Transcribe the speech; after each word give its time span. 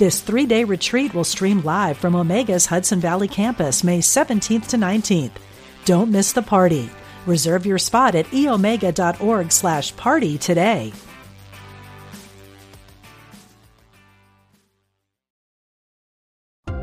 This 0.00 0.22
three 0.22 0.46
day 0.46 0.64
retreat 0.64 1.12
will 1.12 1.24
stream 1.24 1.60
live 1.60 1.98
from 1.98 2.14
Omega's 2.14 2.64
Hudson 2.64 3.00
Valley 3.00 3.28
campus 3.28 3.84
May 3.84 3.98
17th 3.98 4.68
to 4.68 4.78
19th. 4.78 5.32
Don't 5.84 6.10
miss 6.10 6.32
the 6.32 6.40
party. 6.40 6.88
Reserve 7.26 7.66
your 7.66 7.76
spot 7.76 8.14
at 8.14 8.24
eomega.org 8.28 9.52
slash 9.52 9.94
party 9.96 10.38
today. 10.38 10.94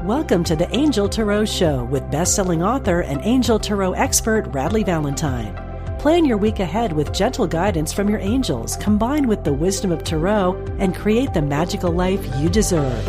Welcome 0.04 0.44
to 0.44 0.56
the 0.56 0.70
Angel 0.72 1.10
Tarot 1.10 1.46
Show 1.46 1.86
with 1.86 2.12
best-selling 2.12 2.62
author 2.62 3.02
and 3.02 3.20
Angel 3.24 3.58
Tarot 3.58 3.94
expert 3.94 4.46
Radleigh 4.52 4.86
Valentine. 4.86 5.67
Plan 6.08 6.24
your 6.24 6.38
week 6.38 6.62
ahead 6.62 6.94
with 6.94 7.12
gentle 7.12 7.46
guidance 7.46 7.92
from 7.92 8.10
your 8.10 8.20
angels, 8.20 8.78
combined 8.78 9.28
with 9.28 9.44
the 9.44 9.52
wisdom 9.52 9.92
of 9.92 10.06
Tarot, 10.06 10.56
and 10.80 10.96
create 10.96 11.34
the 11.34 11.42
magical 11.42 11.92
life 11.92 12.26
you 12.38 12.48
deserve. 12.48 13.06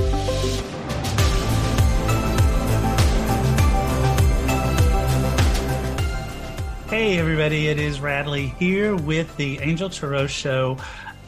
Hey, 6.88 7.20
everybody, 7.20 7.68
it 7.68 7.78
is 7.78 8.00
Radleigh 8.00 8.52
here 8.56 8.96
with 8.96 9.36
the 9.36 9.60
Angel 9.60 9.88
Tarot 9.88 10.26
Show, 10.26 10.76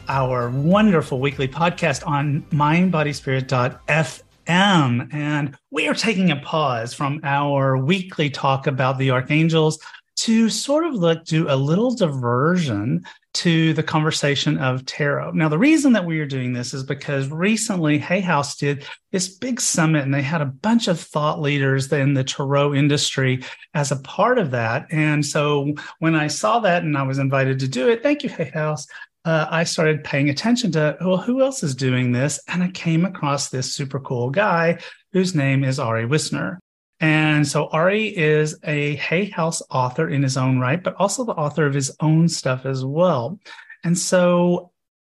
our 0.09 0.49
wonderful 0.49 1.21
weekly 1.21 1.47
podcast 1.47 2.05
on 2.05 2.41
mindbodyspirit.fm. 2.51 5.13
And 5.13 5.57
we 5.69 5.87
are 5.87 5.93
taking 5.93 6.31
a 6.31 6.35
pause 6.35 6.93
from 6.93 7.21
our 7.23 7.77
weekly 7.77 8.29
talk 8.29 8.67
about 8.67 8.97
the 8.97 9.11
archangels 9.11 9.79
to 10.17 10.49
sort 10.49 10.85
of 10.85 10.93
look 10.93 11.25
do 11.25 11.49
a 11.49 11.55
little 11.55 11.95
diversion 11.95 13.03
to 13.33 13.73
the 13.73 13.83
conversation 13.83 14.57
of 14.57 14.85
tarot. 14.85 15.31
Now, 15.31 15.47
the 15.47 15.57
reason 15.57 15.93
that 15.93 16.05
we 16.05 16.19
are 16.19 16.25
doing 16.25 16.51
this 16.51 16.73
is 16.73 16.83
because 16.83 17.29
recently 17.29 17.97
Hay 17.97 18.19
House 18.19 18.57
did 18.57 18.85
this 19.11 19.29
big 19.37 19.61
summit 19.61 20.03
and 20.03 20.13
they 20.13 20.21
had 20.21 20.41
a 20.41 20.45
bunch 20.45 20.89
of 20.89 20.99
thought 20.99 21.39
leaders 21.39 21.91
in 21.93 22.13
the 22.13 22.25
tarot 22.25 22.73
industry 22.73 23.43
as 23.73 23.91
a 23.91 24.01
part 24.01 24.37
of 24.37 24.51
that. 24.51 24.87
And 24.91 25.25
so 25.25 25.73
when 25.99 26.13
I 26.13 26.27
saw 26.27 26.59
that 26.59 26.83
and 26.83 26.97
I 26.97 27.03
was 27.03 27.19
invited 27.19 27.59
to 27.59 27.67
do 27.67 27.87
it, 27.87 28.03
thank 28.03 28.23
you, 28.23 28.29
Hay 28.29 28.51
House. 28.53 28.85
Uh, 29.23 29.47
I 29.49 29.63
started 29.63 30.03
paying 30.03 30.29
attention 30.29 30.71
to, 30.73 30.97
well, 30.99 31.17
who 31.17 31.41
else 31.41 31.63
is 31.63 31.75
doing 31.75 32.11
this? 32.11 32.39
And 32.47 32.63
I 32.63 32.69
came 32.71 33.05
across 33.05 33.49
this 33.49 33.73
super 33.73 33.99
cool 33.99 34.29
guy 34.29 34.79
whose 35.13 35.35
name 35.35 35.63
is 35.63 35.79
Ari 35.79 36.05
Wisner. 36.05 36.59
And 37.01 37.47
so 37.47 37.67
Ari 37.69 38.15
is 38.15 38.59
a 38.63 38.95
Hay 38.97 39.25
House 39.25 39.63
author 39.71 40.07
in 40.07 40.21
his 40.21 40.37
own 40.37 40.59
right, 40.59 40.81
but 40.81 40.95
also 40.95 41.25
the 41.25 41.33
author 41.33 41.65
of 41.65 41.73
his 41.73 41.91
own 41.99 42.29
stuff 42.29 42.67
as 42.67 42.85
well. 42.85 43.39
And 43.83 43.97
so 43.97 44.71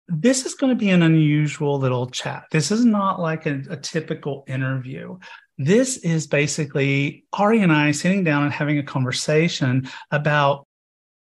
this 0.07 0.47
is 0.47 0.55
going 0.55 0.71
to 0.71 0.75
be 0.75 0.89
an 0.89 1.03
unusual 1.03 1.77
little 1.77 2.09
chat. 2.09 2.45
This 2.51 2.71
is 2.71 2.83
not 2.83 3.19
like 3.19 3.45
a, 3.45 3.61
a 3.69 3.77
typical 3.77 4.45
interview. 4.47 5.19
This 5.59 5.97
is 5.97 6.25
basically 6.25 7.25
Ari 7.33 7.61
and 7.61 7.71
I 7.71 7.91
sitting 7.91 8.23
down 8.23 8.43
and 8.43 8.51
having 8.51 8.79
a 8.79 8.83
conversation 8.83 9.87
about 10.09 10.67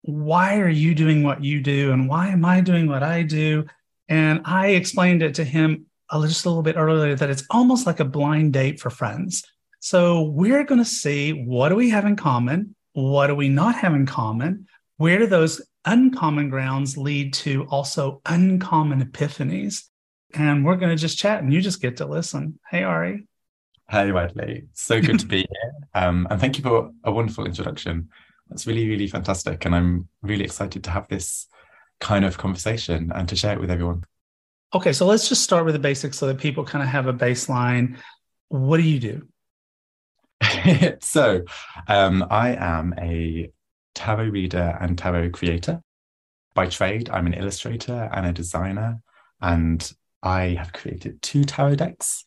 why 0.02 0.59
are 0.59 0.69
you 0.69 0.94
doing 0.94 1.24
what 1.24 1.42
you 1.42 1.62
do 1.62 1.94
and 1.94 2.09
why 2.09 2.28
am 2.28 2.44
I 2.44 2.59
doing 2.59 2.88
what 2.88 3.03
I 3.03 3.24
do? 3.24 3.66
And 4.09 4.42
I 4.44 4.68
explained 4.68 5.24
it 5.24 5.36
to 5.36 5.46
him 5.46 5.86
just 6.12 6.46
a 6.46 6.50
little 6.50 6.64
bit 6.64 6.75
earlier 6.75 7.16
that 7.16 7.30
it's 7.30 7.44
almost 7.50 7.86
like 7.86 8.02
a 8.02 8.06
blind 8.06 8.52
date 8.52 8.81
for 8.81 8.90
friends 8.90 9.44
so 9.79 10.23
we're 10.23 10.63
going 10.63 10.81
to 10.81 10.85
see 10.85 11.31
what 11.31 11.69
do 11.69 11.75
we 11.75 11.90
have 11.90 12.06
in 12.06 12.16
common? 12.16 12.75
What 12.94 13.28
do 13.28 13.35
we 13.35 13.50
not 13.50 13.75
have 13.75 13.94
in 13.94 14.06
common? 14.06 14.67
Where 14.97 15.17
do 15.17 15.28
those 15.28 15.62
uncommon 15.85 16.50
grounds 16.50 16.97
lead 16.97 17.34
to 17.35 17.63
also 17.66 18.22
uncommon 18.25 19.01
epiphanies? 19.03 19.84
And 20.34 20.66
we're 20.66 20.75
going 20.75 20.95
to 20.95 21.01
just 21.01 21.18
chat 21.18 21.41
and 21.41 21.53
you 21.53 21.62
just 21.62 21.81
get 21.81 21.97
to 21.97 22.06
listen. 22.06 22.59
Hey, 22.69 22.84
Ari. 22.84 23.28
Hey, 23.89 24.12
Radleigh. 24.12 24.68
So 24.73 25.01
good 25.01 25.19
to 25.19 25.25
be 25.25 25.38
here. 25.50 25.72
Um, 25.95 26.28
and 26.29 26.39
thank 26.39 26.57
you 26.57 26.63
for 26.63 26.91
a 27.03 27.12
wonderful 27.12 27.45
introduction. 27.45 28.09
That's 28.50 28.68
really, 28.68 28.88
really 28.88 29.07
fantastic. 29.07 29.66
And 29.66 29.73
I'm 29.73 30.09
really 30.22 30.44
excited 30.44 30.84
to 30.84 30.91
have 30.91 31.07
this 31.07 31.47
kind 32.00 32.25
of 32.25 32.38
conversation 32.38 33.12
and 33.16 33.28
to 33.29 33.35
share 33.35 33.53
it 33.53 33.62
with 33.62 33.72
everyone. 33.72 34.03
Okay, 34.73 34.94
so 34.94 35.06
let's 35.06 35.29
just 35.29 35.44
start 35.44 35.66
with 35.66 35.73
the 35.73 35.79
basics 35.79 36.18
so 36.18 36.28
that 36.28 36.38
people 36.38 36.63
kind 36.63 36.84
of 36.84 36.89
have 36.89 37.07
a 37.07 37.13
baseline. 37.13 37.97
What 38.50 38.78
do 38.78 38.84
you 38.84 39.00
do? 39.00 39.28
so, 41.01 41.44
um, 41.88 42.25
I 42.29 42.55
am 42.55 42.94
a 42.97 43.51
tarot 43.95 44.29
reader 44.29 44.77
and 44.79 44.97
tarot 44.97 45.31
creator. 45.31 45.81
By 46.53 46.67
trade, 46.67 47.09
I'm 47.09 47.27
an 47.27 47.33
illustrator 47.33 48.09
and 48.13 48.25
a 48.25 48.33
designer, 48.33 49.01
and 49.41 49.91
I 50.23 50.55
have 50.57 50.73
created 50.73 51.22
two 51.22 51.44
tarot 51.44 51.75
decks. 51.75 52.25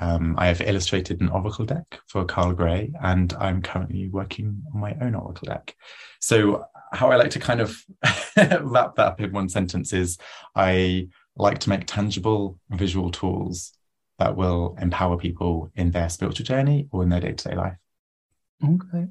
Um, 0.00 0.34
I 0.38 0.46
have 0.46 0.60
illustrated 0.60 1.20
an 1.20 1.28
oracle 1.28 1.64
deck 1.64 2.00
for 2.08 2.24
Carl 2.24 2.52
Gray, 2.52 2.92
and 3.02 3.32
I'm 3.34 3.62
currently 3.62 4.08
working 4.08 4.62
on 4.74 4.80
my 4.80 4.96
own 5.00 5.14
oracle 5.14 5.46
deck. 5.46 5.76
So, 6.20 6.64
how 6.92 7.10
I 7.10 7.16
like 7.16 7.30
to 7.30 7.40
kind 7.40 7.60
of 7.60 7.76
wrap 8.36 8.96
that 8.96 9.06
up 9.06 9.20
in 9.20 9.32
one 9.32 9.48
sentence 9.48 9.92
is 9.92 10.18
I 10.54 11.08
like 11.36 11.58
to 11.60 11.68
make 11.68 11.86
tangible 11.86 12.58
visual 12.70 13.10
tools 13.10 13.72
that 14.18 14.36
will 14.36 14.76
empower 14.80 15.16
people 15.16 15.70
in 15.74 15.90
their 15.90 16.08
spiritual 16.08 16.44
journey 16.44 16.88
or 16.90 17.02
in 17.02 17.08
their 17.08 17.20
day-to-day 17.20 17.56
life. 17.56 17.76
Okay. 18.64 19.06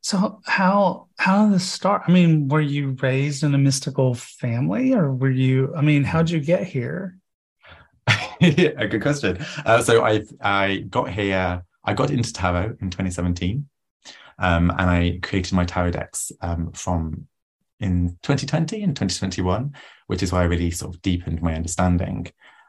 So 0.00 0.40
how 0.44 1.08
how 1.18 1.46
did 1.46 1.54
this 1.56 1.68
start? 1.68 2.02
I 2.06 2.12
mean, 2.12 2.46
were 2.46 2.60
you 2.60 2.96
raised 3.02 3.42
in 3.42 3.54
a 3.54 3.58
mystical 3.58 4.14
family 4.14 4.92
or 4.92 5.12
were 5.12 5.30
you 5.30 5.74
I 5.74 5.80
mean, 5.80 6.04
how'd 6.04 6.30
you 6.30 6.38
get 6.38 6.64
here? 6.64 7.18
a 8.40 8.86
good 8.86 9.02
question. 9.02 9.44
Uh, 9.64 9.82
so 9.82 10.04
I 10.04 10.22
I 10.40 10.84
got 10.88 11.10
here, 11.10 11.64
I 11.84 11.94
got 11.94 12.10
into 12.10 12.32
tarot 12.32 12.76
in 12.80 12.90
2017. 12.90 13.68
Um, 14.38 14.70
and 14.70 14.90
I 14.90 15.18
created 15.22 15.54
my 15.54 15.64
tarot 15.64 15.92
decks 15.92 16.30
um, 16.40 16.70
from 16.72 17.26
in 17.80 18.18
2020 18.22 18.82
and 18.82 18.94
2021, 18.94 19.74
which 20.06 20.22
is 20.22 20.32
why 20.32 20.42
I 20.42 20.44
really 20.44 20.70
sort 20.70 20.94
of 20.94 21.02
deepened 21.02 21.42
my 21.42 21.54
understanding 21.54 22.28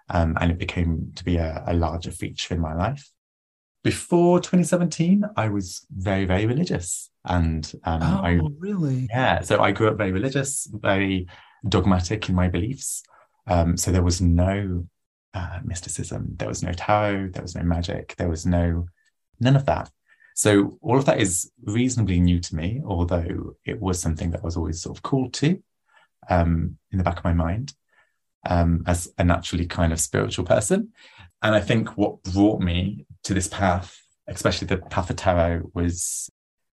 um, 0.09 0.37
and 0.39 0.51
it 0.51 0.57
became 0.57 1.11
to 1.15 1.23
be 1.23 1.37
a, 1.37 1.63
a, 1.67 1.73
larger 1.73 2.11
feature 2.11 2.53
in 2.53 2.61
my 2.61 2.73
life. 2.73 3.09
Before 3.83 4.39
2017, 4.39 5.23
I 5.35 5.49
was 5.49 5.85
very, 5.91 6.25
very 6.25 6.45
religious. 6.45 7.09
And 7.25 7.69
um, 7.83 8.01
oh, 8.01 8.21
I, 8.23 8.39
really? 8.57 9.07
Yeah. 9.09 9.41
So 9.41 9.61
I 9.61 9.71
grew 9.71 9.89
up 9.89 9.97
very 9.97 10.11
religious, 10.11 10.67
very 10.71 11.27
dogmatic 11.67 12.29
in 12.29 12.35
my 12.35 12.47
beliefs. 12.47 13.03
Um, 13.47 13.77
so 13.77 13.91
there 13.91 14.03
was 14.03 14.21
no 14.21 14.87
uh, 15.33 15.59
mysticism, 15.63 16.33
there 16.37 16.47
was 16.47 16.63
no 16.63 16.71
tarot, 16.73 17.29
there 17.33 17.41
was 17.41 17.55
no 17.55 17.63
magic, 17.63 18.15
there 18.17 18.29
was 18.29 18.45
no, 18.45 18.87
none 19.39 19.55
of 19.55 19.65
that. 19.65 19.89
So 20.35 20.77
all 20.81 20.97
of 20.97 21.05
that 21.05 21.19
is 21.19 21.51
reasonably 21.63 22.19
new 22.19 22.39
to 22.39 22.55
me, 22.55 22.81
although 22.85 23.55
it 23.65 23.79
was 23.79 23.99
something 23.99 24.31
that 24.31 24.41
I 24.41 24.45
was 24.45 24.57
always 24.57 24.81
sort 24.81 24.97
of 24.97 25.03
called 25.03 25.33
to 25.35 25.61
um, 26.29 26.77
in 26.91 26.97
the 26.97 27.03
back 27.03 27.17
of 27.17 27.23
my 27.23 27.33
mind 27.33 27.73
um, 28.47 28.83
as 28.87 29.11
a 29.17 29.23
naturally 29.23 29.65
kind 29.65 29.93
of 29.93 29.99
spiritual 29.99 30.45
person. 30.45 30.89
And 31.41 31.53
I 31.53 31.59
think 31.59 31.97
what 31.97 32.23
brought 32.23 32.61
me 32.61 33.05
to 33.23 33.33
this 33.33 33.47
path, 33.47 33.99
especially 34.27 34.67
the 34.67 34.77
path 34.77 35.09
of 35.09 35.15
tarot, 35.15 35.69
was 35.73 36.29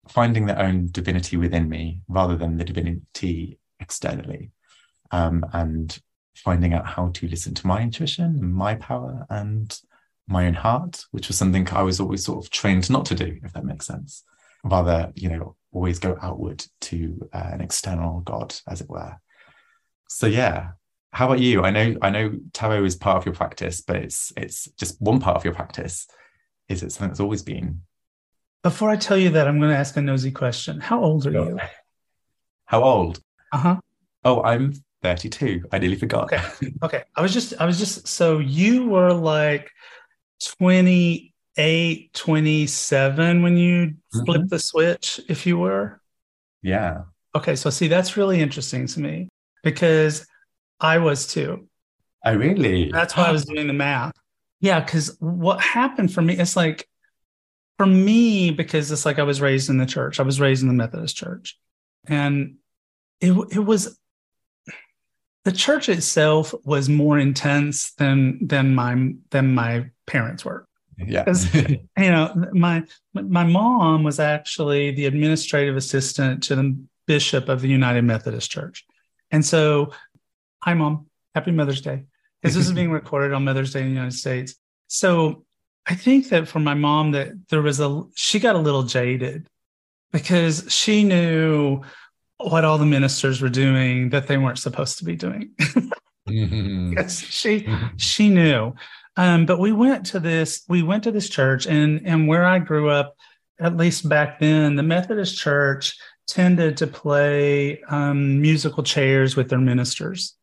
finding 0.09 0.45
their 0.45 0.59
own 0.59 0.87
divinity 0.91 1.37
within 1.37 1.69
me 1.69 2.01
rather 2.07 2.35
than 2.35 2.57
the 2.57 2.63
divinity 2.63 3.59
externally. 3.79 4.51
Um, 5.11 5.45
and 5.53 5.97
finding 6.35 6.73
out 6.73 6.85
how 6.85 7.09
to 7.09 7.27
listen 7.27 7.53
to 7.55 7.67
my 7.67 7.81
intuition, 7.81 8.51
my 8.51 8.75
power, 8.75 9.25
and 9.29 9.79
my 10.27 10.45
own 10.45 10.53
heart, 10.53 11.05
which 11.11 11.27
was 11.27 11.37
something 11.37 11.67
I 11.69 11.81
was 11.81 11.99
always 11.99 12.23
sort 12.25 12.43
of 12.43 12.51
trained 12.51 12.89
not 12.89 13.05
to 13.07 13.15
do, 13.15 13.39
if 13.43 13.53
that 13.53 13.65
makes 13.65 13.87
sense. 13.87 14.23
Rather, 14.63 15.11
you 15.15 15.29
know, 15.29 15.55
always 15.71 15.99
go 15.99 16.17
outward 16.21 16.65
to 16.81 17.29
uh, 17.33 17.49
an 17.53 17.61
external 17.61 18.21
God, 18.21 18.55
as 18.67 18.81
it 18.81 18.89
were. 18.89 19.17
So 20.09 20.27
yeah, 20.27 20.71
how 21.17 21.25
about 21.25 21.39
you? 21.39 21.63
I 21.63 21.71
know 21.71 21.95
I 21.99 22.11
know 22.11 22.31
tarot 22.53 22.85
is 22.85 22.95
part 22.95 23.17
of 23.17 23.25
your 23.25 23.33
practice, 23.33 23.81
but 23.81 23.95
it's 23.95 24.31
it's 24.37 24.69
just 24.77 25.01
one 25.01 25.19
part 25.19 25.35
of 25.35 25.43
your 25.43 25.53
practice. 25.55 26.05
Is 26.69 26.83
it 26.83 26.91
something 26.91 27.07
that's 27.07 27.19
always 27.19 27.41
been? 27.41 27.81
Before 28.61 28.91
I 28.91 28.97
tell 28.97 29.17
you 29.17 29.31
that, 29.31 29.47
I'm 29.47 29.59
going 29.59 29.71
to 29.71 29.77
ask 29.77 29.97
a 29.97 30.01
nosy 30.01 30.29
question. 30.29 30.79
How 30.79 31.03
old 31.03 31.25
are 31.25 31.31
you? 31.31 31.59
How 32.65 32.83
old? 32.83 33.19
Uh 33.51 33.57
huh. 33.57 33.75
Oh, 34.25 34.43
I'm 34.43 34.73
32. 35.01 35.63
I 35.71 35.79
nearly 35.79 35.95
forgot. 35.95 36.25
Okay. 36.25 36.43
Okay. 36.83 37.03
I 37.15 37.21
was 37.23 37.33
just 37.33 37.55
I 37.59 37.65
was 37.65 37.79
just 37.79 38.07
so 38.07 38.37
you 38.37 38.87
were 38.87 39.11
like 39.11 39.71
28 40.57 41.33
eight 41.59 42.13
twenty 42.13 42.67
seven 42.67 43.41
when 43.41 43.57
you 43.57 43.87
mm-hmm. 43.87 44.23
flip 44.23 44.43
the 44.49 44.59
switch, 44.59 45.19
if 45.27 45.47
you 45.47 45.57
were. 45.57 45.99
Yeah. 46.61 47.05
Okay, 47.33 47.55
so 47.55 47.71
see, 47.71 47.87
that's 47.87 48.17
really 48.17 48.39
interesting 48.39 48.85
to 48.85 48.99
me 48.99 49.29
because 49.63 50.27
I 50.79 50.99
was 50.99 51.27
too. 51.27 51.67
I 52.23 52.33
oh, 52.33 52.37
really. 52.37 52.91
That's 52.91 53.15
why 53.15 53.27
I 53.27 53.31
was 53.31 53.45
doing 53.45 53.67
the 53.67 53.73
math. 53.73 54.13
Yeah, 54.59 54.79
because 54.79 55.15
what 55.19 55.61
happened 55.61 56.13
for 56.13 56.21
me, 56.21 56.37
it's 56.37 56.55
like 56.55 56.87
for 57.77 57.85
me, 57.85 58.51
because 58.51 58.91
it's 58.91 59.05
like 59.05 59.19
I 59.19 59.23
was 59.23 59.39
raised 59.39 59.69
in 59.69 59.77
the 59.77 59.85
church. 59.85 60.19
I 60.19 60.23
was 60.23 60.39
raised 60.39 60.61
in 60.63 60.67
the 60.67 60.73
Methodist 60.73 61.15
church. 61.15 61.57
And 62.07 62.55
it 63.21 63.31
it 63.51 63.59
was 63.59 63.97
the 65.45 65.51
church 65.51 65.89
itself 65.89 66.53
was 66.65 66.89
more 66.89 67.17
intense 67.17 67.93
than 67.93 68.45
than 68.45 68.75
my 68.75 69.13
than 69.29 69.55
my 69.55 69.89
parents 70.05 70.43
were. 70.43 70.67
Yeah. 70.97 71.25
you 71.53 71.79
know, 71.97 72.45
my 72.51 72.83
my 73.13 73.43
mom 73.43 74.03
was 74.03 74.19
actually 74.19 74.91
the 74.91 75.05
administrative 75.05 75.77
assistant 75.77 76.43
to 76.43 76.55
the 76.55 76.77
bishop 77.05 77.47
of 77.49 77.61
the 77.61 77.69
United 77.69 78.03
Methodist 78.03 78.51
Church. 78.51 78.85
And 79.31 79.45
so, 79.45 79.91
hi 80.61 80.73
mom, 80.73 81.07
happy 81.35 81.51
Mother's 81.51 81.81
Day. 81.81 82.05
Because 82.41 82.55
this 82.55 82.67
is 82.67 82.73
being 82.73 82.91
recorded 83.01 83.33
on 83.33 83.43
Mother's 83.43 83.73
Day 83.73 83.81
in 83.81 83.87
the 83.87 83.93
United 83.93 84.13
States. 84.13 84.55
So 84.87 85.45
I 85.85 85.95
think 85.95 86.29
that 86.29 86.47
for 86.47 86.59
my 86.59 86.73
mom 86.73 87.11
that 87.11 87.31
there 87.49 87.61
was 87.61 87.79
a 87.79 88.03
she 88.15 88.39
got 88.39 88.55
a 88.55 88.59
little 88.59 88.83
jaded 88.83 89.47
because 90.11 90.65
she 90.69 91.03
knew 91.03 91.81
what 92.37 92.65
all 92.65 92.77
the 92.77 92.85
ministers 92.85 93.41
were 93.41 93.49
doing 93.49 94.09
that 94.09 94.27
they 94.27 94.37
weren't 94.37 94.59
supposed 94.59 94.97
to 94.99 95.05
be 95.05 95.15
doing. 95.15 95.51
mm-hmm. 96.27 96.93
Yes, 96.97 97.19
she 97.19 97.61
mm-hmm. 97.61 97.97
she 97.97 98.29
knew. 98.29 98.73
Um, 99.15 99.45
but 99.45 99.59
we 99.59 99.71
went 99.71 100.05
to 100.07 100.19
this 100.19 100.63
we 100.67 100.83
went 100.83 101.03
to 101.05 101.11
this 101.11 101.29
church 101.29 101.65
and 101.65 102.05
and 102.05 102.27
where 102.27 102.45
I 102.45 102.59
grew 102.59 102.89
up, 102.89 103.15
at 103.59 103.77
least 103.77 104.07
back 104.07 104.39
then, 104.39 104.75
the 104.75 104.83
Methodist 104.83 105.37
church 105.37 105.97
tended 106.27 106.77
to 106.77 106.87
play 106.87 107.81
um, 107.83 108.41
musical 108.41 108.83
chairs 108.83 109.35
with 109.35 109.49
their 109.49 109.59
ministers. 109.59 110.36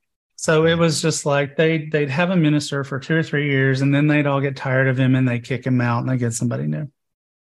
So 0.44 0.66
it 0.66 0.74
was 0.74 1.00
just 1.00 1.24
like 1.24 1.56
they 1.56 1.86
they'd 1.86 2.10
have 2.10 2.28
a 2.28 2.36
minister 2.36 2.84
for 2.84 3.00
two 3.00 3.16
or 3.16 3.22
three 3.22 3.48
years, 3.50 3.80
and 3.80 3.94
then 3.94 4.08
they'd 4.08 4.26
all 4.26 4.42
get 4.42 4.56
tired 4.56 4.88
of 4.88 4.98
him 4.98 5.14
and 5.14 5.26
they 5.26 5.38
kick 5.38 5.66
him 5.66 5.80
out 5.80 6.00
and 6.00 6.08
they 6.10 6.18
get 6.18 6.34
somebody 6.34 6.66
new. 6.66 6.86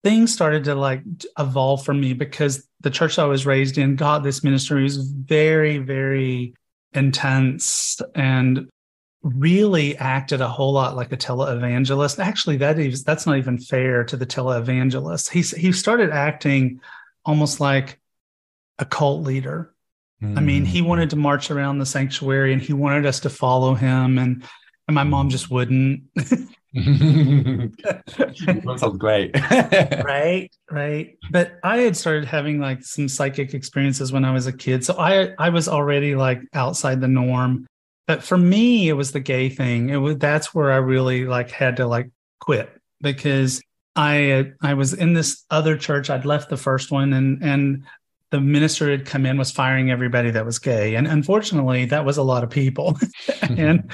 Things 0.03 0.33
started 0.33 0.65
to 0.65 0.75
like 0.75 1.05
evolve 1.39 1.85
for 1.85 1.95
me 1.95 2.13
because 2.13 2.67
the 2.81 2.91
church 2.91 3.17
I 3.21 3.27
was 3.27 3.47
raised 3.47 3.79
in 3.79 3.95
got 3.95 4.25
this 4.25 4.43
minister 4.43 4.81
who's 4.81 4.97
very, 4.97 5.79
very 5.79 6.55
intense 6.93 8.01
and 8.17 8.69
really 9.23 9.97
acted 9.97 10.41
a 10.41 10.49
whole 10.49 10.73
lot 10.73 10.97
like 10.97 11.13
a 11.13 11.17
televangelist. 11.17 12.19
Actually, 12.19 12.57
that 12.57 12.81
is 12.81 13.05
that's 13.05 13.27
not 13.27 13.39
even 13.39 13.59
fair 13.59 14.03
to 14.07 14.17
the 14.17 14.27
televangelist. 14.27 15.31
He 15.31 15.43
he 15.43 15.71
started 15.71 16.11
acting 16.11 16.81
almost 17.25 17.61
like 17.61 18.01
a 18.81 18.85
cult 18.85 19.23
leader 19.23 19.73
I 20.21 20.41
mean, 20.41 20.65
he 20.65 20.81
mm-hmm. 20.81 20.89
wanted 20.89 21.11
to 21.11 21.17
march 21.17 21.51
around 21.51 21.79
the 21.79 21.87
sanctuary 21.87 22.53
and 22.53 22.61
he 22.61 22.73
wanted 22.73 23.07
us 23.07 23.21
to 23.21 23.31
follow 23.31 23.75
him, 23.75 24.19
and 24.19 24.43
and 24.89 24.95
my 24.95 25.05
mom 25.05 25.29
just 25.29 25.51
wouldn't. 25.51 26.03
that 26.75 28.77
sounds 28.79 28.99
great. 28.99 29.31
right, 30.05 30.51
right. 30.71 31.17
But 31.31 31.59
I 31.63 31.79
had 31.79 31.97
started 31.97 32.25
having 32.25 32.61
like 32.61 32.83
some 32.83 33.09
psychic 33.09 33.55
experiences 33.55 34.13
when 34.13 34.25
I 34.25 34.33
was 34.33 34.47
a 34.47 34.53
kid, 34.53 34.85
so 34.85 34.97
I 34.99 35.35
I 35.39 35.51
was 35.51 35.69
already 35.69 36.17
like 36.17 36.43
outside 36.53 37.01
the 37.01 37.09
norm. 37.09 37.67
But 38.07 38.25
for 38.25 38.39
me, 38.39 38.89
it 38.89 38.95
was 38.95 39.13
the 39.13 39.21
gay 39.21 39.49
thing. 39.49 39.91
It 39.91 39.99
was 39.99 40.19
that's 40.19 40.53
where 40.53 40.73
I 40.73 40.77
really 40.77 41.27
like 41.27 41.51
had 41.51 41.77
to 41.77 41.87
like 41.87 42.11
quit 42.41 42.71
because 43.01 43.63
I 43.95 44.53
I 44.63 44.75
was 44.75 44.95
in 44.95 45.13
this 45.13 45.45
other 45.51 45.77
church. 45.77 46.11
I'd 46.11 46.25
left 46.25 46.51
the 46.51 46.57
first 46.57 46.91
one, 46.91 47.13
and 47.13 47.43
and 47.43 47.85
the 48.31 48.41
minister 48.41 48.91
had 48.91 49.07
come 49.07 49.25
in 49.25 49.39
was 49.39 49.51
firing 49.51 49.91
everybody 49.91 50.31
that 50.31 50.45
was 50.45 50.59
gay. 50.59 50.97
And 50.97 51.07
unfortunately 51.07 51.87
that 51.87 52.05
was 52.05 52.19
a 52.19 52.23
lot 52.23 52.45
of 52.45 52.51
people. 52.51 52.99
And 53.43 53.91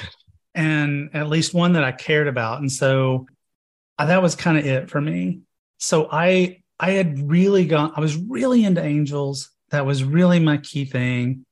and 0.57 1.11
at 1.15 1.29
least 1.29 1.53
one 1.53 1.73
that 1.73 1.85
i 1.85 1.91
cared 1.93 2.29
about. 2.29 2.61
And 2.61 2.71
so 2.71 3.27
uh, 3.99 4.07
that 4.07 4.23
was 4.23 4.35
kind 4.35 4.59
of 4.59 4.67
it 4.67 4.91
for 4.91 5.01
me. 5.01 5.41
So 5.79 6.09
i 6.11 6.63
i 6.79 6.93
had 6.93 7.31
really 7.31 7.67
gone 7.67 7.93
i 7.97 8.01
was 8.01 8.17
really 8.17 8.65
into 8.65 8.83
angels. 8.83 9.51
That 9.71 9.87
was 9.87 10.05
really 10.05 10.41
my 10.41 10.59
key 10.59 10.85
thing. 10.85 11.47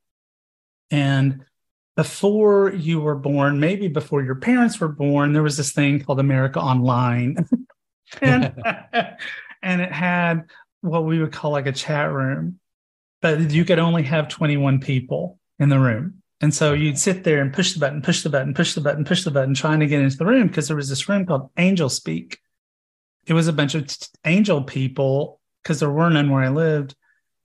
And 0.91 1.45
before 1.95 2.73
you 2.73 2.99
were 2.99 3.15
born 3.15 3.59
maybe 3.59 3.87
before 3.87 4.23
your 4.23 4.35
parents 4.35 4.79
were 4.79 4.87
born 4.87 5.31
there 5.31 5.43
was 5.43 5.57
this 5.57 5.71
thing 5.71 5.99
called 6.01 6.19
america 6.19 6.59
online. 6.59 7.47
And 8.21 8.53
and 9.63 9.81
it 9.81 9.91
had 9.91 10.43
what 10.81 11.05
we 11.05 11.19
would 11.19 11.31
call 11.31 11.51
like 11.51 11.65
a 11.65 11.71
chat 11.71 12.11
room 12.11 12.59
but 13.23 13.51
you 13.51 13.63
could 13.63 13.79
only 13.79 14.03
have 14.03 14.27
21 14.27 14.81
people 14.81 15.39
in 15.57 15.69
the 15.69 15.79
room. 15.79 16.21
And 16.41 16.53
so 16.53 16.73
you'd 16.73 16.99
sit 16.99 17.23
there 17.23 17.41
and 17.41 17.53
push 17.53 17.71
the 17.71 17.79
button, 17.79 18.01
push 18.01 18.21
the 18.21 18.29
button, 18.29 18.53
push 18.53 18.73
the 18.73 18.81
button, 18.81 19.05
push 19.05 19.23
the 19.23 19.31
button, 19.31 19.53
trying 19.53 19.79
to 19.79 19.87
get 19.87 20.01
into 20.01 20.17
the 20.17 20.25
room 20.25 20.47
because 20.47 20.67
there 20.67 20.75
was 20.75 20.89
this 20.89 21.07
room 21.07 21.25
called 21.25 21.49
Angel 21.57 21.87
Speak. 21.87 22.39
It 23.25 23.31
was 23.31 23.47
a 23.47 23.53
bunch 23.53 23.75
of 23.75 23.87
t- 23.87 24.07
angel 24.25 24.61
people 24.61 25.39
because 25.63 25.79
there 25.79 25.89
were 25.89 26.09
none 26.09 26.29
where 26.29 26.43
I 26.43 26.49
lived. 26.49 26.95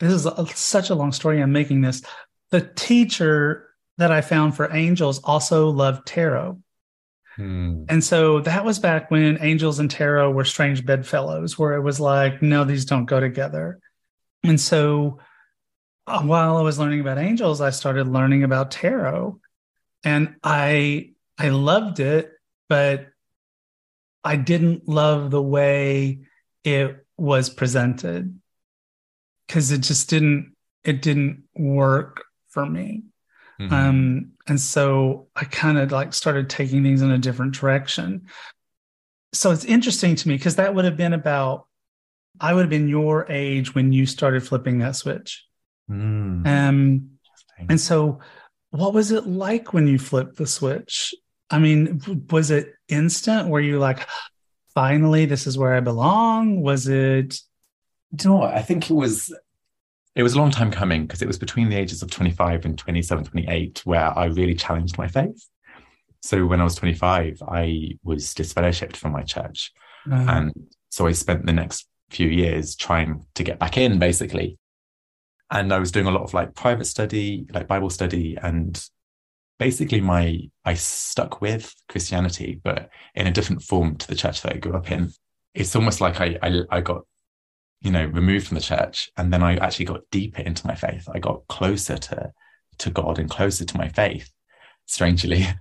This 0.00 0.12
is 0.12 0.26
a, 0.26 0.46
such 0.48 0.90
a 0.90 0.96
long 0.96 1.12
story. 1.12 1.40
I'm 1.40 1.52
making 1.52 1.82
this. 1.82 2.02
The 2.50 2.72
teacher 2.74 3.68
that 3.98 4.10
I 4.10 4.20
found 4.20 4.56
for 4.56 4.74
angels 4.74 5.20
also 5.22 5.70
loved 5.70 6.08
tarot. 6.08 6.58
Hmm. 7.36 7.84
And 7.88 8.02
so 8.02 8.40
that 8.40 8.64
was 8.64 8.80
back 8.80 9.12
when 9.12 9.38
angels 9.40 9.78
and 9.78 9.88
tarot 9.88 10.32
were 10.32 10.44
strange 10.44 10.84
bedfellows, 10.84 11.56
where 11.56 11.74
it 11.74 11.82
was 11.82 12.00
like, 12.00 12.42
no, 12.42 12.64
these 12.64 12.84
don't 12.84 13.04
go 13.04 13.20
together. 13.20 13.78
And 14.42 14.60
so 14.60 15.20
while 16.22 16.56
I 16.56 16.62
was 16.62 16.78
learning 16.78 17.00
about 17.00 17.18
angels, 17.18 17.60
I 17.60 17.70
started 17.70 18.08
learning 18.08 18.42
about 18.42 18.70
tarot, 18.70 19.40
and 20.04 20.36
I 20.42 21.12
I 21.38 21.50
loved 21.50 22.00
it, 22.00 22.32
but 22.68 23.08
I 24.24 24.36
didn't 24.36 24.88
love 24.88 25.30
the 25.30 25.42
way 25.42 26.20
it 26.64 27.06
was 27.16 27.50
presented 27.50 28.38
because 29.46 29.70
it 29.72 29.80
just 29.80 30.10
didn't 30.10 30.54
it 30.84 31.02
didn't 31.02 31.44
work 31.56 32.24
for 32.48 32.64
me. 32.64 33.04
Mm-hmm. 33.60 33.74
Um, 33.74 34.32
and 34.46 34.60
so 34.60 35.28
I 35.34 35.44
kind 35.44 35.78
of 35.78 35.90
like 35.90 36.14
started 36.14 36.48
taking 36.48 36.82
things 36.82 37.02
in 37.02 37.10
a 37.10 37.18
different 37.18 37.54
direction. 37.54 38.26
So 39.32 39.50
it's 39.50 39.64
interesting 39.64 40.14
to 40.14 40.28
me 40.28 40.36
because 40.36 40.56
that 40.56 40.74
would 40.74 40.84
have 40.84 40.96
been 40.96 41.12
about 41.12 41.66
I 42.40 42.54
would 42.54 42.62
have 42.62 42.70
been 42.70 42.88
your 42.88 43.26
age 43.28 43.74
when 43.74 43.92
you 43.92 44.06
started 44.06 44.46
flipping 44.46 44.78
that 44.78 44.94
switch. 44.94 45.44
Mm. 45.90 46.46
Um, 46.46 47.10
and 47.68 47.80
so, 47.80 48.20
what 48.70 48.94
was 48.94 49.10
it 49.10 49.26
like 49.26 49.72
when 49.72 49.86
you 49.86 49.98
flipped 49.98 50.36
the 50.36 50.46
switch? 50.46 51.14
I 51.50 51.58
mean, 51.58 52.00
was 52.30 52.50
it 52.50 52.74
instant? 52.88 53.48
Were 53.48 53.60
you 53.60 53.78
like, 53.78 54.06
finally, 54.74 55.24
this 55.24 55.46
is 55.46 55.56
where 55.56 55.74
I 55.74 55.80
belong? 55.80 56.60
Was 56.60 56.88
it? 56.88 57.40
Do 58.14 58.28
you 58.28 58.30
know 58.30 58.40
what? 58.40 58.54
I 58.54 58.62
think 58.62 58.90
it 58.90 58.94
was. 58.94 59.34
It 60.14 60.22
was 60.22 60.34
a 60.34 60.38
long 60.38 60.50
time 60.50 60.72
coming 60.72 61.06
because 61.06 61.22
it 61.22 61.28
was 61.28 61.38
between 61.38 61.68
the 61.68 61.76
ages 61.76 62.02
of 62.02 62.10
25 62.10 62.64
and 62.64 62.76
27, 62.76 63.24
28 63.24 63.82
where 63.84 64.18
I 64.18 64.24
really 64.24 64.54
challenged 64.54 64.98
my 64.98 65.06
faith. 65.06 65.46
So 66.22 66.44
when 66.44 66.60
I 66.60 66.64
was 66.64 66.74
25, 66.74 67.40
I 67.46 67.90
was 68.02 68.34
disfellowshipped 68.34 68.96
from 68.96 69.12
my 69.12 69.22
church. 69.22 69.72
Uh-huh. 70.10 70.24
And 70.28 70.52
so 70.90 71.06
I 71.06 71.12
spent 71.12 71.46
the 71.46 71.52
next 71.52 71.86
few 72.10 72.26
years 72.26 72.74
trying 72.74 73.26
to 73.36 73.44
get 73.44 73.60
back 73.60 73.76
in, 73.76 74.00
basically 74.00 74.58
and 75.50 75.72
I 75.72 75.78
was 75.78 75.92
doing 75.92 76.06
a 76.06 76.10
lot 76.10 76.22
of 76.22 76.34
like 76.34 76.54
private 76.54 76.86
study, 76.86 77.46
like 77.52 77.68
Bible 77.68 77.90
study, 77.90 78.36
and 78.40 78.82
basically 79.58 80.00
my 80.00 80.48
I 80.64 80.74
stuck 80.74 81.40
with 81.40 81.74
Christianity, 81.88 82.60
but 82.62 82.90
in 83.14 83.26
a 83.26 83.32
different 83.32 83.62
form 83.62 83.96
to 83.96 84.08
the 84.08 84.14
church 84.14 84.42
that 84.42 84.54
I 84.54 84.58
grew 84.58 84.74
up 84.74 84.90
in. 84.90 85.12
It's 85.54 85.74
almost 85.74 86.00
like 86.00 86.20
I 86.20 86.38
I, 86.42 86.60
I 86.70 86.80
got 86.80 87.02
you 87.80 87.90
know 87.90 88.06
removed 88.06 88.48
from 88.48 88.56
the 88.56 88.60
church, 88.60 89.10
and 89.16 89.32
then 89.32 89.42
I 89.42 89.56
actually 89.56 89.86
got 89.86 90.08
deeper 90.10 90.42
into 90.42 90.66
my 90.66 90.74
faith. 90.74 91.08
I 91.12 91.18
got 91.18 91.46
closer 91.48 91.96
to 91.96 92.32
to 92.78 92.90
God 92.90 93.18
and 93.18 93.30
closer 93.30 93.64
to 93.64 93.76
my 93.76 93.88
faith, 93.88 94.30
strangely. 94.86 95.46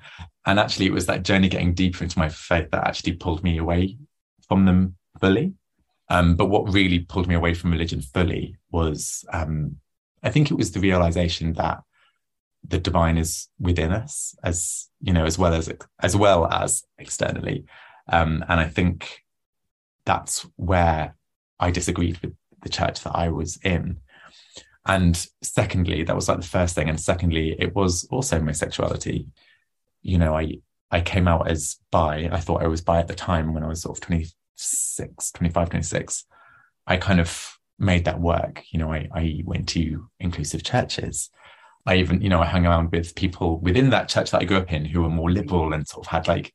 And 0.45 0.61
actually, 0.61 0.85
it 0.85 0.93
was 0.93 1.07
that 1.07 1.23
journey 1.23 1.49
getting 1.49 1.73
deeper 1.73 2.05
into 2.05 2.17
my 2.17 2.29
faith 2.29 2.71
that 2.71 2.87
actually 2.87 3.17
pulled 3.17 3.43
me 3.43 3.57
away 3.57 3.97
from 4.47 4.63
them 4.63 4.95
fully. 5.19 5.55
Um, 6.09 6.37
but 6.37 6.45
what 6.45 6.71
really 6.71 6.99
pulled 6.99 7.27
me 7.27 7.35
away 7.35 7.53
from 7.53 7.71
religion 7.71 7.99
fully 7.99 8.55
was, 8.71 9.25
um, 9.31 9.77
I 10.23 10.29
think 10.29 10.51
it 10.51 10.55
was 10.55 10.71
the 10.71 10.79
realization 10.79 11.53
that 11.53 11.79
the 12.67 12.79
divine 12.79 13.17
is 13.17 13.47
within 13.59 13.91
us, 13.91 14.35
as 14.43 14.89
you 15.01 15.13
know, 15.13 15.25
as 15.25 15.37
well 15.37 15.53
as 15.53 15.71
as 16.01 16.15
well 16.15 16.47
as 16.47 16.83
externally. 16.97 17.65
Um, 18.09 18.43
and 18.47 18.59
I 18.59 18.67
think 18.67 19.23
that's 20.05 20.45
where 20.55 21.15
I 21.59 21.71
disagreed 21.71 22.19
with 22.19 22.33
the 22.61 22.69
church 22.69 23.03
that 23.03 23.15
I 23.15 23.29
was 23.29 23.57
in. 23.63 23.97
And 24.85 25.27
secondly, 25.41 26.03
that 26.03 26.15
was 26.15 26.29
like 26.29 26.39
the 26.39 26.47
first 26.47 26.75
thing. 26.75 26.89
And 26.89 26.99
secondly, 26.99 27.55
it 27.59 27.75
was 27.75 28.07
also 28.09 28.39
my 28.41 28.53
sexuality. 28.53 29.27
You 30.01 30.17
know, 30.17 30.35
I 30.35 30.59
I 30.89 31.01
came 31.01 31.27
out 31.27 31.49
as 31.49 31.77
bi. 31.91 32.29
I 32.31 32.39
thought 32.39 32.63
I 32.63 32.67
was 32.67 32.81
bi 32.81 32.99
at 32.99 33.07
the 33.07 33.15
time 33.15 33.53
when 33.53 33.63
I 33.63 33.67
was 33.67 33.81
sort 33.81 33.97
of 33.97 34.01
20, 34.01 34.27
26, 34.57 35.31
25, 35.31 35.69
26, 35.69 36.25
I 36.87 36.97
kind 36.97 37.19
of 37.19 37.56
made 37.79 38.05
that 38.05 38.19
work. 38.19 38.63
You 38.71 38.79
know, 38.79 38.91
I, 38.91 39.07
I 39.13 39.41
went 39.45 39.69
to 39.69 40.09
inclusive 40.19 40.63
churches. 40.63 41.29
I 41.85 41.95
even, 41.97 42.21
you 42.21 42.29
know, 42.29 42.41
I 42.41 42.45
hung 42.45 42.65
around 42.65 42.91
with 42.91 43.15
people 43.15 43.59
within 43.59 43.89
that 43.91 44.09
church 44.09 44.31
that 44.31 44.41
I 44.41 44.45
grew 44.45 44.57
up 44.57 44.73
in 44.73 44.85
who 44.85 45.03
were 45.03 45.09
more 45.09 45.31
liberal 45.31 45.73
and 45.73 45.87
sort 45.87 46.05
of 46.05 46.11
had 46.11 46.27
like 46.27 46.53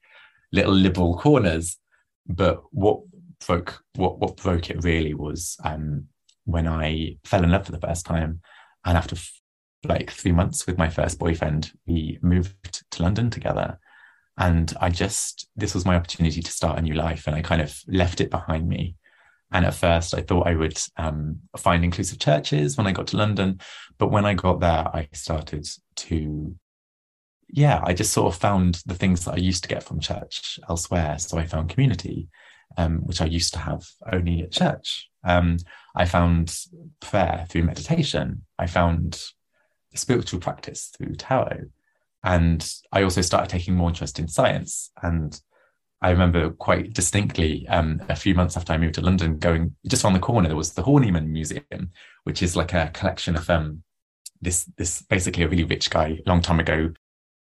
little 0.52 0.74
liberal 0.74 1.16
corners. 1.16 1.78
But 2.26 2.62
what 2.70 3.00
broke 3.46 3.82
what 3.94 4.18
what 4.18 4.36
broke 4.36 4.70
it 4.70 4.84
really 4.84 5.14
was 5.14 5.56
um, 5.64 6.06
when 6.44 6.68
I 6.68 7.16
fell 7.24 7.42
in 7.42 7.50
love 7.50 7.66
for 7.66 7.72
the 7.72 7.80
first 7.80 8.04
time, 8.06 8.40
and 8.84 8.96
after 8.96 9.16
f- 9.16 9.40
like 9.84 10.10
three 10.10 10.32
months 10.32 10.66
with 10.66 10.78
my 10.78 10.88
first 10.88 11.18
boyfriend, 11.18 11.72
we 11.86 12.18
moved 12.22 12.84
to 12.90 13.02
London 13.02 13.30
together. 13.30 13.78
And 14.38 14.72
I 14.80 14.88
just, 14.88 15.48
this 15.56 15.74
was 15.74 15.84
my 15.84 15.96
opportunity 15.96 16.40
to 16.40 16.50
start 16.50 16.78
a 16.78 16.82
new 16.82 16.94
life. 16.94 17.26
And 17.26 17.36
I 17.36 17.42
kind 17.42 17.60
of 17.60 17.78
left 17.86 18.20
it 18.20 18.30
behind 18.30 18.68
me. 18.68 18.96
And 19.52 19.66
at 19.66 19.74
first, 19.74 20.14
I 20.14 20.22
thought 20.22 20.46
I 20.46 20.54
would 20.54 20.78
um, 20.96 21.40
find 21.56 21.84
inclusive 21.84 22.18
churches 22.18 22.76
when 22.76 22.86
I 22.86 22.92
got 22.92 23.08
to 23.08 23.16
London. 23.16 23.60
But 23.98 24.10
when 24.10 24.24
I 24.24 24.34
got 24.34 24.60
there, 24.60 24.88
I 24.94 25.08
started 25.12 25.68
to, 25.96 26.54
yeah, 27.48 27.80
I 27.84 27.92
just 27.92 28.12
sort 28.12 28.32
of 28.32 28.40
found 28.40 28.82
the 28.86 28.94
things 28.94 29.24
that 29.24 29.34
I 29.34 29.38
used 29.38 29.62
to 29.64 29.68
get 29.68 29.82
from 29.82 30.00
church 30.00 30.58
elsewhere. 30.68 31.18
So 31.18 31.38
I 31.38 31.46
found 31.46 31.68
community, 31.68 32.28
um, 32.78 33.00
which 33.00 33.20
I 33.20 33.26
used 33.26 33.52
to 33.52 33.58
have 33.58 33.84
only 34.10 34.42
at 34.42 34.52
church. 34.52 35.08
Um, 35.22 35.58
I 35.94 36.06
found 36.06 36.56
prayer 37.00 37.44
through 37.48 37.64
meditation. 37.64 38.46
I 38.58 38.66
found 38.66 39.20
spiritual 39.94 40.40
practice 40.40 40.90
through 40.96 41.16
tarot. 41.16 41.66
And 42.24 42.66
I 42.90 43.02
also 43.02 43.20
started 43.20 43.50
taking 43.50 43.74
more 43.74 43.90
interest 43.90 44.18
in 44.18 44.28
science. 44.28 44.90
And 45.02 45.38
I 46.02 46.10
remember 46.10 46.50
quite 46.50 46.92
distinctly 46.92 47.66
um, 47.68 48.02
a 48.08 48.16
few 48.16 48.34
months 48.34 48.56
after 48.56 48.72
I 48.72 48.78
moved 48.78 48.94
to 48.94 49.00
London, 49.00 49.38
going 49.38 49.76
just 49.86 50.04
on 50.04 50.12
the 50.12 50.18
corner, 50.18 50.48
there 50.48 50.56
was 50.56 50.72
the 50.72 50.82
Horniman 50.82 51.28
Museum, 51.28 51.92
which 52.24 52.42
is 52.42 52.56
like 52.56 52.74
a 52.74 52.90
collection 52.92 53.36
of 53.36 53.48
um, 53.48 53.84
this, 54.40 54.64
this 54.76 55.02
basically 55.02 55.44
a 55.44 55.48
really 55.48 55.64
rich 55.64 55.90
guy, 55.90 56.18
a 56.26 56.28
long 56.28 56.42
time 56.42 56.58
ago, 56.58 56.92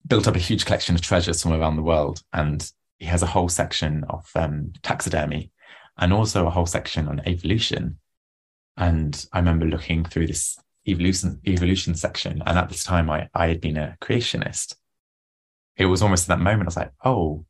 built 0.07 0.27
up 0.27 0.35
a 0.35 0.39
huge 0.39 0.65
collection 0.65 0.95
of 0.95 1.01
treasures 1.01 1.41
from 1.41 1.53
around 1.53 1.75
the 1.75 1.83
world. 1.83 2.23
And 2.33 2.69
he 2.97 3.05
has 3.05 3.21
a 3.21 3.27
whole 3.27 3.47
section 3.47 4.03
of 4.09 4.27
um, 4.33 4.73
taxidermy 4.81 5.51
and 5.99 6.11
also 6.11 6.47
a 6.47 6.51
whole 6.51 6.65
section 6.65 7.07
on 7.07 7.21
evolution. 7.27 7.99
And 8.75 9.23
I 9.33 9.39
remember 9.39 9.65
looking 9.65 10.03
through 10.03 10.27
this 10.27 10.57
evolution 10.87 11.41
evolution 11.45 11.95
section, 11.95 12.41
and 12.45 12.57
at 12.57 12.69
this 12.69 12.83
time 12.83 13.09
I, 13.09 13.29
I 13.33 13.47
had 13.47 13.61
been 13.61 13.77
a 13.77 13.97
creationist. 14.01 14.75
It 15.75 15.85
was 15.85 16.01
almost 16.01 16.29
at 16.29 16.37
that 16.37 16.43
moment 16.43 16.63
I 16.63 16.65
was 16.65 16.77
like, 16.77 16.91
oh, 17.03 17.45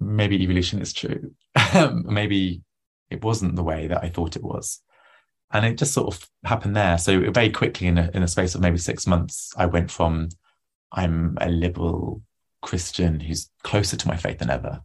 maybe 0.00 0.42
evolution 0.42 0.80
is 0.80 0.92
true. 0.92 1.32
maybe 2.04 2.62
it 3.10 3.24
wasn't 3.24 3.56
the 3.56 3.64
way 3.64 3.86
that 3.86 4.02
I 4.02 4.08
thought 4.08 4.36
it 4.36 4.42
was. 4.42 4.80
And 5.50 5.64
it 5.64 5.78
just 5.78 5.94
sort 5.94 6.14
of 6.14 6.28
happened 6.44 6.76
there. 6.76 6.98
So 6.98 7.30
very 7.30 7.50
quickly 7.50 7.86
in 7.86 7.96
a, 7.96 8.10
in 8.12 8.22
a 8.22 8.28
space 8.28 8.54
of 8.54 8.60
maybe 8.60 8.78
six 8.78 9.06
months, 9.06 9.52
I 9.56 9.66
went 9.66 9.90
from 9.90 10.28
I'm 10.92 11.36
a 11.40 11.48
liberal 11.48 12.22
Christian 12.62 13.20
who's 13.20 13.50
closer 13.62 13.96
to 13.96 14.08
my 14.08 14.16
faith 14.16 14.38
than 14.38 14.50
ever 14.50 14.80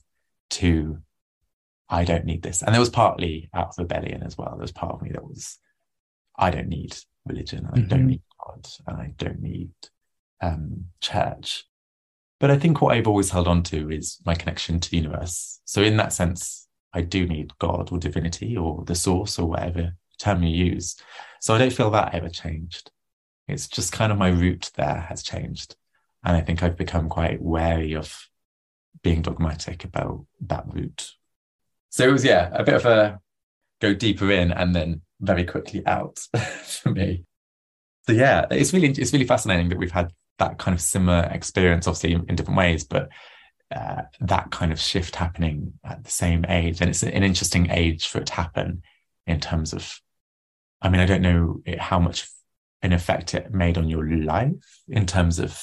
to 0.51 0.99
I 1.89 2.05
don't 2.05 2.25
need 2.25 2.41
this. 2.41 2.61
And 2.61 2.73
there 2.73 2.79
was 2.79 2.89
partly 2.89 3.49
out 3.53 3.69
of 3.69 3.77
rebellion 3.77 4.23
as 4.23 4.37
well. 4.37 4.51
There 4.51 4.61
was 4.61 4.71
part 4.71 4.95
of 4.95 5.01
me 5.01 5.11
that 5.11 5.23
was, 5.23 5.59
I 6.37 6.49
don't 6.49 6.69
need 6.69 6.97
religion. 7.25 7.67
I 7.71 7.77
mm-hmm. 7.77 7.87
don't 7.87 8.07
need 8.07 8.21
God. 8.43 8.67
And 8.87 8.97
I 8.97 9.13
don't 9.17 9.41
need 9.41 9.71
um, 10.41 10.85
church. 11.01 11.65
But 12.39 12.51
I 12.51 12.57
think 12.57 12.81
what 12.81 12.95
I've 12.95 13.07
always 13.07 13.29
held 13.29 13.47
on 13.47 13.63
to 13.63 13.89
is 13.89 14.19
my 14.25 14.35
connection 14.35 14.79
to 14.79 14.89
the 14.89 14.97
universe. 14.97 15.61
So 15.65 15.81
in 15.81 15.97
that 15.97 16.13
sense, 16.13 16.67
I 16.93 17.01
do 17.01 17.25
need 17.25 17.57
God 17.59 17.91
or 17.91 17.97
divinity 17.97 18.57
or 18.57 18.83
the 18.85 18.95
source 18.95 19.39
or 19.39 19.47
whatever 19.49 19.95
term 20.19 20.43
you 20.43 20.65
use. 20.65 20.95
So 21.41 21.53
I 21.53 21.57
don't 21.57 21.73
feel 21.73 21.91
that 21.91 22.13
ever 22.13 22.29
changed. 22.29 22.91
It's 23.47 23.67
just 23.67 23.91
kind 23.91 24.11
of 24.11 24.17
my 24.17 24.29
route 24.29 24.71
there 24.75 25.05
has 25.09 25.23
changed. 25.23 25.75
And 26.23 26.35
I 26.35 26.41
think 26.41 26.63
I've 26.63 26.77
become 26.77 27.09
quite 27.09 27.41
wary 27.41 27.93
of 27.93 28.27
being 29.03 29.21
dogmatic 29.21 29.83
about 29.83 30.25
that 30.41 30.65
route 30.67 31.13
so 31.93 32.07
it 32.09 32.11
was, 32.11 32.25
yeah, 32.25 32.49
a 32.51 32.63
bit 32.63 32.73
of 32.73 32.87
a 32.87 33.19
go 33.79 33.93
deeper 33.93 34.31
in 34.31 34.51
and 34.51 34.73
then 34.73 35.01
very 35.21 35.43
quickly 35.43 35.85
out 35.85 36.17
for 36.63 36.89
me. 36.89 37.23
So 38.07 38.13
yeah, 38.13 38.47
it's 38.49 38.73
really 38.73 38.87
it's 38.87 39.13
really 39.13 39.27
fascinating 39.27 39.69
that 39.69 39.77
we've 39.77 39.91
had 39.91 40.11
that 40.39 40.57
kind 40.57 40.73
of 40.75 40.81
similar 40.81 41.29
experience, 41.31 41.87
obviously 41.87 42.13
in, 42.13 42.35
different 42.35 42.57
ways, 42.57 42.83
but 42.83 43.09
uh, 43.73 44.03
that 44.21 44.51
kind 44.51 44.71
of 44.71 44.79
shift 44.79 45.15
happening 45.15 45.73
at 45.83 46.03
the 46.03 46.11
same 46.11 46.45
age, 46.47 46.81
and 46.81 46.89
it's 46.89 47.03
an 47.03 47.23
interesting 47.23 47.69
age 47.69 48.07
for 48.07 48.19
it 48.19 48.27
to 48.27 48.33
happen 48.33 48.83
in 49.27 49.39
terms 49.39 49.73
of. 49.73 49.99
I 50.81 50.89
mean, 50.89 50.99
I 50.99 51.05
don't 51.05 51.21
know 51.21 51.61
how 51.79 51.99
much 51.99 52.27
an 52.81 52.91
effect 52.91 53.33
it 53.33 53.53
made 53.53 53.77
on 53.77 53.89
your 53.89 54.05
life 54.05 54.81
in 54.87 55.05
terms 55.05 55.39
of. 55.39 55.61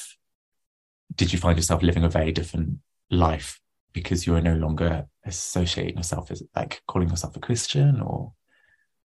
Did 1.13 1.33
you 1.33 1.39
find 1.39 1.57
yourself 1.57 1.83
living 1.83 2.03
a 2.03 2.09
very 2.09 2.31
different 2.31 2.79
life 3.09 3.59
because 3.93 4.25
you 4.25 4.35
are 4.35 4.41
no 4.41 4.55
longer 4.55 5.05
associating 5.25 5.97
yourself 5.97 6.31
as 6.31 6.41
like 6.55 6.81
calling 6.87 7.09
yourself 7.09 7.35
a 7.35 7.39
Christian 7.39 8.01
or? 8.01 8.31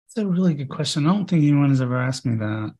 It's 0.06 0.16
a 0.18 0.26
really 0.26 0.54
good 0.54 0.68
question. 0.68 1.06
I 1.06 1.12
don't 1.12 1.28
think 1.28 1.42
anyone 1.42 1.70
has 1.70 1.80
ever 1.80 1.96
asked 1.96 2.26
me 2.26 2.36
that. 2.36 2.74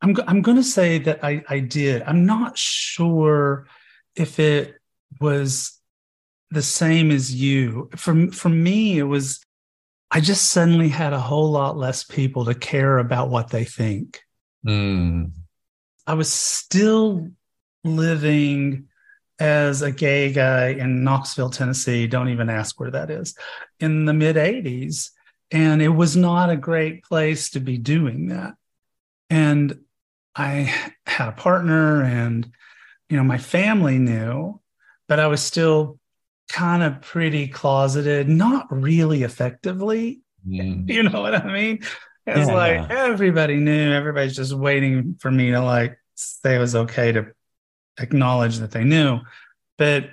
I'm 0.00 0.16
I'm 0.26 0.42
going 0.42 0.56
to 0.56 0.62
say 0.62 0.98
that 0.98 1.24
I 1.24 1.42
I 1.48 1.60
did. 1.60 2.02
I'm 2.02 2.26
not 2.26 2.56
sure 2.56 3.66
if 4.14 4.38
it 4.38 4.76
was 5.20 5.78
the 6.50 6.62
same 6.62 7.10
as 7.10 7.34
you. 7.34 7.90
For 7.96 8.30
for 8.30 8.48
me, 8.48 8.98
it 8.98 9.04
was. 9.04 9.40
I 10.10 10.20
just 10.20 10.50
suddenly 10.50 10.88
had 10.88 11.12
a 11.12 11.20
whole 11.20 11.50
lot 11.50 11.76
less 11.76 12.02
people 12.02 12.46
to 12.46 12.54
care 12.54 12.96
about 12.98 13.28
what 13.28 13.50
they 13.50 13.64
think. 13.64 14.22
Mm. 14.66 15.32
I 16.06 16.14
was 16.14 16.32
still 16.32 17.28
living 17.84 18.88
as 19.38 19.82
a 19.82 19.92
gay 19.92 20.32
guy 20.32 20.68
in 20.68 21.04
Knoxville, 21.04 21.50
Tennessee. 21.50 22.06
Don't 22.06 22.30
even 22.30 22.48
ask 22.48 22.80
where 22.80 22.90
that 22.90 23.10
is 23.10 23.36
in 23.78 24.04
the 24.04 24.14
mid 24.14 24.36
80s. 24.36 25.10
And 25.50 25.80
it 25.80 25.88
was 25.88 26.16
not 26.16 26.50
a 26.50 26.56
great 26.56 27.04
place 27.04 27.50
to 27.50 27.60
be 27.60 27.78
doing 27.78 28.28
that. 28.28 28.54
And 29.30 29.78
I 30.38 30.72
had 31.06 31.28
a 31.28 31.32
partner, 31.32 32.02
and, 32.02 32.50
you 33.08 33.16
know, 33.16 33.24
my 33.24 33.38
family 33.38 33.98
knew, 33.98 34.60
but 35.08 35.20
I 35.20 35.26
was 35.26 35.42
still 35.42 35.98
kind 36.48 36.82
of 36.82 37.00
pretty 37.00 37.48
closeted, 37.48 38.28
not 38.28 38.66
really 38.70 39.22
effectively. 39.22 40.20
Mm. 40.46 40.88
You 40.88 41.02
know 41.02 41.20
what 41.20 41.34
I 41.34 41.52
mean? 41.52 41.80
It's 42.26 42.48
yeah, 42.48 42.54
like 42.54 42.90
everybody 42.90 43.56
knew, 43.56 43.92
everybody's 43.92 44.36
just 44.36 44.54
waiting 44.54 45.16
for 45.18 45.30
me 45.30 45.50
to 45.50 45.60
like 45.60 45.98
say 46.14 46.56
it 46.56 46.58
was 46.58 46.74
okay 46.74 47.12
to 47.12 47.32
acknowledge 48.00 48.58
that 48.58 48.70
they 48.70 48.84
knew 48.84 49.20
but 49.76 50.10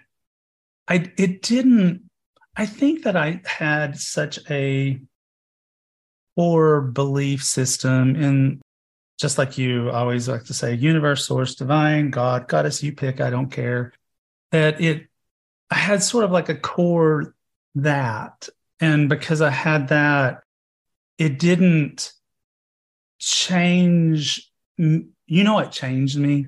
i 0.87 1.11
it 1.17 1.41
didn't 1.41 2.09
i 2.55 2.65
think 2.65 3.03
that 3.03 3.15
i 3.15 3.41
had 3.45 3.97
such 3.97 4.39
a 4.49 4.99
poor 6.35 6.81
belief 6.81 7.43
system 7.43 8.15
in 8.15 8.61
just 9.19 9.37
like 9.37 9.57
you 9.57 9.89
always 9.91 10.27
like 10.27 10.43
to 10.43 10.53
say 10.53 10.73
universe 10.73 11.25
source 11.25 11.55
divine 11.55 12.09
god 12.09 12.47
goddess 12.47 12.83
you 12.83 12.93
pick 12.93 13.21
i 13.21 13.29
don't 13.29 13.51
care 13.51 13.93
that 14.51 14.81
it 14.81 15.07
i 15.69 15.75
had 15.75 16.03
sort 16.03 16.23
of 16.23 16.31
like 16.31 16.49
a 16.49 16.55
core 16.55 17.35
that 17.75 18.49
and 18.79 19.09
because 19.09 19.41
i 19.41 19.49
had 19.49 19.89
that 19.89 20.41
it 21.17 21.39
didn't 21.39 22.13
change 23.19 24.51
you 24.77 25.43
know 25.43 25.53
what 25.53 25.71
changed 25.71 26.17
me 26.17 26.47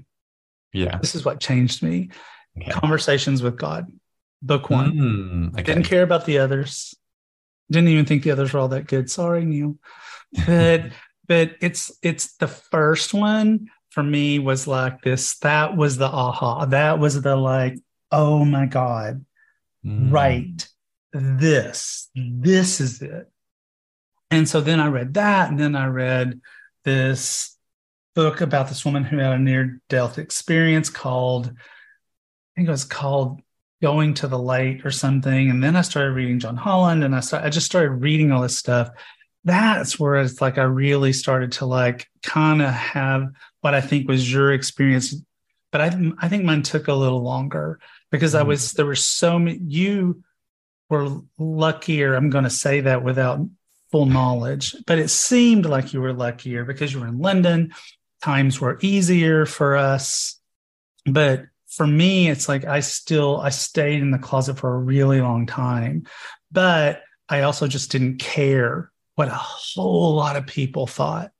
yeah. 0.77 0.97
This 1.00 1.15
is 1.15 1.25
what 1.25 1.39
changed 1.39 1.81
me. 1.81 2.09
Okay. 2.59 2.71
Conversations 2.71 3.41
with 3.41 3.57
God. 3.57 3.91
Book 4.41 4.69
one. 4.69 4.93
Mm, 4.93 5.53
okay. 5.53 5.63
Didn't 5.63 5.83
care 5.83 6.03
about 6.03 6.25
the 6.25 6.38
others. 6.39 6.95
Didn't 7.71 7.89
even 7.89 8.05
think 8.05 8.24
the 8.24 8.31
others 8.31 8.53
were 8.53 8.59
all 8.59 8.67
that 8.69 8.88
good. 8.88 9.09
Sorry, 9.09 9.43
Neale. 9.43 9.75
But 10.45 10.91
but 11.27 11.55
it's 11.62 11.91
it's 12.01 12.36
the 12.38 12.48
first 12.48 13.13
one 13.13 13.69
for 13.89 14.03
me 14.03 14.39
was 14.39 14.67
like 14.67 15.01
this. 15.01 15.38
That 15.39 15.75
was 15.75 15.98
the 15.98 16.07
aha. 16.07 16.65
That 16.65 17.00
was 17.00 17.22
the 17.22 17.36
like, 17.36 17.77
oh 18.12 18.46
my 18.46 18.65
God. 18.65 19.25
Mm. 19.86 20.12
Right. 20.12 20.67
This. 21.13 22.10
This 22.15 22.79
is 22.79 23.01
it. 23.01 23.31
And 24.29 24.48
so 24.48 24.62
then 24.62 24.79
I 24.79 24.88
read 24.88 25.13
that, 25.13 25.50
and 25.50 25.60
then 25.60 25.75
I 25.75 25.88
read 25.88 26.41
this 26.84 27.57
book 28.13 28.41
about 28.41 28.67
this 28.67 28.84
woman 28.84 29.03
who 29.03 29.17
had 29.17 29.34
a 29.34 29.39
near 29.39 29.79
death 29.89 30.17
experience 30.17 30.89
called, 30.89 31.48
I 31.48 32.50
think 32.55 32.67
it 32.67 32.72
was 32.72 32.84
called 32.84 33.41
Going 33.81 34.15
to 34.15 34.27
the 34.27 34.39
Light 34.39 34.86
or 34.86 34.91
something. 34.91 35.50
And 35.50 35.63
then 35.63 35.75
I 35.75 35.81
started 35.81 36.12
reading 36.12 36.39
John 36.39 36.57
Holland 36.57 37.03
and 37.03 37.15
I 37.15 37.19
started, 37.19 37.46
I 37.46 37.50
just 37.50 37.67
started 37.67 37.91
reading 37.91 38.31
all 38.31 38.41
this 38.41 38.57
stuff. 38.57 38.89
That's 39.48 40.00
where 40.00 40.16
it's 40.16 40.42
like 40.42 40.58
I 40.58 40.63
really 40.63 41.13
started 41.13 41.54
to 41.54 41.66
like 41.66 42.08
kind 42.24 42.62
of 42.62 42.74
have 42.74 43.30
what 43.62 43.74
I 43.74 43.82
think 43.82 44.08
was 44.08 44.32
your 44.32 44.51
experience. 44.51 45.16
But 45.72 45.82
I, 45.82 46.12
I 46.20 46.30
think 46.30 46.44
mine 46.44 46.63
took 46.63 46.88
a 46.88 46.94
little 46.94 47.22
longer 47.22 47.80
because 48.12 48.34
mm-hmm. 48.34 48.46
I 48.46 48.50
was, 48.50 48.74
there 48.74 48.86
were 48.86 48.96
so 48.96 49.39
many, 49.39 49.60
you, 49.66 50.24
were 50.89 51.22
luckier. 51.38 52.13
I'm 52.16 52.30
going 52.30 52.44
to 52.44 52.50
say 52.50 52.82
that 52.82 53.04
without 53.04 53.39
full 53.92 54.06
knowledge, 54.06 54.75
but 54.86 55.00
it 55.00 55.10
seemed 55.10 55.66
like 55.66 55.94
you 55.94 56.01
were 56.01 56.13
luckier 56.13 56.66
because 56.66 56.94
you 56.94 57.00
were 57.00 57.08
in 57.08 57.20
London. 57.20 57.74
Times 58.22 58.60
were 58.60 58.77
easier 58.82 59.46
for 59.46 59.75
us. 59.75 60.39
But 61.06 61.46
for 61.68 61.86
me, 61.86 62.30
it's 62.30 62.50
like 62.50 62.66
I 62.66 62.80
still 62.80 63.38
I 63.38 63.50
stayed 63.50 64.01
in 64.01 64.12
the 64.12 64.18
closet 64.18 64.58
for 64.58 64.74
a 64.74 64.80
really 64.80 65.22
long 65.22 65.46
time. 65.46 66.08
But 66.51 67.04
I 67.30 67.42
also 67.42 67.68
just 67.68 67.92
didn't 67.92 68.18
care 68.18 68.92
what 69.17 69.29
a 69.29 69.31
whole 69.31 70.13
lot 70.13 70.36
of 70.36 70.45
people 70.45 70.86
thought. 70.86 71.31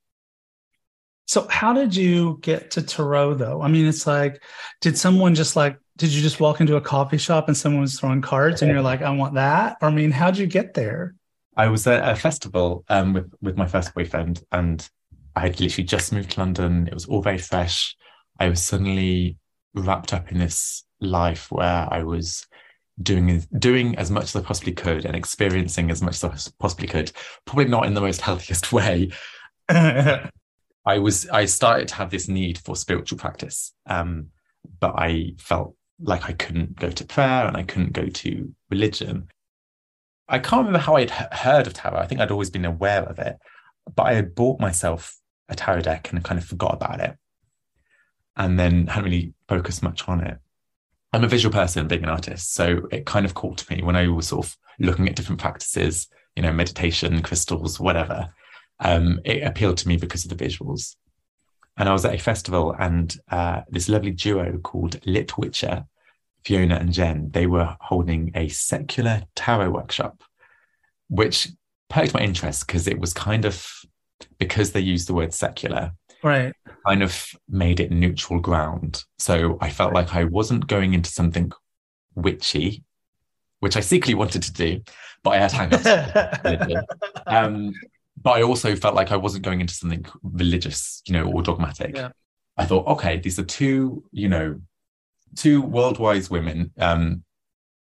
So 1.28 1.48
how 1.48 1.74
did 1.74 1.96
you 1.96 2.40
get 2.42 2.72
to 2.72 2.82
Tarot 2.82 3.36
though? 3.36 3.62
I 3.62 3.68
mean, 3.68 3.86
it's 3.86 4.08
like, 4.08 4.42
did 4.82 4.98
someone 4.98 5.36
just 5.36 5.56
like, 5.56 5.78
did 5.96 6.10
you 6.10 6.24
just 6.24 6.40
walk 6.40 6.60
into 6.60 6.76
a 6.78 6.82
coffee 6.82 7.20
shop 7.20 7.48
and 7.48 7.56
someone 7.56 7.82
was 7.82 8.00
throwing 8.00 8.22
cards 8.24 8.64
and 8.64 8.72
you're 8.72 8.82
like, 8.82 9.04
I 9.04 9.12
want 9.12 9.36
that? 9.36 9.78
Or 9.80 9.90
I 9.90 9.92
mean, 9.92 10.10
how'd 10.10 10.38
you 10.38 10.48
get 10.48 10.74
there? 10.74 11.14
I 11.56 11.68
was 11.68 11.86
at 11.86 12.08
a 12.08 12.16
festival 12.16 12.84
um, 12.90 13.14
with 13.14 13.32
with 13.42 13.58
my 13.58 13.68
first 13.68 13.94
boyfriend, 13.94 14.44
and 14.52 14.88
I 15.36 15.42
had 15.42 15.60
literally 15.60 15.86
just 15.86 16.14
moved 16.14 16.32
to 16.32 16.40
London. 16.40 16.88
It 16.88 16.94
was 16.94 17.06
all 17.06 17.22
very 17.22 17.40
fresh. 17.40 17.96
I 18.40 18.50
was 18.50 18.64
suddenly 18.64 19.38
wrapped 19.76 20.14
up 20.14 20.32
in 20.32 20.40
this 20.40 20.84
life 21.00 21.52
where 21.52 21.88
I 21.92 22.04
was 22.04 22.48
doing 23.02 23.46
doing 23.60 23.96
as 23.98 24.10
much 24.10 24.24
as 24.24 24.36
I 24.36 24.42
possibly 24.42 24.74
could 24.74 25.06
and 25.06 25.16
experiencing 25.16 25.92
as 25.92 26.02
much 26.02 26.24
as 26.24 26.24
I 26.24 26.52
possibly 26.60 26.88
could. 26.88 27.12
Probably 27.46 27.66
not 27.66 27.86
in 27.86 27.94
the 27.94 28.02
most 28.02 28.22
healthiest 28.30 28.72
way. 28.72 29.12
I 29.70 31.00
was 31.00 31.28
I 31.30 31.46
started 31.46 31.90
to 31.90 31.96
have 31.96 32.10
this 32.10 32.28
need 32.28 32.58
for 32.60 32.76
spiritual 32.76 33.18
practice, 33.18 33.74
um, 33.88 34.28
but 34.80 34.96
I 34.98 35.34
felt 35.38 35.76
like 36.00 36.30
I 36.30 36.34
couldn't 36.34 36.76
go 36.78 36.90
to 36.90 37.06
prayer 37.06 37.46
and 37.46 37.58
I 37.58 37.64
couldn't 37.64 37.94
go 37.94 38.08
to 38.08 38.54
religion. 38.70 39.28
I 40.30 40.40
can't 40.40 40.66
remember 40.66 40.80
how 40.80 40.96
I'd 40.96 41.12
heard 41.12 41.68
of 41.68 41.74
tarot. 41.74 41.98
I 41.98 42.08
think 42.08 42.22
I'd 42.22 42.32
always 42.32 42.50
been 42.50 42.66
aware 42.66 43.04
of 43.04 43.20
it, 43.20 43.38
but 43.96 44.04
I 44.04 44.14
had 44.14 44.36
bought 44.36 44.60
myself 44.60 45.18
a 45.50 45.56
tarot 45.56 45.82
deck 45.82 46.12
and 46.12 46.24
kind 46.24 46.38
of 46.38 46.46
forgot 46.46 46.76
about 46.76 47.02
it, 47.02 47.18
and 48.36 48.60
then 48.60 48.88
hadn't 48.88 49.06
really 49.06 49.34
focused 49.48 49.84
much 49.84 50.08
on 50.08 50.22
it. 50.22 50.38
I'm 51.14 51.24
a 51.24 51.28
visual 51.28 51.54
person, 51.54 51.88
being 51.88 52.04
an 52.04 52.10
artist, 52.10 52.54
so 52.54 52.88
it 52.92 53.06
kind 53.06 53.26
of 53.26 53.34
caught 53.34 53.70
me 53.70 53.82
when 53.82 53.96
I 53.96 54.08
was 54.08 54.28
sort 54.28 54.46
of 54.46 54.58
looking 54.80 55.08
at 55.08 55.16
different 55.16 55.42
practices, 55.42 56.08
you 56.36 56.44
know, 56.44 56.52
meditation, 56.52 57.22
crystals, 57.22 57.80
whatever. 57.80 58.34
Um, 58.80 59.20
it 59.24 59.44
appealed 59.44 59.78
to 59.78 59.88
me 59.88 59.98
because 59.98 60.26
of 60.26 60.36
the 60.36 60.44
visuals. 60.44 60.96
And 61.78 61.88
I 61.88 61.94
was 61.94 62.06
at 62.06 62.14
a 62.14 62.18
festival, 62.18 62.76
and 62.78 63.16
uh, 63.32 63.62
this 63.70 63.88
lovely 63.88 64.12
duo 64.12 64.58
called 64.58 65.00
Lit 65.06 65.38
Witcher, 65.38 65.86
Fiona 66.44 66.76
and 66.76 66.94
Jen, 66.94 67.30
they 67.32 67.46
were 67.46 67.76
holding 67.80 68.32
a 68.36 68.48
secular 68.50 69.24
tarot 69.36 69.70
workshop, 69.70 70.24
which 71.10 71.50
perked 71.90 72.14
my 72.14 72.22
interest 72.22 72.68
because 72.68 72.88
it 72.88 73.00
was 73.00 73.14
kind 73.14 73.46
of 73.46 73.66
because 74.38 74.72
they 74.72 74.80
used 74.80 75.08
the 75.08 75.14
word 75.14 75.34
secular 75.34 75.92
right. 76.28 76.54
kind 76.86 77.04
of 77.04 77.28
made 77.50 77.80
it 77.80 77.92
neutral 77.92 78.40
ground. 78.40 79.04
So 79.18 79.58
i 79.62 79.70
felt 79.70 79.94
like 79.94 80.16
i 80.16 80.24
wasn't 80.24 80.68
going 80.68 80.94
into 80.94 81.10
something 81.10 81.52
witchy 82.16 82.84
which 83.60 83.76
i 83.76 83.80
secretly 83.80 84.14
wanted 84.14 84.44
to 84.44 84.54
do 84.54 84.82
but 85.24 85.32
i 85.32 85.38
had 85.38 85.52
hangups. 85.52 86.84
Um, 87.28 87.74
but 88.22 88.32
i 88.38 88.42
also 88.42 88.76
felt 88.76 88.96
like 88.96 89.12
i 89.12 89.18
wasn't 89.18 89.44
going 89.44 89.62
into 89.62 89.74
something 89.74 90.06
religious 90.24 91.02
you 91.06 91.14
know 91.14 91.26
or 91.32 91.42
dogmatic. 91.42 91.96
Yeah. 91.96 92.10
i 92.58 92.66
thought 92.66 92.88
okay 92.88 93.18
these 93.18 93.38
are 93.40 93.44
two 93.44 94.04
you 94.12 94.30
know 94.30 94.60
two 95.36 95.62
world-wise 95.62 96.30
women 96.30 96.72
um 96.80 97.24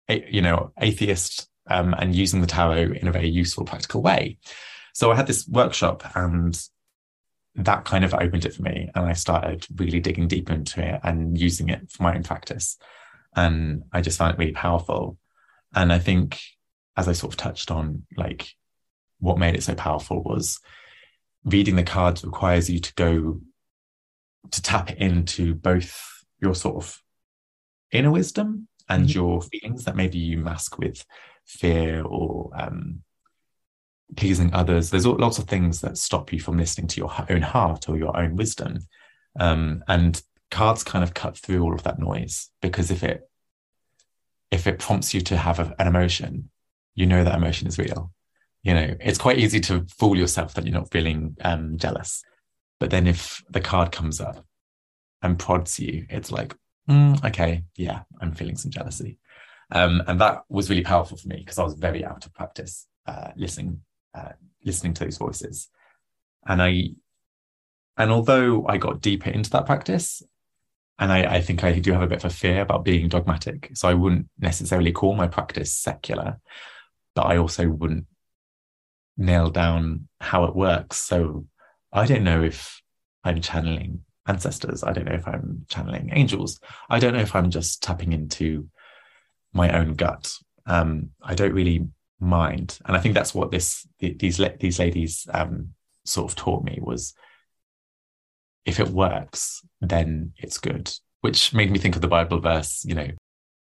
a, 0.09 0.25
you 0.31 0.43
know 0.43 0.73
atheist 0.81 1.49
um, 1.69 1.95
and 1.99 2.15
using 2.15 2.41
the 2.41 2.47
tarot 2.47 2.93
in 2.93 3.09
a 3.09 3.13
very 3.13 3.29
useful 3.29 3.65
practical 3.65 4.03
way. 4.03 4.39
So 4.95 5.11
I 5.11 5.17
had 5.17 5.27
this 5.27 5.47
workshop 5.49 6.05
and 6.15 6.59
that 7.55 7.85
kind 7.85 8.05
of 8.05 8.15
opened 8.15 8.45
it 8.45 8.55
for 8.55 8.63
me. 8.63 8.91
And 8.95 9.07
I 9.07 9.13
started 9.13 9.67
really 9.77 10.01
digging 10.01 10.29
deep 10.29 10.51
into 10.51 10.83
it 10.83 11.01
and 11.03 11.39
using 11.39 11.69
it 11.69 11.91
for 11.91 12.03
my 12.03 12.15
own 12.15 12.23
practice. 12.23 12.79
And 13.35 13.85
I 13.93 14.01
just 14.01 14.19
found 14.19 14.35
it 14.35 14.39
really 14.39 14.53
powerful. 14.53 15.19
And 15.75 15.93
I 15.93 15.99
think, 15.99 16.41
as 16.97 17.09
I 17.09 17.13
sort 17.13 17.33
of 17.33 17.39
touched 17.39 17.71
on, 17.71 18.05
like 18.17 18.49
what 19.19 19.39
made 19.39 19.55
it 19.55 19.63
so 19.63 19.75
powerful 19.75 20.23
was 20.23 20.61
reading 21.45 21.77
the 21.77 21.83
cards 21.83 22.25
requires 22.25 22.69
you 22.69 22.79
to 22.79 22.95
go 22.95 23.41
to 24.51 24.63
tap 24.63 24.91
into 24.93 25.55
both 25.55 26.25
your 26.41 26.55
sort 26.55 26.77
of 26.77 27.01
inner 27.93 28.11
wisdom 28.11 28.69
and 28.89 29.05
mm-hmm. 29.05 29.19
your 29.19 29.43
feelings 29.43 29.85
that 29.85 29.97
maybe 29.97 30.19
you 30.19 30.39
mask 30.39 30.79
with 30.79 31.05
fear 31.47 32.03
or 32.05 32.51
um, 32.55 33.03
pleasing 34.17 34.53
others. 34.53 34.91
There's 34.91 35.07
lots 35.07 35.39
of 35.39 35.45
things 35.45 35.81
that 35.81 35.99
stop 35.99 36.33
you 36.33 36.41
from 36.41 36.59
listening 36.59 36.87
to 36.89 37.01
your 37.01 37.13
own 37.31 37.43
heart 37.43 37.89
or 37.89 37.97
your 37.97 38.17
own 38.17 38.37
wisdom. 38.37 38.81
Um, 39.39 39.83
and 39.89 40.21
cards 40.51 40.85
kind 40.85 41.03
of 41.03 41.15
cut 41.15 41.37
through 41.37 41.63
all 41.63 41.75
of 41.75 41.83
that 41.85 41.99
noise 41.99 42.51
because 42.61 42.91
if 42.91 43.03
it 43.03 43.29
if 44.51 44.67
it 44.67 44.79
prompts 44.79 45.15
you 45.15 45.23
to 45.23 45.37
have 45.37 45.59
a, 45.59 45.75
an 45.79 45.87
emotion, 45.87 46.51
you 46.95 47.07
know 47.07 47.25
that 47.25 47.37
emotion 47.37 47.67
is 47.67 47.79
real. 47.79 48.13
You 48.63 48.75
know, 48.75 48.95
it's 49.01 49.19
quite 49.19 49.39
easy 49.39 49.61
to 49.61 49.87
fool 49.99 50.17
yourself 50.17 50.55
that 50.55 50.67
you're 50.67 50.75
not 50.75 50.91
feeling 50.93 51.37
um, 51.43 51.79
jealous. 51.79 52.23
But 52.79 52.91
then 52.91 53.07
if 53.07 53.43
the 53.49 53.63
card 53.63 53.93
comes 53.93 54.21
up 54.21 54.45
and 55.23 55.39
prods 55.39 55.81
you, 55.81 56.05
it's 56.11 56.31
like, 56.31 56.55
mm, 56.89 57.25
okay, 57.25 57.65
yeah, 57.77 58.03
I'm 58.21 58.35
feeling 58.35 58.57
some 58.57 58.71
jealousy. 58.71 59.19
Um, 59.71 60.03
and 60.07 60.21
that 60.21 60.43
was 60.51 60.69
really 60.69 60.83
powerful 60.83 61.17
for 61.17 61.29
me 61.29 61.39
because 61.39 61.59
I 61.59 61.65
was 61.65 61.75
very 61.75 62.05
out 62.05 62.27
of 62.27 62.35
practice 62.35 62.87
uh, 63.07 63.31
listening 63.37 63.81
uh, 64.15 64.33
listening 64.65 64.95
to 64.95 65.05
those 65.05 65.19
voices. 65.19 65.69
And 66.47 66.63
I, 66.63 66.91
and 67.97 68.11
although 68.11 68.67
I 68.67 68.79
got 68.79 69.01
deeper 69.01 69.31
into 69.31 69.51
that 69.51 69.67
practice, 69.67 70.23
and 70.99 71.13
I, 71.13 71.37
I 71.37 71.41
think 71.41 71.65
I 71.65 71.79
do 71.79 71.93
have 71.93 72.03
a 72.03 72.07
bit 72.07 72.25
of 72.25 72.31
a 72.31 72.35
fear 72.35 72.61
about 72.61 72.85
being 72.85 73.09
dogmatic, 73.09 73.71
so 73.75 73.89
I 73.89 73.95
wouldn't 73.95 74.29
necessarily 74.39 74.93
call 74.93 75.15
my 75.15 75.27
practice 75.27 75.73
secular, 75.73 76.39
but 77.15 77.23
I 77.23 77.39
also 77.39 77.69
wouldn't 77.69 78.07
nail 79.17 79.51
down 79.51 80.09
how 80.21 80.45
it 80.45 80.57
works. 80.57 80.99
So 80.99 81.47
I 81.93 82.07
don't 82.07 82.25
know 82.25 82.43
if 82.43 82.81
I'm 83.25 83.41
channeling 83.41 84.05
ancestors. 84.27 84.83
I 84.85 84.93
don't 84.93 85.07
know 85.07 85.15
if 85.15 85.27
I'm 85.27 85.67
channeling 85.69 86.11
angels. 86.13 86.61
I 86.89 86.99
don't 86.99 87.15
know 87.15 87.21
if 87.21 87.35
I'm 87.35 87.51
just 87.51 87.83
tapping 87.83 88.13
into 88.13 88.69
my 89.53 89.77
own 89.77 89.95
gut. 89.95 90.33
Um, 90.67 91.11
I 91.23 91.35
don't 91.35 91.53
really 91.53 91.87
mind. 92.23 92.79
And 92.87 92.97
i 92.97 93.01
think 93.01 93.15
that's 93.15 93.35
what 93.35 93.51
this 93.51 93.87
these 93.99 94.41
these 94.61 94.79
ladies 94.79 95.27
um, 95.33 95.71
sort 96.05 96.31
of 96.31 96.37
taught 96.37 96.65
me 96.65 96.79
was 96.81 97.15
if 98.65 98.79
it 98.81 98.89
works 98.89 99.65
then 99.81 100.33
it's 100.37 100.59
good 100.59 100.91
which 101.21 101.53
made 101.53 101.71
me 101.71 101.79
think 101.79 101.97
of 101.97 102.03
the 102.03 102.09
bible 102.09 102.41
verse 102.41 102.85
you 102.85 102.95
know 102.95 103.09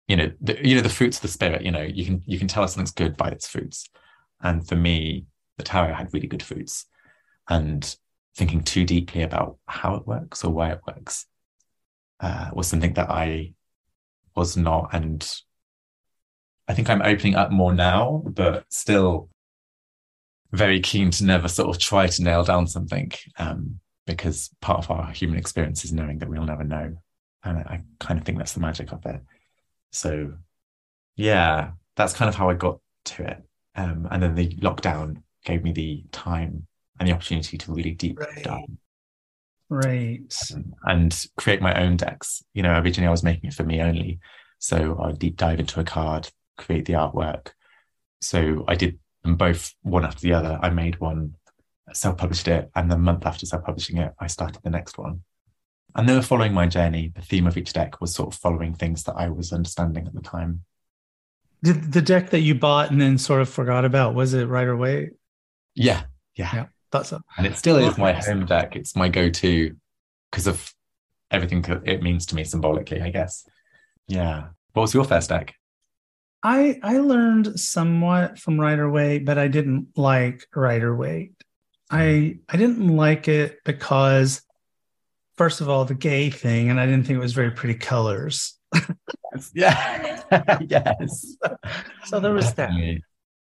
you 0.08 0.15
know 0.15 0.32
the, 0.41 0.67
you 0.67 0.76
know 0.76 0.82
the 0.82 0.89
fruits 0.89 1.17
of 1.17 1.22
the 1.22 1.28
spirit 1.28 1.62
you 1.62 1.72
know 1.72 1.82
you 1.82 2.06
can 2.06 2.24
you 2.26 2.39
can 2.39 2.48
tell 2.48 2.63
us 2.63 2.74
something's 2.74 2.91
good 2.91 3.17
by 3.17 3.30
its 3.30 3.48
fruits. 3.48 3.89
And 4.41 4.67
for 4.67 4.76
me 4.76 5.26
the 5.58 5.63
tarot 5.63 5.93
had 5.93 6.13
really 6.13 6.28
good 6.28 6.43
fruits. 6.43 6.86
And 7.50 7.96
thinking 8.36 8.62
too 8.62 8.86
deeply 8.86 9.24
about 9.24 9.58
how 9.65 9.96
it 9.96 10.06
works 10.06 10.43
or 10.43 10.52
why 10.52 10.72
it 10.72 10.82
works 10.86 11.26
uh, 12.20 12.50
was 12.54 12.67
something 12.67 12.93
that 12.93 13.10
i 13.10 13.54
was 14.36 14.56
not 14.56 14.89
and 14.93 15.41
I 16.68 16.74
think 16.74 16.90
I'm 16.90 17.02
opening 17.02 17.36
up 17.36 17.52
more 17.52 17.74
now, 17.74 18.24
but 18.26 18.66
still 18.70 19.30
very 20.52 20.80
keen 20.80 21.12
to 21.12 21.26
never 21.26 21.48
sort 21.48 21.70
of 21.70 21.80
try 21.82 22.08
to 22.08 22.24
nail 22.24 22.44
down 22.44 22.68
something 22.68 23.12
um, 23.38 23.80
because 24.06 24.50
part 24.62 24.80
of 24.80 24.92
our 24.92 25.12
human 25.12 25.38
experience 25.38 25.86
is 25.86 25.94
knowing 25.94 26.20
that 26.20 26.30
we'll 26.30 26.44
never 26.44 26.64
know. 26.64 26.98
And 27.44 27.60
I, 27.60 27.84
kind 28.00 28.20
of 28.20 28.26
think 28.26 28.38
that's 28.38 28.54
the 28.54 28.60
magic 28.60 28.92
of 28.92 29.06
it. 29.06 29.22
So, 29.92 30.34
yeah, 31.16 31.72
that's 31.96 32.14
kind 32.14 32.28
of 32.28 32.36
how 32.36 32.50
I 32.50 32.54
got 32.56 32.80
to 33.06 33.24
it. 33.24 33.44
Um, 33.76 34.08
and 34.12 34.22
then 34.22 34.36
the 34.36 34.50
lockdown 34.56 35.22
gave 35.46 35.64
me 35.64 35.72
the 35.72 36.04
time 36.12 36.68
and 37.00 37.08
the 37.08 37.14
opportunity 37.14 37.58
to 37.58 37.74
really 37.74 37.92
deep 37.92 38.20
right. 38.20 38.44
dive. 38.44 38.64
Right. 39.70 40.34
Um, 40.54 40.74
and 40.84 41.28
create 41.38 41.62
my 41.62 41.74
own 41.82 41.98
decks. 41.98 42.44
You 42.54 42.64
know, 42.64 42.80
originally 42.80 43.08
I 43.08 43.12
was 43.12 43.24
making 43.24 43.50
it 43.50 43.54
for 43.54 43.64
me 43.64 43.82
only. 43.82 44.20
So 44.60 44.98
I 45.00 45.08
would 45.08 45.20
deep 45.20 45.38
dive 45.38 45.60
into 45.60 45.80
a 45.80 45.84
card, 45.84 46.30
create 46.58 46.86
the 46.86 46.93
artwork. 46.93 47.50
So 48.22 48.65
I 48.67 48.76
did 48.76 49.00
them 49.24 49.36
both 49.36 49.74
one 49.82 50.06
after 50.06 50.22
the 50.22 50.34
other. 50.34 50.60
I 50.62 50.70
made 50.70 51.00
one, 51.00 51.36
uh, 51.89 51.93
self 51.93 52.17
published 52.17 52.48
it, 52.48 52.70
and 52.76 52.91
the 52.91 52.98
month 52.98 53.26
after 53.26 53.46
self 53.46 53.63
publishing 53.63 53.98
it, 53.98 54.13
I 54.20 54.28
started 54.28 54.62
the 54.63 54.70
next 54.70 54.98
one. 54.98 55.24
And 55.96 56.08
they 56.08 56.13
were 56.13 56.22
following 56.22 56.54
my 56.54 56.67
journey. 56.67 57.12
The 57.15 57.22
theme 57.22 57.48
of 57.48 57.58
each 57.58 57.74
deck 57.74 58.02
was 58.02 58.13
sort 58.13 58.34
of 58.34 58.39
following 58.39 58.74
things 58.74 59.04
that 59.04 59.15
I 59.15 59.30
was 59.30 59.52
understanding 59.52 60.06
at 60.06 60.13
the 60.13 60.22
time. 60.22 60.63
Did 61.63 61.91
the 61.91 62.02
deck 62.02 62.30
that 62.32 62.41
you 62.41 62.54
bought 62.54 62.91
and 62.91 63.02
then 63.02 63.17
sort 63.17 63.41
of 63.41 63.50
forgot 63.50 63.84
about, 63.84 64.13
was 64.13 64.36
it 64.36 64.46
Rider 64.46 64.78
Waite? 64.78 65.13
Yeah. 65.74 66.04
Yeah. 66.36 66.52
Yeah. 66.54 66.65
That's 66.91 67.12
a, 67.12 67.22
and 67.38 67.48
it 67.48 67.58
still 67.58 67.78
is 67.78 67.98
my 67.98 68.13
home 68.13 68.46
deck. 68.46 68.76
It's 68.76 68.96
my 68.96 69.10
go 69.10 69.30
to 69.30 69.76
because 70.32 70.48
of 70.48 70.74
everything 71.32 71.65
it 71.86 72.04
means 72.04 72.28
to 72.28 72.36
me 72.36 72.43
symbolically, 72.43 73.02
I 73.02 73.10
guess. 73.10 73.48
Yeah. 74.08 74.50
What 74.74 74.84
was 74.84 74.93
your 74.93 75.04
first 75.04 75.30
deck? 75.30 75.56
I 76.43 76.80
I 76.84 77.00
learned 77.00 77.60
somewhat 77.60 78.39
from 78.39 78.60
Rider 78.60 78.89
Waite, 78.89 79.26
but 79.26 79.38
I 79.38 79.47
didn't 79.47 79.89
like 79.97 80.45
Rider 80.56 80.95
Waite. 80.95 81.34
I 81.89 82.39
I 82.50 82.58
didn't 82.58 82.95
like 82.95 83.28
it 83.28 83.60
because 83.65 84.41
first 85.38 85.62
of 85.62 85.69
all, 85.69 85.86
the 85.86 85.95
gay 85.95 86.30
thing, 86.30 86.69
and 86.69 86.80
I 86.80 86.86
didn't 86.86 87.06
think 87.06 87.17
it 87.17 87.21
was 87.21 87.34
very 87.34 87.52
pretty 87.52 87.76
colors. 87.76 88.58
yeah. 89.54 90.21
yes. 90.67 91.38
So 92.06 92.19
there 92.19 92.34
was 92.34 92.54
that. 92.54 92.71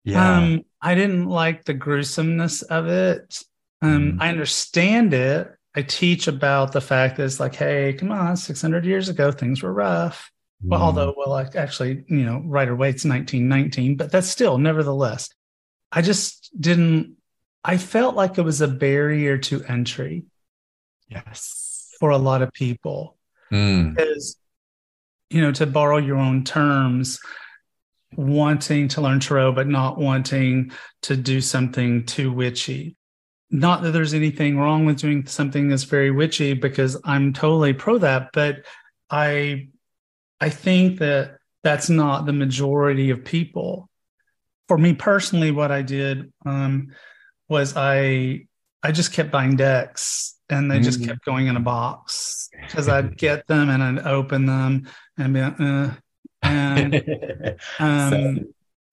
Yeah. 0.04 0.38
Um, 0.38 0.62
I 0.80 0.94
didn't 0.94 1.26
like 1.26 1.64
the 1.64 1.74
gruesomeness 1.74 2.62
of 2.62 2.86
it. 2.86 3.42
Um, 3.82 4.12
Mm. 4.12 4.16
I 4.20 4.28
understand 4.28 5.14
it. 5.14 5.50
I 5.74 5.82
teach 5.82 6.26
about 6.28 6.72
the 6.72 6.80
fact 6.80 7.16
that 7.16 7.24
it's 7.24 7.40
like, 7.40 7.54
hey, 7.54 7.94
come 7.94 8.10
on, 8.10 8.36
600 8.36 8.84
years 8.84 9.08
ago, 9.08 9.30
things 9.30 9.62
were 9.62 9.72
rough. 9.72 10.30
Well, 10.62 10.80
Mm. 10.80 10.82
although, 10.82 11.14
well, 11.16 11.36
actually, 11.38 12.04
you 12.08 12.24
know, 12.24 12.42
Rider 12.44 12.76
Waite's 12.76 13.04
1919, 13.04 13.96
but 13.96 14.12
that's 14.12 14.28
still, 14.28 14.58
nevertheless, 14.58 15.28
I 15.90 16.02
just 16.02 16.50
didn't, 16.58 17.16
I 17.64 17.76
felt 17.76 18.14
like 18.14 18.38
it 18.38 18.42
was 18.42 18.60
a 18.60 18.68
barrier 18.68 19.38
to 19.38 19.64
entry 19.64 20.24
yes. 21.08 21.94
for 21.98 22.10
a 22.10 22.18
lot 22.18 22.42
of 22.42 22.52
people. 22.52 23.16
Mm. 23.52 23.94
Because, 23.94 24.36
you 25.30 25.40
know, 25.40 25.52
to 25.52 25.66
borrow 25.66 25.96
your 25.96 26.18
own 26.18 26.44
terms, 26.44 27.20
wanting 28.16 28.88
to 28.88 29.00
learn 29.00 29.20
tarot, 29.20 29.52
but 29.52 29.66
not 29.66 29.98
wanting 29.98 30.72
to 31.02 31.16
do 31.16 31.40
something 31.40 32.04
too 32.04 32.32
witchy. 32.32 32.96
Not 33.50 33.82
that 33.82 33.92
there's 33.92 34.14
anything 34.14 34.58
wrong 34.58 34.84
with 34.84 34.98
doing 34.98 35.26
something 35.26 35.68
that's 35.68 35.84
very 35.84 36.10
witchy, 36.10 36.54
because 36.54 37.00
I'm 37.04 37.32
totally 37.32 37.72
pro 37.72 37.98
that, 37.98 38.30
but 38.32 38.64
I 39.10 39.68
I 40.40 40.48
think 40.50 40.98
that 41.00 41.38
that's 41.62 41.90
not 41.90 42.26
the 42.26 42.32
majority 42.32 43.10
of 43.10 43.24
people. 43.24 43.88
For 44.68 44.78
me 44.78 44.94
personally, 44.94 45.50
what 45.50 45.70
I 45.72 45.82
did 45.82 46.32
um, 46.46 46.88
was 47.48 47.74
I 47.76 48.46
I 48.82 48.92
just 48.92 49.12
kept 49.12 49.30
buying 49.30 49.56
decks, 49.56 50.36
and 50.48 50.70
they 50.70 50.80
just 50.80 51.00
Mm. 51.00 51.06
kept 51.08 51.24
going 51.24 51.48
in 51.48 51.56
a 51.56 51.60
box 51.60 52.48
because 52.66 52.88
I'd 52.88 53.16
get 53.16 53.46
them 53.46 53.68
and 53.68 53.82
I'd 53.82 54.06
open 54.06 54.46
them 54.46 54.88
and 55.18 55.34
be 55.34 55.40
like, 55.42 55.60
uh, 55.60 55.90
and 56.42 56.94
um, 57.78 58.10
So, 58.10 58.16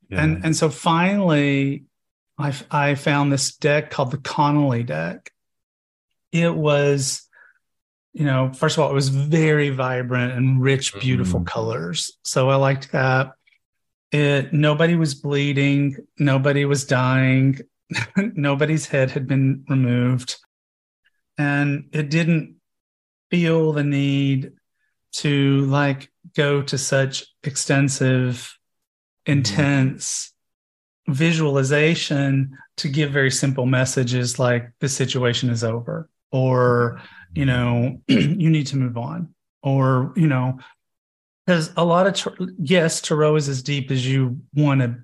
yeah. 0.10 0.24
and 0.24 0.46
and 0.46 0.56
so 0.56 0.70
finally, 0.70 1.86
I 2.38 2.54
I 2.72 2.96
found 2.96 3.32
this 3.32 3.56
deck 3.56 3.92
called 3.92 4.12
the 4.12 4.18
Connolly 4.18 4.84
deck. 4.84 5.32
It 6.32 6.54
was, 6.54 7.27
you 8.18 8.26
know, 8.26 8.52
first 8.52 8.78
of 8.78 8.84
all, 8.84 8.90
it 8.90 8.96
was 8.96 9.10
very 9.10 9.70
vibrant 9.70 10.34
and 10.34 10.60
rich, 10.60 11.00
beautiful 11.00 11.42
Mhm. 11.42 11.46
colors. 11.46 12.18
So 12.24 12.50
I 12.50 12.56
liked 12.56 12.92
that. 12.92 13.34
It 14.12 14.54
nobody 14.54 14.96
was 14.96 15.14
bleeding, 15.14 15.98
nobody 16.18 16.66
was 16.66 16.84
dying, 16.86 17.60
nobody's 18.18 18.88
head 18.88 19.12
had 19.12 19.28
been 19.28 19.64
removed, 19.70 20.38
and 21.38 21.90
it 21.92 22.10
didn't 22.10 22.56
feel 23.30 23.72
the 23.74 23.84
need 23.84 24.54
to 25.12 25.62
like 25.66 26.10
go 26.36 26.62
to 26.64 26.78
such 26.78 27.26
extensive 27.44 28.58
intense 29.28 30.34
visualization 31.08 32.58
to 32.78 32.88
give 32.90 33.12
very 33.12 33.32
simple 33.32 33.66
messages 33.66 34.40
like 34.40 34.72
the 34.80 34.90
situation 34.90 35.50
is 35.50 35.64
over 35.64 36.10
or 36.32 37.00
you 37.38 37.46
know 37.46 38.02
you 38.08 38.50
need 38.50 38.68
to 38.68 38.78
move 38.78 38.98
on. 38.98 39.34
Or 39.64 40.14
you 40.16 40.28
know 40.28 40.60
because 41.46 41.72
a 41.76 41.84
lot 41.84 42.08
of 42.08 42.50
yes 42.60 43.02
tarot 43.02 43.36
is 43.36 43.50
as 43.50 43.64
deep 43.64 43.92
as 43.92 44.08
you 44.08 44.42
want 44.54 44.82
to 44.82 44.98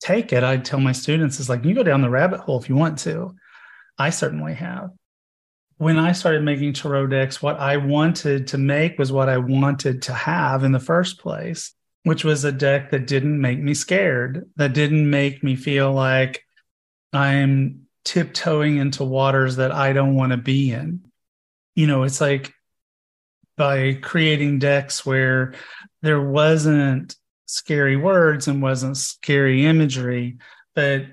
take 0.00 0.32
it. 0.32 0.42
I 0.42 0.56
tell 0.56 0.80
my 0.80 0.92
students 0.92 1.38
is 1.40 1.48
like 1.48 1.64
you 1.64 1.74
go 1.74 1.82
down 1.82 2.02
the 2.02 2.10
rabbit 2.10 2.40
hole 2.40 2.60
if 2.60 2.68
you 2.68 2.74
want 2.74 2.98
to. 3.00 3.34
I 3.98 4.10
certainly 4.10 4.54
have. 4.54 4.90
When 5.76 5.98
i 5.98 6.12
started 6.12 6.42
making 6.42 6.74
tarot 6.74 7.08
decks 7.08 7.42
what 7.42 7.58
i 7.58 7.76
wanted 7.76 8.46
to 8.48 8.58
make 8.58 8.98
was 9.00 9.10
what 9.10 9.28
i 9.28 9.38
wanted 9.38 10.02
to 10.02 10.12
have 10.12 10.62
in 10.62 10.70
the 10.70 10.78
first 10.78 11.18
place 11.18 11.74
which 12.04 12.24
was 12.24 12.44
a 12.44 12.52
deck 12.52 12.90
that 12.90 13.06
didn't 13.06 13.40
make 13.40 13.60
me 13.60 13.74
scared, 13.74 14.48
that 14.56 14.74
didn't 14.74 15.08
make 15.08 15.42
me 15.42 15.54
feel 15.54 15.92
like 15.92 16.44
I'm 17.12 17.86
tiptoeing 18.04 18.78
into 18.78 19.04
waters 19.04 19.56
that 19.56 19.72
I 19.72 19.92
don't 19.92 20.14
want 20.14 20.32
to 20.32 20.36
be 20.36 20.72
in. 20.72 21.02
You 21.74 21.86
know, 21.86 22.02
it's 22.02 22.20
like 22.20 22.52
by 23.56 23.94
creating 23.94 24.58
decks 24.58 25.04
where 25.04 25.54
there 26.02 26.20
wasn't 26.20 27.16
scary 27.46 27.96
words 27.96 28.48
and 28.48 28.62
wasn't 28.62 28.96
scary 28.96 29.66
imagery, 29.66 30.38
but 30.74 31.06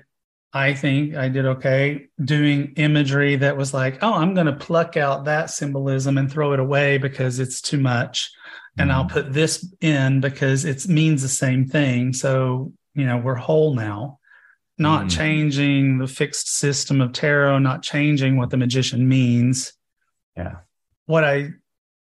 I 0.52 0.74
think 0.74 1.14
I 1.14 1.28
did 1.28 1.46
okay 1.46 2.08
doing 2.22 2.72
imagery 2.76 3.36
that 3.36 3.56
was 3.56 3.72
like, 3.72 4.02
oh, 4.02 4.14
I'm 4.14 4.34
going 4.34 4.46
to 4.46 4.52
pluck 4.52 4.96
out 4.96 5.26
that 5.26 5.50
symbolism 5.50 6.18
and 6.18 6.30
throw 6.30 6.52
it 6.52 6.58
away 6.60 6.98
because 6.98 7.38
it's 7.38 7.60
too 7.60 7.78
much 7.78 8.30
and 8.78 8.90
I'll 8.92 9.04
Mm. 9.04 9.12
put 9.12 9.32
this 9.32 9.72
in 9.80 10.20
because 10.20 10.64
it 10.64 10.88
means 10.88 11.22
the 11.22 11.28
same 11.28 11.66
thing. 11.66 12.12
So, 12.12 12.72
you 12.94 13.04
know, 13.04 13.18
we're 13.18 13.34
whole 13.34 13.74
now, 13.74 14.18
not 14.78 15.06
Mm. 15.06 15.10
changing 15.10 15.98
the 15.98 16.06
fixed 16.08 16.48
system 16.52 17.00
of 17.00 17.12
tarot, 17.12 17.58
not 17.58 17.82
changing 17.82 18.36
what 18.36 18.50
the 18.50 18.56
magician 18.56 19.08
means. 19.08 19.72
Yeah. 20.40 20.56
What 21.06 21.24
I 21.24 21.50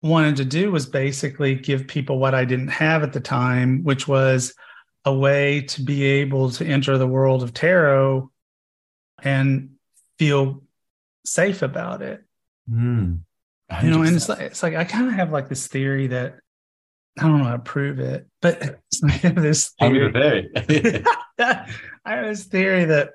wanted 0.02 0.36
to 0.36 0.44
do 0.44 0.70
was 0.70 0.86
basically 0.86 1.54
give 1.54 1.86
people 1.86 2.18
what 2.18 2.34
I 2.34 2.44
didn't 2.44 2.68
have 2.68 3.02
at 3.02 3.12
the 3.12 3.20
time, 3.20 3.82
which 3.84 4.06
was 4.08 4.54
a 5.04 5.14
way 5.14 5.60
to 5.62 5.82
be 5.82 6.02
able 6.04 6.50
to 6.50 6.64
enter 6.64 6.96
the 6.98 7.06
world 7.06 7.42
of 7.42 7.52
tarot 7.54 8.30
and 9.22 9.70
feel 10.18 10.62
safe 11.24 11.62
about 11.62 12.02
it 12.02 12.22
Mm. 12.70 13.20
you 13.82 13.90
know 13.90 14.00
and 14.02 14.16
it's 14.16 14.26
like 14.30 14.40
it's 14.40 14.62
like 14.62 14.74
i 14.74 14.84
kind 14.84 15.06
of 15.08 15.12
have 15.12 15.30
like 15.30 15.50
this 15.50 15.66
theory 15.66 16.06
that 16.06 16.36
i 17.18 17.22
don't 17.22 17.36
know 17.36 17.44
how 17.44 17.52
to 17.52 17.58
prove 17.58 17.98
it 17.98 18.26
but 18.40 18.56
it's 18.62 19.02
like 19.02 19.22
I 19.22 19.28
have 19.28 19.34
this 19.34 19.72
Tell 19.74 19.90
me 19.90 19.98
the 19.98 20.10
theory 20.10 20.80
theory. 20.80 21.04
i 21.38 21.66
have 22.06 22.24
this 22.24 22.44
theory 22.44 22.86
that 22.86 23.10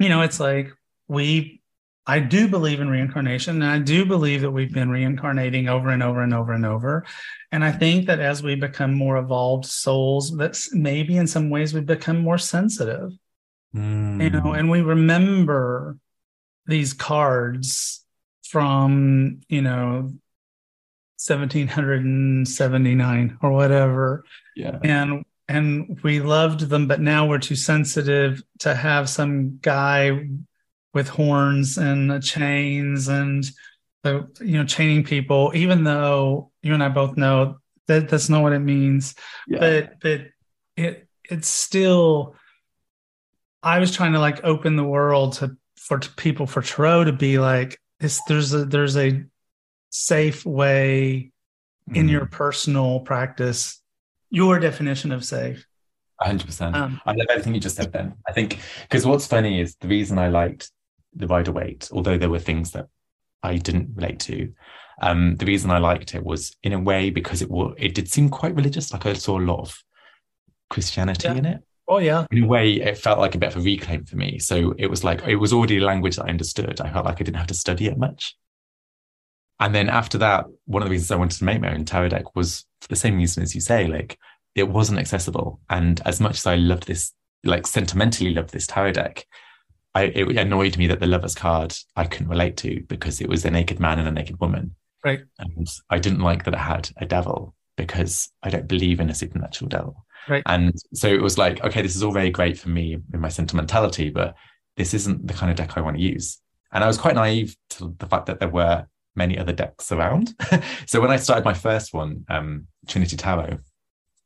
you 0.00 0.08
know 0.08 0.22
it's 0.22 0.40
like 0.40 0.72
we 1.06 1.60
i 2.06 2.18
do 2.18 2.48
believe 2.48 2.80
in 2.80 2.88
reincarnation 2.88 3.62
and 3.62 3.70
i 3.70 3.78
do 3.78 4.06
believe 4.06 4.40
that 4.40 4.50
we've 4.50 4.72
been 4.72 4.90
reincarnating 4.90 5.68
over 5.68 5.90
and 5.90 6.02
over 6.02 6.22
and 6.22 6.34
over 6.34 6.52
and 6.52 6.66
over 6.66 7.04
and 7.52 7.64
i 7.64 7.72
think 7.72 8.06
that 8.06 8.20
as 8.20 8.42
we 8.42 8.54
become 8.54 8.94
more 8.94 9.16
evolved 9.16 9.64
souls 9.64 10.36
that's 10.36 10.72
maybe 10.74 11.16
in 11.16 11.26
some 11.26 11.50
ways 11.50 11.74
we 11.74 11.80
become 11.80 12.18
more 12.18 12.38
sensitive 12.38 13.12
Mm. 13.74 14.22
you 14.22 14.30
know 14.30 14.52
and 14.52 14.70
we 14.70 14.80
remember 14.80 15.98
these 16.66 16.94
cards 16.94 18.04
from 18.48 19.40
you 19.48 19.60
know 19.60 20.12
1779 21.18 23.38
or 23.42 23.52
whatever 23.52 24.24
yeah. 24.54 24.78
and 24.82 25.24
and 25.48 26.00
we 26.02 26.20
loved 26.20 26.60
them 26.60 26.86
but 26.86 27.00
now 27.00 27.26
we're 27.26 27.38
too 27.38 27.56
sensitive 27.56 28.42
to 28.60 28.74
have 28.74 29.08
some 29.08 29.58
guy 29.60 30.28
with 30.96 31.08
horns 31.08 31.76
and 31.78 32.00
chains 32.22 33.06
and 33.08 33.44
the 34.02 34.12
you 34.40 34.56
know 34.58 34.64
chaining 34.64 35.04
people 35.04 35.52
even 35.54 35.84
though 35.84 36.50
you 36.62 36.72
and 36.74 36.82
I 36.82 36.88
both 36.88 37.16
know 37.16 37.58
that 37.86 38.08
that's 38.08 38.28
not 38.28 38.42
what 38.42 38.52
it 38.54 38.64
means 38.74 39.14
yeah. 39.46 39.58
but 39.60 40.00
but 40.00 40.20
it 40.76 41.06
it's 41.32 41.48
still 41.48 42.34
i 43.62 43.78
was 43.78 43.90
trying 43.94 44.12
to 44.14 44.18
like 44.20 44.38
open 44.52 44.76
the 44.76 44.84
world 44.96 45.34
to 45.38 45.56
for 45.76 45.98
t- 45.98 46.08
people 46.16 46.46
for 46.46 46.62
tarot 46.62 47.04
to 47.04 47.12
be 47.12 47.38
like 47.38 47.78
this 48.00 48.20
there's 48.28 48.52
a 48.54 48.64
there's 48.64 48.96
a 48.96 49.22
safe 49.90 50.44
way 50.44 51.30
in 51.94 52.06
Mm. 52.06 52.10
your 52.10 52.26
personal 52.26 53.00
practice 53.00 53.80
your 54.30 54.58
definition 54.58 55.12
of 55.12 55.24
safe 55.24 55.60
100%. 56.20 56.74
um 56.74 57.00
I 57.06 57.12
love 57.12 57.26
everything 57.30 57.54
you 57.54 57.60
just 57.60 57.76
said 57.76 57.92
then. 57.92 58.14
I 58.26 58.32
think 58.32 58.58
because 58.82 59.04
what's 59.06 59.26
funny 59.26 59.60
is 59.60 59.76
the 59.82 59.88
reason 59.96 60.18
I 60.18 60.28
liked 60.28 60.70
the 61.16 61.26
Rider 61.26 61.52
Waite, 61.52 61.88
although 61.92 62.18
there 62.18 62.30
were 62.30 62.38
things 62.38 62.72
that 62.72 62.88
I 63.42 63.56
didn't 63.56 63.90
relate 63.94 64.20
to, 64.20 64.52
um, 65.02 65.36
the 65.36 65.46
reason 65.46 65.70
I 65.70 65.78
liked 65.78 66.14
it 66.14 66.24
was 66.24 66.54
in 66.62 66.72
a 66.72 66.78
way 66.80 67.10
because 67.10 67.42
it 67.42 67.50
was 67.50 67.74
it 67.78 67.94
did 67.94 68.08
seem 68.10 68.28
quite 68.28 68.54
religious. 68.54 68.92
Like 68.92 69.06
I 69.06 69.12
saw 69.14 69.38
a 69.38 69.42
lot 69.42 69.60
of 69.60 69.82
Christianity 70.70 71.28
Yeah. 71.28 71.34
in 71.34 71.44
it. 71.46 71.62
oh 71.88 71.98
yeah 71.98 72.26
In 72.30 72.44
a 72.44 72.46
way, 72.46 72.72
it 72.74 72.98
felt 72.98 73.18
like 73.18 73.34
a 73.34 73.38
bit 73.38 73.50
of 73.54 73.56
a 73.58 73.64
reclaim 73.64 74.04
for 74.04 74.16
me. 74.16 74.38
So 74.38 74.74
it 74.78 74.88
was 74.88 75.04
like 75.04 75.26
it 75.26 75.36
was 75.36 75.52
already 75.52 75.78
a 75.78 75.84
language 75.84 76.16
that 76.16 76.24
I 76.26 76.30
understood. 76.30 76.80
I 76.80 76.90
felt 76.92 77.04
like 77.06 77.20
I 77.20 77.24
didn't 77.24 77.36
have 77.36 77.46
to 77.48 77.54
study 77.54 77.86
it 77.86 77.98
much. 77.98 78.36
And 79.60 79.74
then 79.74 79.88
after 79.88 80.18
that, 80.18 80.44
one 80.66 80.82
of 80.82 80.88
the 80.88 80.92
reasons 80.92 81.10
I 81.10 81.16
wanted 81.16 81.38
to 81.38 81.44
make 81.44 81.60
my 81.60 81.72
own 81.72 81.84
tarot 81.84 82.10
deck 82.10 82.34
was 82.36 82.66
for 82.80 82.88
the 82.88 82.96
same 82.96 83.16
reason 83.16 83.42
as 83.42 83.54
you 83.54 83.60
say, 83.60 83.86
like 83.86 84.18
it 84.54 84.68
wasn't 84.68 84.98
accessible. 84.98 85.60
And 85.70 86.00
as 86.04 86.20
much 86.20 86.36
as 86.38 86.46
I 86.46 86.56
loved 86.56 86.86
this, 86.86 87.12
like 87.44 87.66
sentimentally 87.66 88.34
loved 88.34 88.50
this 88.52 88.66
tarot 88.66 88.92
deck, 88.92 89.24
I, 89.96 90.02
it 90.14 90.36
annoyed 90.36 90.76
me 90.76 90.86
that 90.88 91.00
the 91.00 91.06
lover's 91.06 91.34
card 91.34 91.74
I 91.96 92.04
couldn't 92.04 92.28
relate 92.28 92.58
to 92.58 92.82
because 92.86 93.22
it 93.22 93.30
was 93.30 93.46
a 93.46 93.50
naked 93.50 93.80
man 93.80 93.98
and 93.98 94.06
a 94.06 94.12
naked 94.12 94.38
woman. 94.38 94.74
Right. 95.02 95.20
And 95.38 95.66
I 95.88 95.98
didn't 95.98 96.20
like 96.20 96.44
that 96.44 96.52
it 96.52 96.58
had 96.58 96.90
a 96.98 97.06
devil 97.06 97.54
because 97.78 98.30
I 98.42 98.50
don't 98.50 98.68
believe 98.68 99.00
in 99.00 99.08
a 99.08 99.14
supernatural 99.14 99.70
devil. 99.70 100.04
Right. 100.28 100.42
And 100.44 100.74
so 100.92 101.08
it 101.08 101.22
was 101.22 101.38
like, 101.38 101.64
okay, 101.64 101.80
this 101.80 101.96
is 101.96 102.02
all 102.02 102.12
very 102.12 102.28
great 102.28 102.58
for 102.58 102.68
me 102.68 102.98
in 103.14 103.20
my 103.20 103.30
sentimentality, 103.30 104.10
but 104.10 104.34
this 104.76 104.92
isn't 104.92 105.26
the 105.26 105.32
kind 105.32 105.50
of 105.50 105.56
deck 105.56 105.78
I 105.78 105.80
want 105.80 105.96
to 105.96 106.02
use. 106.02 106.42
And 106.72 106.84
I 106.84 106.88
was 106.88 106.98
quite 106.98 107.14
naive 107.14 107.56
to 107.70 107.94
the 107.98 108.06
fact 108.06 108.26
that 108.26 108.38
there 108.38 108.50
were 108.50 108.86
many 109.14 109.38
other 109.38 109.54
decks 109.54 109.92
around. 109.92 110.34
so 110.86 111.00
when 111.00 111.10
I 111.10 111.16
started 111.16 111.46
my 111.46 111.54
first 111.54 111.94
one, 111.94 112.26
um, 112.28 112.66
Trinity 112.86 113.16
Tarot, 113.16 113.60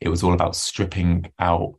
it 0.01 0.09
was 0.09 0.25
all 0.25 0.33
about 0.33 0.57
stripping 0.57 1.31
out 1.39 1.75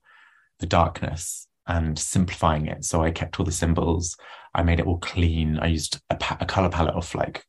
the 0.60 0.66
darkness 0.66 1.48
and 1.72 1.98
simplifying 1.98 2.68
it. 2.68 2.84
So 2.84 3.02
I 3.02 3.12
kept 3.12 3.40
all 3.40 3.46
the 3.46 3.52
symbols. 3.52 4.18
I 4.54 4.62
made 4.62 4.82
it 4.82 4.86
all 4.86 4.98
clean. 4.98 5.58
I 5.58 5.68
used 5.68 6.02
a, 6.10 6.16
pa- 6.16 6.38
a 6.42 6.46
color 6.46 6.70
palette 6.70 6.96
of 6.96 7.16
like 7.16 7.46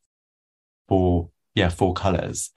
four, 0.89 1.31
yeah, 1.57 1.69
four 1.69 1.93
colors. 1.93 2.51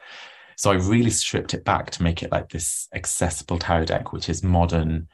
So 0.57 0.71
I 0.71 0.75
really 0.75 1.09
stripped 1.09 1.55
it 1.55 1.65
back 1.65 1.89
to 1.91 2.03
make 2.03 2.21
it 2.21 2.31
like 2.31 2.49
this 2.49 2.87
accessible 2.93 3.57
tarot 3.57 3.85
deck, 3.85 4.13
which 4.13 4.29
is 4.29 4.43
modern, 4.43 5.07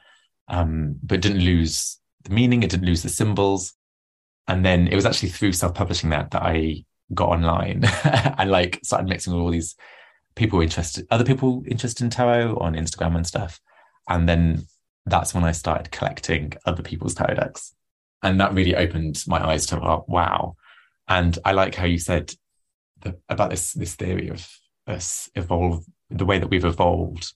um, 0.48 0.96
but 1.02 1.22
didn't 1.22 1.42
lose 1.42 1.98
the 2.24 2.30
meaning. 2.30 2.62
It 2.62 2.70
didn't 2.70 2.86
lose 2.86 3.02
the 3.02 3.08
symbols. 3.08 3.72
And 4.46 4.62
then 4.62 4.88
it 4.88 4.94
was 4.94 5.06
actually 5.06 5.30
through 5.30 5.52
self-publishing 5.52 6.10
that 6.10 6.32
that 6.32 6.42
I 6.42 6.84
got 7.14 7.30
online 7.30 7.84
and 8.04 8.50
like 8.50 8.78
started 8.84 9.08
mixing 9.08 9.32
with 9.32 9.40
all 9.40 9.50
these 9.50 9.74
people 10.34 10.60
interested, 10.60 11.06
other 11.10 11.24
people 11.24 11.62
interested 11.66 12.04
in 12.04 12.10
tarot 12.10 12.58
on 12.58 12.74
Instagram 12.74 13.16
and 13.16 13.26
stuff. 13.26 13.58
And 14.06 14.28
then 14.28 14.66
that's 15.06 15.34
when 15.34 15.44
I 15.44 15.52
started 15.52 15.90
collecting 15.90 16.52
other 16.64 16.82
people's 16.82 17.14
tarot 17.14 17.34
decks. 17.34 17.74
And 18.22 18.40
that 18.40 18.54
really 18.54 18.76
opened 18.76 19.22
my 19.26 19.44
eyes 19.44 19.66
to 19.66 19.80
oh, 19.80 20.04
wow. 20.06 20.56
And 21.08 21.36
I 21.44 21.52
like 21.52 21.74
how 21.74 21.86
you 21.86 21.98
said 21.98 22.34
the, 23.00 23.18
about 23.28 23.50
this 23.50 23.72
this 23.72 23.96
theory 23.96 24.28
of 24.28 24.48
us 24.86 25.28
evolve 25.34 25.84
the 26.10 26.24
way 26.24 26.38
that 26.38 26.48
we've 26.48 26.64
evolved 26.64 27.32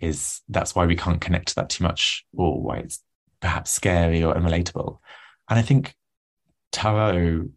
is 0.00 0.40
that's 0.48 0.74
why 0.74 0.86
we 0.86 0.96
can't 0.96 1.20
connect 1.20 1.48
to 1.48 1.54
that 1.56 1.68
too 1.68 1.84
much 1.84 2.24
or 2.34 2.60
why 2.62 2.78
it's 2.78 3.02
perhaps 3.40 3.70
scary 3.70 4.24
or 4.24 4.34
unrelatable. 4.34 4.98
And 5.48 5.58
I 5.58 5.62
think 5.62 5.94
tarot 6.72 7.50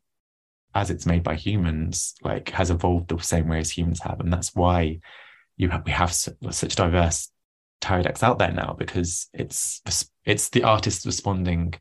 as 0.76 0.90
it's 0.90 1.06
made 1.06 1.24
by 1.24 1.36
humans, 1.36 2.16
like 2.24 2.50
has 2.50 2.72
evolved 2.72 3.10
the 3.10 3.20
same 3.20 3.48
way 3.48 3.60
as 3.60 3.70
humans 3.70 4.02
have, 4.02 4.20
and 4.20 4.34
that's 4.34 4.56
why 4.56 5.00
you 5.56 5.70
have, 5.70 5.86
we 5.86 5.92
have 5.92 6.14
such 6.14 6.76
diverse 6.76 7.30
tarot 7.84 8.04
decks 8.04 8.24
out 8.24 8.40
there 8.40 8.52
now 8.52 8.76
because 8.78 9.28
it's 9.34 9.82
it's 10.26 10.50
the 10.50 10.64
artist 10.64 11.06
responding. 11.06 11.74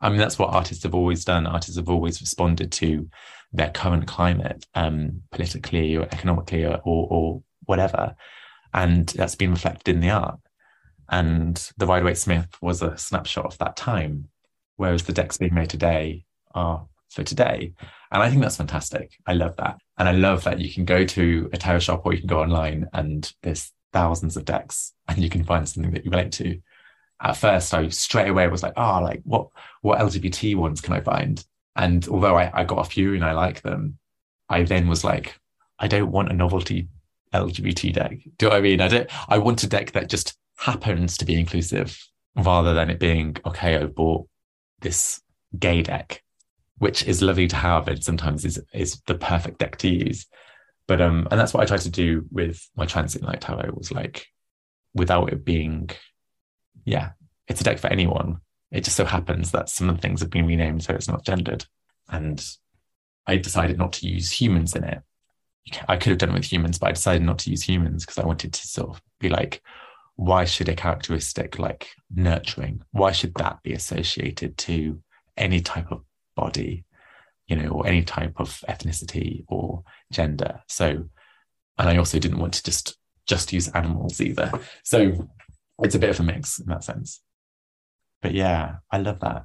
I 0.00 0.08
mean, 0.10 0.18
that's 0.18 0.38
what 0.38 0.52
artists 0.52 0.82
have 0.82 0.94
always 0.94 1.24
done. 1.24 1.46
Artists 1.46 1.76
have 1.76 1.88
always 1.88 2.20
responded 2.20 2.72
to 2.72 3.08
their 3.52 3.70
current 3.70 4.06
climate, 4.06 4.66
um, 4.74 5.22
politically 5.30 5.96
or 5.96 6.02
economically 6.02 6.64
or, 6.64 6.80
or, 6.84 7.06
or 7.10 7.42
whatever, 7.66 8.14
and 8.74 9.08
that's 9.10 9.36
been 9.36 9.52
reflected 9.52 9.94
in 9.94 10.00
the 10.00 10.10
art. 10.10 10.40
And 11.08 11.56
the 11.76 11.86
Rider 11.86 12.04
Waite 12.04 12.18
Smith 12.18 12.48
was 12.60 12.82
a 12.82 12.98
snapshot 12.98 13.46
of 13.46 13.58
that 13.58 13.76
time, 13.76 14.28
whereas 14.76 15.04
the 15.04 15.12
decks 15.12 15.38
being 15.38 15.54
made 15.54 15.70
today 15.70 16.24
are 16.54 16.86
for 17.10 17.22
today. 17.22 17.72
And 18.10 18.22
I 18.22 18.28
think 18.28 18.42
that's 18.42 18.56
fantastic. 18.56 19.12
I 19.26 19.34
love 19.34 19.56
that. 19.56 19.76
And 19.98 20.08
I 20.08 20.12
love 20.12 20.44
that 20.44 20.60
you 20.60 20.72
can 20.72 20.84
go 20.84 21.04
to 21.04 21.50
a 21.52 21.56
tarot 21.56 21.80
shop 21.80 22.02
or 22.04 22.12
you 22.12 22.18
can 22.18 22.26
go 22.26 22.40
online 22.40 22.88
and 22.92 23.32
there's 23.42 23.70
thousands 23.94 24.36
of 24.36 24.44
decks 24.44 24.92
and 25.08 25.18
you 25.18 25.30
can 25.30 25.44
find 25.44 25.66
something 25.66 25.92
that 25.92 26.04
you 26.04 26.10
relate 26.10 26.32
to. 26.32 26.60
At 27.22 27.38
first, 27.38 27.72
I 27.72 27.88
straight 27.88 28.28
away 28.28 28.48
was 28.48 28.62
like, 28.62 28.74
oh, 28.76 29.00
like 29.02 29.22
what 29.24 29.48
what 29.80 30.00
LGBT 30.00 30.56
ones 30.56 30.82
can 30.82 30.92
I 30.92 31.00
find? 31.00 31.42
And 31.76 32.06
although 32.08 32.36
I, 32.36 32.50
I 32.52 32.64
got 32.64 32.86
a 32.86 32.90
few 32.90 33.14
and 33.14 33.24
I 33.24 33.32
like 33.32 33.62
them, 33.62 33.98
I 34.48 34.64
then 34.64 34.88
was 34.88 35.02
like, 35.04 35.38
I 35.78 35.88
don't 35.88 36.10
want 36.10 36.30
a 36.30 36.34
novelty 36.34 36.88
LGBT 37.32 37.94
deck. 37.94 38.10
Do 38.10 38.16
you 38.16 38.32
know 38.42 38.48
what 38.50 38.58
I 38.58 38.60
mean? 38.60 38.80
I 38.82 38.88
don't 38.88 39.10
I 39.28 39.38
want 39.38 39.62
a 39.62 39.68
deck 39.68 39.92
that 39.92 40.10
just 40.10 40.36
happens 40.58 41.16
to 41.18 41.24
be 41.24 41.38
inclusive 41.38 41.98
rather 42.36 42.74
than 42.74 42.90
it 42.90 42.98
being, 43.00 43.36
okay, 43.46 43.76
I've 43.76 43.94
bought 43.94 44.28
this 44.80 45.22
gay 45.58 45.82
deck 45.82 46.24
which 46.78 47.04
is 47.04 47.22
lovely 47.22 47.46
to 47.48 47.56
have 47.56 47.88
and 47.88 48.02
sometimes 48.02 48.44
is 48.44 48.60
is 48.72 49.00
the 49.06 49.14
perfect 49.14 49.58
deck 49.58 49.76
to 49.78 49.88
use. 49.88 50.26
But 50.86 51.00
um, 51.00 51.26
and 51.30 51.40
that's 51.40 51.54
what 51.54 51.62
I 51.62 51.66
tried 51.66 51.80
to 51.80 51.90
do 51.90 52.26
with 52.30 52.68
my 52.76 52.86
transient 52.86 53.26
light 53.26 53.40
tarot 53.40 53.72
was 53.74 53.90
like, 53.90 54.26
without 54.94 55.32
it 55.32 55.44
being, 55.44 55.90
yeah, 56.84 57.12
it's 57.48 57.60
a 57.60 57.64
deck 57.64 57.78
for 57.78 57.88
anyone. 57.88 58.40
It 58.70 58.84
just 58.84 58.96
so 58.96 59.04
happens 59.04 59.52
that 59.52 59.68
some 59.68 59.88
of 59.88 59.96
the 59.96 60.02
things 60.02 60.20
have 60.20 60.30
been 60.30 60.46
renamed 60.46 60.82
so 60.82 60.94
it's 60.94 61.08
not 61.08 61.24
gendered, 61.24 61.64
and 62.08 62.44
I 63.26 63.36
decided 63.36 63.78
not 63.78 63.94
to 63.94 64.08
use 64.08 64.30
humans 64.30 64.74
in 64.74 64.84
it. 64.84 65.02
I 65.88 65.96
could 65.96 66.10
have 66.10 66.18
done 66.18 66.30
it 66.30 66.34
with 66.34 66.52
humans, 66.52 66.78
but 66.78 66.88
I 66.88 66.92
decided 66.92 67.22
not 67.22 67.38
to 67.40 67.50
use 67.50 67.62
humans 67.62 68.04
because 68.04 68.18
I 68.18 68.26
wanted 68.26 68.52
to 68.52 68.66
sort 68.68 68.90
of 68.90 69.02
be 69.18 69.30
like, 69.30 69.62
why 70.16 70.44
should 70.44 70.68
a 70.68 70.74
characteristic 70.74 71.58
like 71.58 71.88
nurturing, 72.14 72.82
why 72.92 73.12
should 73.12 73.34
that 73.36 73.62
be 73.62 73.72
associated 73.72 74.56
to 74.58 75.00
any 75.36 75.60
type 75.60 75.90
of 75.90 76.02
body, 76.36 76.84
you 77.46 77.56
know, 77.56 77.68
or 77.68 77.86
any 77.86 78.02
type 78.02 78.34
of 78.36 78.62
ethnicity 78.68 79.44
or 79.48 79.82
gender. 80.12 80.60
So, 80.68 81.08
and 81.78 81.88
I 81.88 81.96
also 81.96 82.18
didn't 82.18 82.38
want 82.38 82.54
to 82.54 82.62
just 82.62 82.96
just 83.26 83.52
use 83.52 83.68
animals 83.68 84.20
either. 84.20 84.52
So 84.82 85.28
it's 85.82 85.94
a 85.94 85.98
bit 85.98 86.10
of 86.10 86.20
a 86.20 86.22
mix 86.22 86.58
in 86.58 86.66
that 86.66 86.84
sense. 86.84 87.20
But 88.22 88.32
yeah, 88.32 88.76
I 88.90 88.98
love 88.98 89.20
that. 89.20 89.44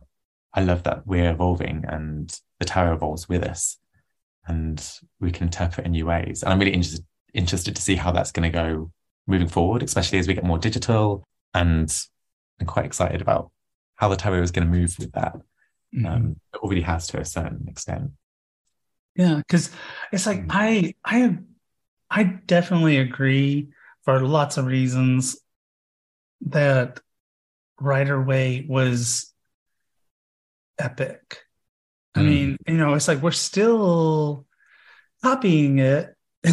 I 0.54 0.62
love 0.62 0.84
that 0.84 1.06
we're 1.06 1.32
evolving 1.32 1.86
and 1.88 2.36
the 2.60 2.66
tarot 2.66 2.96
evolves 2.96 3.30
with 3.30 3.44
us 3.44 3.78
and 4.48 4.84
we 5.20 5.32
can 5.32 5.46
interpret 5.46 5.86
in 5.86 5.94
new 5.94 6.08
ways. 6.08 6.44
And 6.44 6.52
I'm 6.52 6.60
really 6.60 6.74
interested 6.74 7.06
interested 7.34 7.76
to 7.76 7.82
see 7.82 7.96
how 7.96 8.12
that's 8.12 8.32
going 8.32 8.52
to 8.52 8.56
go 8.56 8.92
moving 9.28 9.48
forward, 9.48 9.84
especially 9.84 10.18
as 10.18 10.28
we 10.28 10.34
get 10.34 10.44
more 10.44 10.58
digital. 10.58 11.24
And 11.54 11.96
I'm 12.60 12.66
quite 12.66 12.86
excited 12.86 13.22
about 13.22 13.52
how 13.96 14.10
the 14.10 14.16
tarot 14.16 14.42
is 14.42 14.52
going 14.52 14.68
to 14.68 14.78
move 14.78 14.96
with 14.98 15.12
that. 15.12 15.36
Mm-hmm. 15.96 16.06
Um, 16.06 16.36
already 16.60 16.82
has 16.82 17.08
to 17.08 17.20
a 17.20 17.26
certain 17.26 17.68
extent. 17.68 18.12
Yeah, 19.16 19.36
because 19.38 19.70
it's 20.12 20.26
like 20.26 20.46
mm. 20.46 20.52
I 20.52 20.94
I 21.04 21.38
I 22.10 22.24
definitely 22.24 22.98
agree 22.98 23.70
for 24.04 24.22
lots 24.22 24.58
of 24.58 24.66
reasons 24.66 25.38
that 26.42 27.00
Rider 27.80 28.22
Waite 28.22 28.70
was 28.70 29.34
epic. 30.80 31.40
I 32.16 32.22
mm. 32.22 32.26
mean, 32.26 32.58
you 32.68 32.78
know, 32.78 32.94
it's 32.94 33.08
like 33.08 33.22
we're 33.22 33.32
still 33.32 34.46
copying 35.22 35.80
it. 35.80 36.16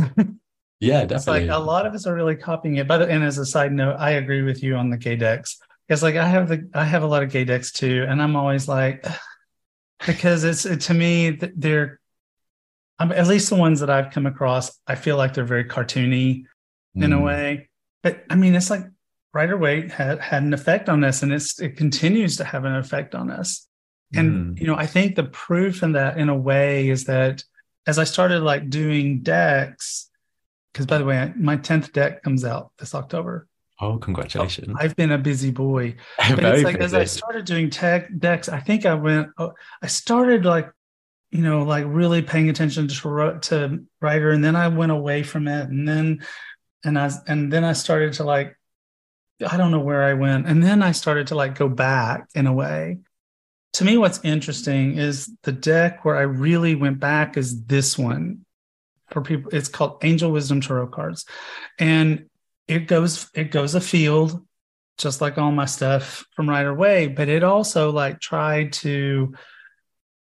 yeah, 0.81 1.05
definitely. 1.05 1.15
It's 1.15 1.27
like 1.27 1.49
a 1.49 1.59
lot 1.59 1.87
of 1.87 1.95
us 1.95 2.07
are 2.07 2.15
really 2.15 2.37
copying 2.37 2.77
it. 2.77 2.89
But 2.89 3.09
and 3.09 3.25
as 3.25 3.39
a 3.39 3.47
side 3.47 3.73
note, 3.73 3.97
I 3.99 4.13
agree 4.13 4.43
with 4.43 4.63
you 4.63 4.77
on 4.77 4.91
the 4.91 4.99
gay 4.99 5.17
decks. 5.17 5.59
It's 5.89 6.03
like 6.03 6.17
I 6.17 6.27
have 6.27 6.49
the 6.49 6.69
I 6.75 6.85
have 6.85 7.03
a 7.03 7.07
lot 7.07 7.23
of 7.23 7.31
gay 7.31 7.45
decks 7.45 7.71
too, 7.73 8.05
and 8.09 8.21
I'm 8.21 8.37
always 8.37 8.67
like, 8.67 9.07
because 10.05 10.45
it's 10.45 10.87
to 10.87 10.95
me 10.95 11.31
they're 11.31 12.01
um, 12.99 13.13
at 13.13 13.27
least 13.27 13.51
the 13.51 13.57
ones 13.57 13.81
that 13.81 13.91
I've 13.91 14.11
come 14.11 14.27
across. 14.27 14.79
I 14.87 14.95
feel 14.95 15.17
like 15.17 15.35
they're 15.35 15.45
very 15.45 15.65
cartoony 15.65 16.45
mm. 16.97 17.05
in 17.05 17.13
a 17.13 17.19
mm. 17.19 17.25
way, 17.25 17.69
but 18.03 18.25
I 18.29 18.35
mean 18.35 18.55
it's 18.55 18.71
like 18.71 18.85
Rider 19.37 19.59
Waite 19.59 19.91
had 19.91 20.19
had 20.21 20.43
an 20.43 20.55
effect 20.55 20.89
on 20.89 21.05
us, 21.05 21.23
and 21.23 21.31
it's 21.31 21.61
it 21.61 21.77
continues 21.77 22.39
to 22.39 22.45
have 22.45 22.65
an 22.65 22.75
effect 22.75 23.15
on 23.15 23.31
us. 23.31 23.69
And 24.15 24.57
mm. 24.57 24.61
you 24.61 24.67
know, 24.67 24.77
I 24.77 24.87
think 24.87 25.15
the 25.15 25.25
proof 25.25 25.83
in 25.83 25.93
that, 25.93 26.17
in 26.17 26.31
a 26.31 26.35
way, 26.35 26.89
is 26.89 27.05
that 27.05 27.45
as 27.87 27.99
I 27.99 28.05
started 28.05 28.41
like 28.41 28.71
doing 28.71 29.21
decks, 29.21 30.09
because 30.73 30.87
by 30.87 30.97
the 30.97 31.05
way, 31.05 31.33
my 31.37 31.57
tenth 31.57 31.93
deck 31.93 32.23
comes 32.23 32.47
out 32.47 32.73
this 32.79 32.95
October. 32.95 33.47
Oh, 33.81 33.99
congratulations! 33.99 34.75
I've 34.79 34.97
been 34.97 35.13
a 35.13 35.19
busy 35.19 35.51
boy. 35.51 35.97
But 36.31 36.45
it's 36.45 36.65
like 36.65 36.79
busy. 36.79 36.85
as 36.85 36.95
I 36.95 37.05
started 37.05 37.45
doing 37.45 37.69
tech 37.69 38.09
decks, 38.19 38.49
I 38.49 38.61
think 38.61 38.87
I 38.87 38.95
went. 38.95 39.29
Oh, 39.37 39.53
I 39.83 39.87
started 39.87 40.45
like, 40.45 40.71
you 41.31 41.43
know, 41.43 41.63
like 41.63 41.85
really 41.87 42.23
paying 42.23 42.49
attention 42.49 42.89
to 42.89 43.39
to 43.43 43.85
Rider, 44.01 44.31
and 44.31 44.43
then 44.43 44.57
I 44.57 44.69
went 44.69 44.93
away 44.93 45.23
from 45.23 45.47
it, 45.47 45.69
and 45.69 45.87
then, 45.87 46.25
and 46.85 46.99
I 46.99 47.11
and 47.27 47.53
then 47.53 47.65
I 47.65 47.75
started 47.75 48.15
to 48.15 48.25
like, 48.25 48.57
I 49.47 49.59
don't 49.59 49.73
know 49.73 49.81
where 49.81 50.05
I 50.05 50.15
went, 50.15 50.47
and 50.47 50.63
then 50.63 50.83
I 50.83 50.93
started 50.93 51.27
to 51.29 51.35
like 51.35 51.59
go 51.59 51.69
back 51.69 52.29
in 52.35 52.47
a 52.47 52.53
way. 52.53 52.99
To 53.75 53.85
me, 53.85 53.99
what's 53.99 54.21
interesting 54.25 54.97
is 54.97 55.31
the 55.43 55.53
deck 55.53 56.03
where 56.03 56.17
I 56.17 56.23
really 56.23 56.75
went 56.75 56.99
back 56.99 57.37
is 57.37 57.63
this 57.65 57.99
one 57.99 58.47
for 59.11 59.21
people. 59.21 59.51
It's 59.53 59.69
called 59.69 59.99
Angel 60.03 60.33
Wisdom 60.33 60.63
Tarot 60.63 60.87
cards, 60.87 61.27
and 61.79 62.25
it 62.69 62.87
goes 62.87 63.31
it 63.35 63.51
goes 63.51 63.75
afield 63.75 64.45
just 64.99 65.21
like 65.21 65.37
all 65.37 65.53
my 65.53 65.67
stuff 65.67 66.25
from 66.35 66.49
Rider 66.49 66.75
Waite 66.75 67.17
but 67.17 67.29
it 67.29 67.45
also 67.45 67.91
like 67.91 68.21
tried 68.21 68.73
to 68.75 69.35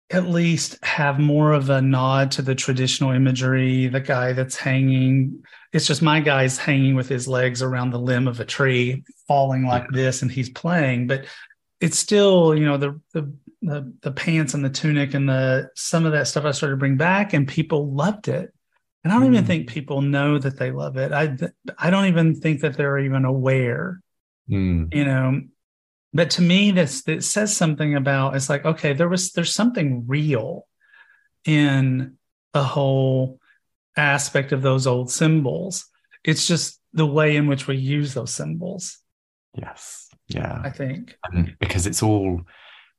at 0.09 0.25
least 0.25 0.83
have 0.83 1.19
more 1.19 1.51
of 1.51 1.69
a 1.69 1.81
nod 1.81 2.31
to 2.31 2.41
the 2.41 2.55
traditional 2.55 3.11
imagery 3.11 3.87
the 3.87 3.99
guy 3.99 4.33
that's 4.33 4.55
hanging 4.55 5.43
it's 5.73 5.87
just 5.87 6.01
my 6.01 6.19
guy's 6.19 6.57
hanging 6.57 6.95
with 6.95 7.09
his 7.09 7.27
legs 7.27 7.61
around 7.61 7.91
the 7.91 7.99
limb 7.99 8.27
of 8.27 8.39
a 8.39 8.45
tree 8.45 9.03
falling 9.27 9.65
like 9.65 9.87
this 9.89 10.21
and 10.21 10.31
he's 10.31 10.49
playing 10.49 11.07
but 11.07 11.25
it's 11.81 11.99
still 11.99 12.55
you 12.55 12.65
know 12.65 12.77
the 12.77 12.99
the 13.13 13.31
the, 13.61 13.91
the 14.01 14.11
pants 14.11 14.53
and 14.53 14.63
the 14.63 14.69
tunic 14.69 15.13
and 15.13 15.27
the 15.27 15.69
some 15.75 16.05
of 16.05 16.11
that 16.11 16.27
stuff 16.27 16.45
I 16.45 16.51
started 16.51 16.75
to 16.75 16.79
bring 16.79 16.95
back 16.95 17.33
and 17.33 17.47
people 17.47 17.91
loved 17.91 18.27
it 18.27 18.53
and 19.07 19.13
I 19.13 19.19
don't 19.19 19.29
mm. 19.29 19.35
even 19.35 19.45
think 19.45 19.69
people 19.69 20.01
know 20.01 20.37
that 20.37 20.59
they 20.59 20.71
love 20.71 20.97
it. 20.97 21.11
I 21.11 21.35
I 21.77 21.89
don't 21.89 22.05
even 22.05 22.35
think 22.35 22.61
that 22.61 22.75
they're 22.75 22.99
even 22.99 23.25
aware 23.25 24.01
Mm. 24.49 24.93
You 24.93 25.05
know, 25.05 25.41
but 26.13 26.31
to 26.31 26.41
me, 26.41 26.71
this 26.71 27.03
that 27.03 27.23
says 27.23 27.55
something 27.55 27.95
about 27.95 28.35
it's 28.35 28.49
like, 28.49 28.65
okay, 28.65 28.93
there 28.93 29.09
was 29.09 29.31
there's 29.31 29.53
something 29.53 30.05
real 30.07 30.67
in 31.45 32.17
the 32.53 32.63
whole 32.63 33.39
aspect 33.95 34.51
of 34.51 34.61
those 34.61 34.87
old 34.87 35.11
symbols. 35.11 35.85
It's 36.23 36.47
just 36.47 36.79
the 36.93 37.05
way 37.05 37.35
in 37.35 37.47
which 37.47 37.67
we 37.67 37.77
use 37.77 38.13
those 38.13 38.33
symbols. 38.33 38.99
Yes. 39.53 40.09
Yeah. 40.27 40.61
I 40.63 40.69
think. 40.69 41.17
And 41.31 41.55
because 41.59 41.87
it's 41.87 42.03
all 42.03 42.41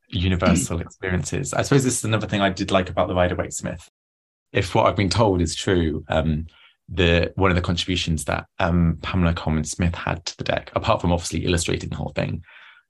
universal 0.08 0.80
experiences. 0.80 1.52
I 1.52 1.62
suppose 1.62 1.84
this 1.84 1.98
is 1.98 2.04
another 2.04 2.26
thing 2.26 2.40
I 2.40 2.50
did 2.50 2.70
like 2.70 2.88
about 2.88 3.08
the 3.08 3.14
Rider 3.14 3.36
Waite 3.36 3.52
Smith. 3.52 3.88
If 4.52 4.74
what 4.74 4.86
I've 4.86 4.96
been 4.96 5.10
told 5.10 5.40
is 5.40 5.54
true, 5.54 6.04
um, 6.08 6.46
the 6.88 7.32
one 7.36 7.50
of 7.50 7.56
the 7.56 7.62
contributions 7.62 8.24
that 8.24 8.46
um, 8.58 8.98
Pamela 9.02 9.34
Colman 9.34 9.64
Smith 9.64 9.94
had 9.94 10.24
to 10.24 10.36
the 10.38 10.44
deck, 10.44 10.70
apart 10.74 11.00
from 11.00 11.12
obviously 11.12 11.44
illustrating 11.44 11.90
the 11.90 11.96
whole 11.96 12.12
thing, 12.14 12.42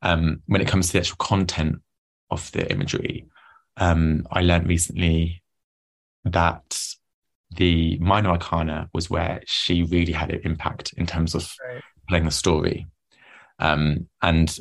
um, 0.02 0.42
when 0.46 0.60
it 0.60 0.68
comes 0.68 0.88
to 0.88 0.92
the 0.92 0.98
actual 1.00 1.16
content 1.16 1.80
of 2.30 2.50
the 2.52 2.70
imagery, 2.70 3.26
um, 3.76 4.26
I 4.30 4.42
learned 4.42 4.68
recently 4.68 5.42
that 6.24 6.78
the 7.50 7.98
minor 7.98 8.30
arcana 8.30 8.88
was 8.92 9.08
where 9.08 9.40
she 9.46 9.82
really 9.82 10.12
had 10.12 10.30
an 10.30 10.40
impact 10.44 10.92
in 10.96 11.06
terms 11.06 11.34
of 11.34 11.52
right. 11.66 11.82
playing 12.08 12.24
the 12.24 12.30
story. 12.30 12.86
Um, 13.58 14.08
and 14.22 14.56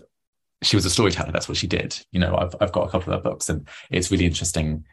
she 0.63 0.75
was 0.75 0.85
a 0.85 0.89
storyteller. 0.89 1.31
That's 1.31 1.47
what 1.47 1.57
she 1.57 1.67
did. 1.67 1.99
You 2.11 2.19
know, 2.19 2.35
I've 2.35 2.55
I've 2.59 2.71
got 2.71 2.87
a 2.87 2.89
couple 2.89 3.13
of 3.13 3.19
her 3.19 3.29
books, 3.29 3.49
and 3.49 3.67
it's 3.91 4.09
really 4.09 4.25
interesting 4.25 4.85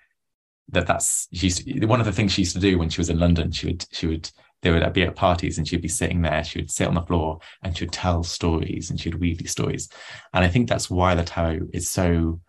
that 0.68 0.86
that's 0.86 1.28
she 1.32 1.46
used 1.46 1.66
to, 1.66 1.86
one 1.86 2.00
of 2.00 2.06
the 2.06 2.12
things 2.12 2.32
she 2.32 2.42
used 2.42 2.54
to 2.54 2.60
do 2.60 2.78
when 2.78 2.88
she 2.88 3.00
was 3.00 3.10
in 3.10 3.18
London. 3.18 3.52
She 3.52 3.66
would 3.66 3.86
she 3.92 4.06
would 4.06 4.30
they 4.62 4.70
would 4.70 4.92
be 4.94 5.02
at 5.02 5.14
parties 5.14 5.58
and 5.58 5.68
she'd 5.68 5.82
be 5.82 5.88
sitting 5.88 6.22
there. 6.22 6.42
She 6.42 6.58
would 6.58 6.70
sit 6.70 6.88
on 6.88 6.94
the 6.94 7.02
floor 7.02 7.38
and 7.62 7.76
she 7.76 7.84
would 7.84 7.92
tell 7.92 8.22
stories 8.22 8.88
and 8.88 8.98
she 8.98 9.10
would 9.10 9.20
weave 9.20 9.38
these 9.38 9.50
stories. 9.50 9.90
And 10.32 10.42
I 10.42 10.48
think 10.48 10.68
that's 10.68 10.88
why 10.88 11.14
the 11.14 11.22
tarot 11.22 11.68
is 11.74 11.88
so 11.88 12.40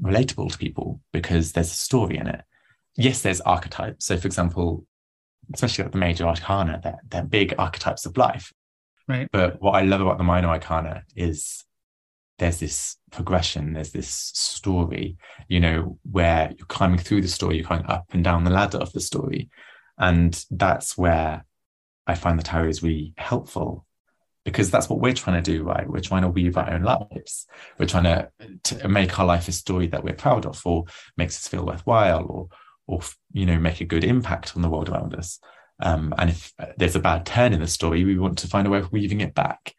relatable 0.00 0.52
to 0.52 0.58
people 0.58 1.00
because 1.12 1.52
there's 1.52 1.72
a 1.72 1.74
story 1.74 2.16
in 2.16 2.28
it. 2.28 2.42
Yes, 2.96 3.22
there's 3.22 3.40
archetypes. 3.40 4.06
So, 4.06 4.16
for 4.16 4.28
example, 4.28 4.86
especially 5.52 5.84
like 5.84 5.92
the 5.92 5.98
major 5.98 6.26
arcana, 6.26 6.80
they're, 6.82 7.00
they're 7.08 7.24
big 7.24 7.54
archetypes 7.58 8.06
of 8.06 8.16
life. 8.16 8.52
Right. 9.08 9.28
But 9.32 9.60
what 9.60 9.72
I 9.72 9.82
love 9.82 10.00
about 10.00 10.18
the 10.18 10.24
minor 10.24 10.48
arcana 10.48 11.02
is 11.16 11.64
there's 12.38 12.58
this 12.58 12.96
progression, 13.10 13.72
there's 13.72 13.92
this 13.92 14.08
story, 14.08 15.16
you 15.48 15.60
know, 15.60 15.98
where 16.10 16.52
you're 16.56 16.66
climbing 16.66 16.98
through 16.98 17.22
the 17.22 17.28
story, 17.28 17.56
you're 17.56 17.68
going 17.68 17.86
up 17.86 18.06
and 18.12 18.24
down 18.24 18.44
the 18.44 18.50
ladder 18.50 18.78
of 18.78 18.92
the 18.92 19.00
story. 19.00 19.50
And 19.98 20.44
that's 20.50 20.98
where 20.98 21.44
I 22.06 22.14
find 22.14 22.38
the 22.38 22.42
tarot 22.42 22.68
is 22.68 22.82
really 22.82 23.14
helpful 23.16 23.86
because 24.44 24.70
that's 24.70 24.90
what 24.90 25.00
we're 25.00 25.14
trying 25.14 25.42
to 25.42 25.50
do, 25.50 25.62
right? 25.62 25.88
We're 25.88 26.00
trying 26.00 26.22
to 26.22 26.28
weave 26.28 26.56
our 26.58 26.70
own 26.70 26.82
lives. 26.82 27.46
We're 27.78 27.86
trying 27.86 28.04
to, 28.04 28.30
to 28.64 28.88
make 28.88 29.18
our 29.18 29.24
life 29.24 29.48
a 29.48 29.52
story 29.52 29.86
that 29.88 30.04
we're 30.04 30.14
proud 30.14 30.44
of 30.44 30.60
or 30.66 30.84
makes 31.16 31.36
us 31.36 31.48
feel 31.48 31.64
worthwhile 31.64 32.26
or, 32.26 32.48
or, 32.86 33.00
you 33.32 33.46
know, 33.46 33.58
make 33.58 33.80
a 33.80 33.86
good 33.86 34.04
impact 34.04 34.54
on 34.54 34.62
the 34.62 34.68
world 34.68 34.90
around 34.90 35.14
us. 35.14 35.40
Um, 35.80 36.14
and 36.18 36.30
if 36.30 36.52
there's 36.76 36.96
a 36.96 37.00
bad 37.00 37.24
turn 37.24 37.52
in 37.52 37.60
the 37.60 37.66
story, 37.66 38.04
we 38.04 38.18
want 38.18 38.38
to 38.38 38.48
find 38.48 38.66
a 38.66 38.70
way 38.70 38.78
of 38.78 38.92
weaving 38.92 39.22
it 39.22 39.34
back. 39.34 39.74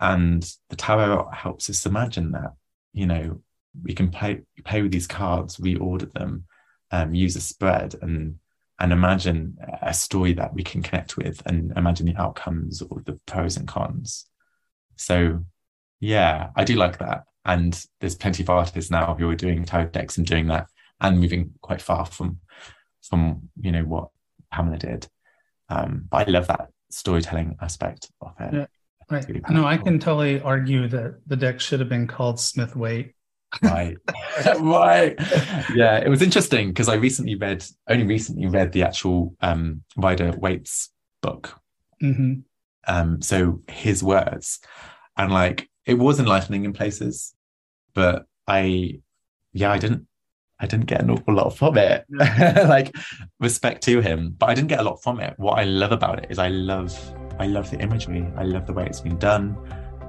And 0.00 0.48
the 0.70 0.76
tarot 0.76 1.30
helps 1.32 1.68
us 1.68 1.86
imagine 1.86 2.32
that, 2.32 2.52
you 2.92 3.06
know, 3.06 3.42
we 3.82 3.94
can 3.94 4.10
play 4.10 4.42
play 4.64 4.82
with 4.82 4.92
these 4.92 5.06
cards, 5.06 5.56
reorder 5.56 6.12
them, 6.12 6.44
um, 6.90 7.14
use 7.14 7.36
a 7.36 7.40
spread, 7.40 7.94
and 8.00 8.36
and 8.80 8.92
imagine 8.92 9.56
a 9.82 9.92
story 9.92 10.32
that 10.34 10.54
we 10.54 10.62
can 10.62 10.82
connect 10.82 11.16
with, 11.16 11.42
and 11.46 11.72
imagine 11.76 12.06
the 12.06 12.16
outcomes 12.16 12.82
or 12.82 13.02
the 13.04 13.18
pros 13.26 13.56
and 13.56 13.66
cons. 13.66 14.26
So, 14.96 15.44
yeah, 16.00 16.50
I 16.56 16.64
do 16.64 16.76
like 16.76 16.98
that. 16.98 17.24
And 17.44 17.84
there's 18.00 18.14
plenty 18.14 18.42
of 18.42 18.50
artists 18.50 18.90
now 18.90 19.14
who 19.14 19.28
are 19.30 19.34
doing 19.36 19.64
tarot 19.64 19.86
decks 19.86 20.16
and 20.16 20.26
doing 20.26 20.46
that, 20.48 20.68
and 21.00 21.20
moving 21.20 21.52
quite 21.60 21.82
far 21.82 22.06
from 22.06 22.38
from 23.02 23.48
you 23.60 23.72
know 23.72 23.84
what 23.84 24.10
Pamela 24.52 24.78
did. 24.78 25.08
Um, 25.68 26.06
but 26.08 26.28
I 26.28 26.30
love 26.30 26.46
that 26.48 26.68
storytelling 26.90 27.56
aspect 27.60 28.10
of 28.20 28.34
it. 28.40 28.54
Yeah. 28.54 28.66
Right. 29.10 29.50
No, 29.50 29.64
I 29.64 29.76
can 29.76 29.98
totally 29.98 30.40
argue 30.40 30.86
that 30.88 31.20
the 31.26 31.36
deck 31.36 31.60
should 31.60 31.80
have 31.80 31.88
been 31.88 32.06
called 32.06 32.38
Smith 32.38 32.76
Waite. 32.76 33.14
right. 33.62 33.96
right. 34.60 35.14
Yeah, 35.74 35.96
it 35.98 36.08
was 36.08 36.22
interesting 36.22 36.68
because 36.68 36.88
I 36.88 36.94
recently 36.94 37.34
read, 37.34 37.64
only 37.88 38.04
recently 38.04 38.46
read 38.46 38.72
the 38.72 38.82
actual 38.82 39.34
um, 39.40 39.82
Rider 39.96 40.32
Waite's 40.36 40.90
book. 41.22 41.58
Mm-hmm. 42.02 42.40
Um, 42.86 43.22
so 43.22 43.62
his 43.68 44.02
words, 44.02 44.60
and 45.16 45.32
like 45.32 45.68
it 45.86 45.94
was 45.94 46.20
enlightening 46.20 46.64
in 46.64 46.72
places, 46.72 47.34
but 47.94 48.26
I, 48.46 49.00
yeah, 49.52 49.72
I 49.72 49.78
didn't 49.78 50.06
I 50.60 50.66
didn't 50.66 50.86
get 50.86 51.02
an 51.02 51.10
awful 51.10 51.34
lot 51.34 51.50
from 51.50 51.78
it. 51.78 52.04
like 52.10 52.94
respect 53.38 53.82
to 53.84 54.00
him, 54.00 54.34
but 54.36 54.48
I 54.48 54.54
didn't 54.54 54.68
get 54.68 54.80
a 54.80 54.82
lot 54.82 55.02
from 55.02 55.20
it. 55.20 55.34
What 55.36 55.58
I 55.58 55.64
love 55.64 55.92
about 55.92 56.18
it 56.18 56.26
is 56.30 56.38
I 56.38 56.48
love 56.48 56.92
I 57.38 57.46
love 57.46 57.70
the 57.70 57.78
imagery. 57.80 58.26
I 58.36 58.44
love 58.44 58.66
the 58.66 58.72
way 58.72 58.86
it's 58.86 59.00
been 59.00 59.18
done. 59.18 59.56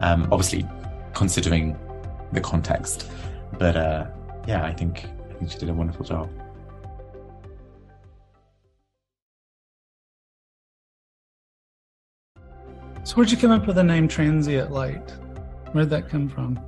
Um, 0.01 0.27
obviously, 0.31 0.67
considering 1.13 1.77
the 2.31 2.41
context, 2.41 3.09
but 3.57 3.75
uh, 3.75 4.07
yeah, 4.47 4.63
I 4.63 4.73
think 4.73 5.05
I 5.29 5.33
think 5.33 5.51
she 5.51 5.57
did 5.57 5.69
a 5.69 5.73
wonderful 5.73 6.05
job. 6.05 6.29
So, 13.03 13.15
where'd 13.15 13.31
you 13.31 13.37
come 13.37 13.51
up 13.51 13.65
with 13.65 13.75
the 13.75 13.83
name 13.83 14.07
Transient 14.07 14.71
Light? 14.71 15.11
Where'd 15.71 15.89
that 15.89 16.09
come 16.09 16.29
from? 16.29 16.59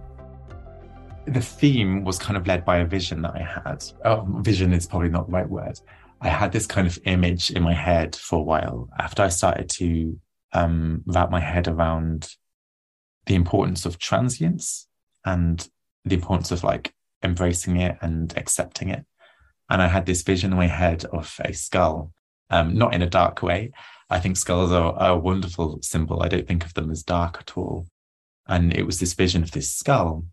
the 1.26 1.42
theme 1.42 2.04
was 2.04 2.18
kind 2.18 2.36
of 2.38 2.48
led 2.48 2.66
by 2.66 2.78
a 2.78 2.86
vision 2.86 3.22
that 3.22 3.36
I 3.36 3.44
had. 3.44 3.84
Oh, 4.06 4.26
vision 4.42 4.74
is 4.74 4.88
probably 4.88 5.10
not 5.10 5.28
the 5.28 5.34
right 5.34 5.50
word. 5.50 5.80
I 6.20 6.30
had 6.30 6.52
this 6.52 6.68
kind 6.68 6.88
of 6.88 7.00
image 7.06 7.52
in 7.52 7.64
my 7.64 7.74
head 7.74 8.16
for 8.16 8.40
a 8.40 8.44
while 8.44 8.90
after 9.00 9.24
I 9.24 9.30
started 9.30 9.70
to 9.72 10.20
um, 10.54 11.04
wrap 11.06 11.30
my 11.30 11.40
head 11.40 11.68
around 11.68 12.30
the 13.26 13.36
importance 13.36 13.86
of 13.86 14.00
transience 14.00 14.88
and 15.26 15.68
the 16.06 16.16
importance 16.16 16.52
of 16.52 16.64
like 16.64 16.94
embracing 17.24 17.78
it 17.78 17.98
and 18.02 18.34
accepting 18.38 18.90
it. 18.90 19.06
And 19.70 19.82
I 19.82 19.88
had 19.88 20.06
this 20.06 20.24
vision 20.24 20.52
in 20.52 20.58
my 20.58 20.68
head 20.68 21.06
of 21.06 21.40
a 21.46 21.54
skull, 21.54 22.12
um, 22.50 22.76
not 22.76 22.94
in 22.94 23.02
a 23.02 23.10
dark 23.10 23.42
way. 23.42 23.72
I 24.10 24.20
think 24.20 24.36
skulls 24.36 24.72
are, 24.72 24.94
are 24.94 25.12
a 25.12 25.20
wonderful 25.20 25.80
symbol. 25.82 26.22
I 26.22 26.28
don't 26.28 26.48
think 26.48 26.66
of 26.66 26.74
them 26.74 26.92
as 26.92 27.04
dark 27.04 27.38
at 27.40 27.58
all. 27.58 27.88
And 28.48 28.76
it 28.76 28.84
was 28.84 29.00
this 29.00 29.14
vision 29.14 29.44
of 29.44 29.52
this 29.52 29.72
skull 29.72 30.26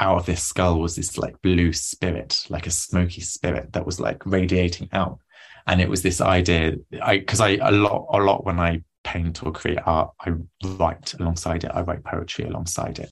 out 0.00 0.16
of 0.16 0.26
this 0.26 0.42
skull 0.42 0.80
was 0.80 0.96
this 0.96 1.18
like 1.18 1.40
blue 1.42 1.72
spirit, 1.72 2.46
like 2.48 2.66
a 2.66 2.70
smoky 2.70 3.20
spirit 3.20 3.74
that 3.74 3.84
was 3.84 4.00
like 4.00 4.24
radiating 4.24 4.88
out. 4.92 5.18
And 5.66 5.80
it 5.80 5.90
was 5.90 6.02
this 6.02 6.22
idea, 6.22 6.76
I 7.02 7.18
because 7.18 7.40
I 7.40 7.50
a 7.60 7.70
lot 7.70 8.06
a 8.10 8.18
lot 8.18 8.44
when 8.44 8.58
I 8.58 8.82
paint 9.12 9.42
or 9.42 9.52
create 9.52 9.78
art, 9.84 10.10
I 10.20 10.32
write 10.64 11.14
alongside 11.14 11.64
it. 11.64 11.72
I 11.74 11.82
write 11.82 12.04
poetry 12.04 12.44
alongside 12.44 12.98
it. 12.98 13.10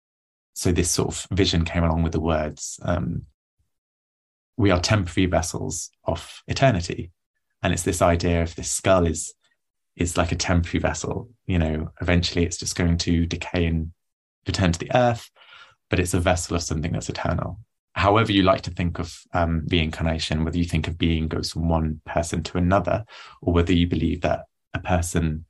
So 0.54 0.72
this 0.72 0.90
sort 0.90 1.08
of 1.08 1.26
vision 1.36 1.64
came 1.64 1.84
along 1.84 2.02
with 2.02 2.12
the 2.12 2.20
words. 2.20 2.80
Um, 2.82 3.22
we 4.56 4.70
are 4.70 4.80
temporary 4.80 5.26
vessels 5.26 5.90
of 6.04 6.42
eternity, 6.48 7.12
and 7.62 7.72
it's 7.72 7.84
this 7.84 8.02
idea 8.02 8.42
of 8.42 8.54
this 8.54 8.70
skull 8.70 9.06
is 9.06 9.34
is 9.96 10.16
like 10.16 10.32
a 10.32 10.36
temporary 10.36 10.80
vessel. 10.80 11.28
You 11.46 11.58
know, 11.58 11.90
eventually 12.00 12.44
it's 12.44 12.58
just 12.58 12.76
going 12.76 12.98
to 12.98 13.26
decay 13.26 13.66
and 13.66 13.92
return 14.46 14.72
to 14.72 14.78
the 14.78 14.94
earth 14.94 15.30
but 15.90 15.98
it's 15.98 16.14
a 16.14 16.20
vessel 16.20 16.56
of 16.56 16.62
something 16.62 16.92
that's 16.92 17.08
eternal. 17.08 17.58
However, 17.94 18.30
you 18.32 18.42
like 18.42 18.62
to 18.62 18.70
think 18.70 18.98
of 18.98 19.18
um, 19.32 19.66
reincarnation, 19.70 20.44
whether 20.44 20.58
you 20.58 20.64
think 20.64 20.86
of 20.86 20.98
being 20.98 21.28
goes 21.28 21.52
from 21.52 21.68
one 21.68 22.00
person 22.06 22.42
to 22.44 22.58
another, 22.58 23.04
or 23.42 23.52
whether 23.52 23.72
you 23.72 23.88
believe 23.88 24.20
that 24.20 24.44
a 24.74 24.78
person 24.78 25.46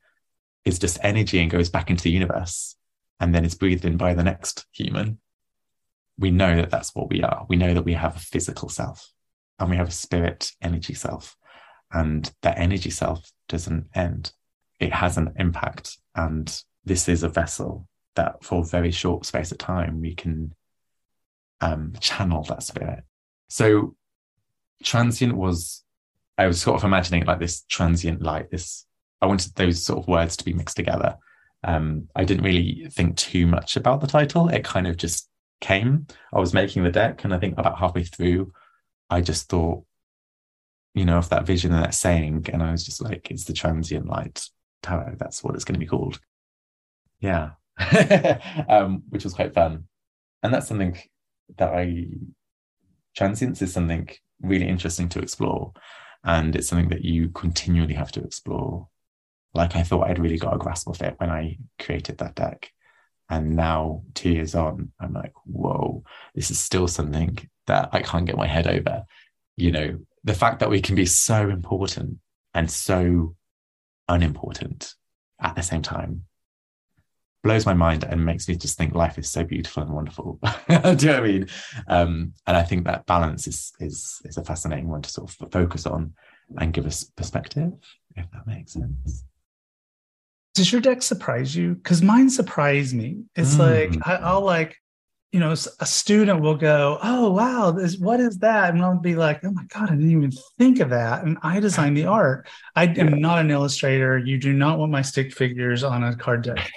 is 0.68 0.78
just 0.78 0.98
energy 1.02 1.40
and 1.40 1.50
goes 1.50 1.70
back 1.70 1.90
into 1.90 2.04
the 2.04 2.10
universe 2.10 2.76
and 3.20 3.34
then 3.34 3.44
is 3.44 3.54
breathed 3.54 3.84
in 3.84 3.96
by 3.96 4.14
the 4.14 4.22
next 4.22 4.66
human, 4.72 5.18
we 6.18 6.30
know 6.30 6.56
that 6.56 6.70
that's 6.70 6.94
what 6.94 7.08
we 7.08 7.22
are. 7.22 7.46
We 7.48 7.56
know 7.56 7.74
that 7.74 7.84
we 7.84 7.94
have 7.94 8.16
a 8.16 8.20
physical 8.20 8.68
self 8.68 9.10
and 9.58 9.70
we 9.70 9.76
have 9.76 9.88
a 9.88 9.92
spirit 9.92 10.52
energy 10.62 10.94
self. 10.94 11.36
And 11.92 12.30
that 12.42 12.58
energy 12.58 12.90
self 12.90 13.30
doesn't 13.48 13.86
end, 13.94 14.32
it 14.78 14.92
has 14.92 15.16
an 15.16 15.32
impact. 15.36 15.96
And 16.14 16.62
this 16.84 17.08
is 17.08 17.22
a 17.22 17.28
vessel 17.28 17.88
that 18.14 18.44
for 18.44 18.60
a 18.60 18.66
very 18.66 18.90
short 18.90 19.24
space 19.24 19.52
of 19.52 19.58
time 19.58 20.00
we 20.00 20.14
can 20.14 20.54
um, 21.60 21.94
channel 22.00 22.42
that 22.44 22.62
spirit. 22.62 23.04
So 23.48 23.94
transient 24.82 25.36
was, 25.36 25.84
I 26.36 26.46
was 26.46 26.60
sort 26.60 26.76
of 26.76 26.84
imagining 26.84 27.22
it 27.22 27.26
like 27.26 27.40
this 27.40 27.62
transient 27.68 28.22
light, 28.22 28.50
this, 28.50 28.86
I 29.20 29.26
wanted 29.26 29.54
those 29.54 29.84
sort 29.84 29.98
of 29.98 30.08
words 30.08 30.36
to 30.36 30.44
be 30.44 30.52
mixed 30.52 30.76
together. 30.76 31.16
Um, 31.64 32.08
I 32.14 32.24
didn't 32.24 32.44
really 32.44 32.88
think 32.90 33.16
too 33.16 33.46
much 33.46 33.76
about 33.76 34.00
the 34.00 34.06
title. 34.06 34.48
It 34.48 34.64
kind 34.64 34.86
of 34.86 34.96
just 34.96 35.28
came. 35.60 36.06
I 36.32 36.38
was 36.38 36.54
making 36.54 36.84
the 36.84 36.90
deck, 36.90 37.24
and 37.24 37.34
I 37.34 37.38
think 37.38 37.58
about 37.58 37.78
halfway 37.78 38.04
through, 38.04 38.52
I 39.10 39.20
just 39.20 39.48
thought, 39.48 39.84
you 40.94 41.04
know, 41.04 41.18
of 41.18 41.28
that 41.30 41.46
vision 41.46 41.72
and 41.72 41.82
that 41.82 41.94
saying, 41.94 42.46
and 42.52 42.62
I 42.62 42.70
was 42.70 42.84
just 42.84 43.02
like, 43.02 43.30
it's 43.30 43.44
the 43.44 43.52
transient 43.52 44.06
light 44.06 44.44
tarot. 44.82 45.16
That's 45.18 45.42
what 45.42 45.54
it's 45.54 45.64
going 45.64 45.74
to 45.74 45.80
be 45.80 45.86
called. 45.86 46.20
Yeah, 47.20 47.50
um, 48.68 49.02
which 49.08 49.24
was 49.24 49.34
quite 49.34 49.54
fun. 49.54 49.84
And 50.42 50.54
that's 50.54 50.68
something 50.68 50.96
that 51.56 51.74
I 51.74 52.06
transience 53.16 53.60
is 53.62 53.72
something 53.72 54.08
really 54.40 54.68
interesting 54.68 55.08
to 55.10 55.18
explore. 55.18 55.72
And 56.24 56.54
it's 56.54 56.68
something 56.68 56.88
that 56.90 57.04
you 57.04 57.30
continually 57.30 57.94
have 57.94 58.12
to 58.12 58.22
explore. 58.22 58.88
Like 59.54 59.76
I 59.76 59.82
thought 59.82 60.08
I'd 60.08 60.18
really 60.18 60.38
got 60.38 60.54
a 60.54 60.58
grasp 60.58 60.88
of 60.88 61.00
it 61.02 61.14
when 61.18 61.30
I 61.30 61.58
created 61.78 62.18
that 62.18 62.34
deck. 62.34 62.70
And 63.30 63.56
now, 63.56 64.02
two 64.14 64.30
years 64.30 64.54
on, 64.54 64.92
I'm 64.98 65.12
like, 65.12 65.32
whoa, 65.44 66.02
this 66.34 66.50
is 66.50 66.58
still 66.58 66.88
something 66.88 67.38
that 67.66 67.90
I 67.92 68.00
can't 68.00 68.24
get 68.24 68.38
my 68.38 68.46
head 68.46 68.66
over. 68.66 69.04
You 69.56 69.72
know, 69.72 69.98
the 70.24 70.34
fact 70.34 70.60
that 70.60 70.70
we 70.70 70.80
can 70.80 70.94
be 70.94 71.04
so 71.04 71.50
important 71.50 72.18
and 72.54 72.70
so 72.70 73.34
unimportant 74.08 74.94
at 75.40 75.54
the 75.54 75.62
same 75.62 75.82
time 75.82 76.24
blows 77.44 77.66
my 77.66 77.74
mind 77.74 78.04
and 78.04 78.24
makes 78.24 78.48
me 78.48 78.56
just 78.56 78.76
think 78.76 78.94
life 78.94 79.18
is 79.18 79.28
so 79.28 79.44
beautiful 79.44 79.82
and 79.82 79.92
wonderful. 79.92 80.40
Do 80.68 80.74
you 80.74 80.78
know 80.78 80.90
what 80.90 81.06
I 81.08 81.20
mean? 81.20 81.46
Um, 81.86 82.32
and 82.46 82.56
I 82.56 82.62
think 82.62 82.84
that 82.84 83.06
balance 83.06 83.46
is 83.46 83.72
is 83.78 84.20
is 84.24 84.36
a 84.36 84.44
fascinating 84.44 84.88
one 84.88 85.02
to 85.02 85.10
sort 85.10 85.30
of 85.30 85.50
focus 85.52 85.86
on 85.86 86.14
and 86.56 86.72
give 86.72 86.86
us 86.86 87.04
perspective, 87.04 87.72
if 88.16 88.30
that 88.32 88.46
makes 88.46 88.72
sense. 88.72 89.24
Does 90.58 90.70
your 90.70 90.80
deck 90.80 91.02
surprise 91.02 91.56
you? 91.56 91.74
Because 91.74 92.02
mine 92.02 92.28
surprised 92.28 92.94
me. 92.94 93.22
It's 93.34 93.54
mm. 93.54 93.60
like 93.60 94.06
I, 94.06 94.16
I'll 94.16 94.44
like 94.44 94.76
you 95.32 95.40
know, 95.40 95.52
a 95.52 95.86
student 95.86 96.40
will 96.40 96.56
go, 96.56 96.98
"Oh 97.02 97.30
wow, 97.32 97.70
this 97.70 97.98
what 97.98 98.18
is 98.18 98.38
that?" 98.38 98.72
And 98.72 98.82
I'll 98.82 98.98
be 98.98 99.14
like, 99.14 99.40
"Oh 99.44 99.50
my 99.50 99.64
god, 99.64 99.90
I 99.90 99.94
didn't 99.94 100.10
even 100.10 100.32
think 100.58 100.80
of 100.80 100.90
that." 100.90 101.24
And 101.24 101.38
I 101.42 101.60
designed 101.60 101.96
the 101.96 102.06
art. 102.06 102.48
I 102.74 102.84
am 102.84 103.20
not 103.20 103.38
an 103.38 103.50
illustrator. 103.50 104.18
You 104.18 104.38
do 104.38 104.52
not 104.52 104.78
want 104.78 104.92
my 104.92 105.02
stick 105.02 105.34
figures 105.34 105.84
on 105.84 106.02
a 106.02 106.16
card 106.16 106.42
deck 106.42 106.70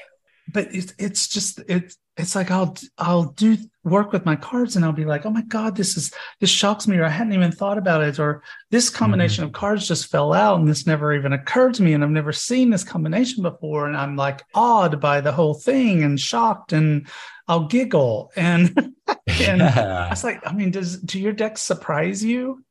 but 0.53 0.73
it's 0.73 0.93
it's 0.97 1.27
just 1.27 1.59
it's 1.67 1.97
it's 2.17 2.35
like 2.35 2.51
I'll 2.51 2.75
I'll 2.97 3.23
do 3.23 3.57
work 3.83 4.11
with 4.11 4.25
my 4.25 4.35
cards 4.35 4.75
and 4.75 4.85
I'll 4.85 4.91
be 4.91 5.05
like, 5.05 5.25
oh 5.25 5.29
my 5.29 5.41
god, 5.43 5.75
this 5.75 5.97
is 5.97 6.13
this 6.39 6.49
shocks 6.49 6.87
me, 6.87 6.97
or 6.97 7.05
I 7.05 7.09
hadn't 7.09 7.33
even 7.33 7.51
thought 7.51 7.77
about 7.77 8.03
it, 8.03 8.19
or 8.19 8.43
this 8.69 8.89
combination 8.89 9.43
mm-hmm. 9.43 9.55
of 9.55 9.59
cards 9.59 9.87
just 9.87 10.11
fell 10.11 10.33
out 10.33 10.59
and 10.59 10.67
this 10.67 10.85
never 10.85 11.13
even 11.13 11.33
occurred 11.33 11.73
to 11.75 11.83
me, 11.83 11.93
and 11.93 12.03
I've 12.03 12.09
never 12.09 12.33
seen 12.33 12.69
this 12.69 12.83
combination 12.83 13.43
before, 13.43 13.87
and 13.87 13.95
I'm 13.95 14.15
like 14.15 14.43
awed 14.53 14.99
by 14.99 15.21
the 15.21 15.31
whole 15.31 15.53
thing 15.53 16.03
and 16.03 16.19
shocked, 16.19 16.73
and 16.73 17.07
I'll 17.47 17.67
giggle 17.67 18.31
and 18.35 18.73
and 19.07 19.61
yeah. 19.61 20.05
I 20.07 20.09
was 20.09 20.23
like, 20.23 20.45
I 20.45 20.53
mean, 20.53 20.71
does 20.71 20.99
do 20.99 21.19
your 21.19 21.33
decks 21.33 21.61
surprise 21.61 22.23
you? 22.23 22.63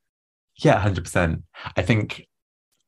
Yeah, 0.56 0.78
hundred 0.78 1.04
percent. 1.04 1.42
I 1.76 1.82
think 1.82 2.26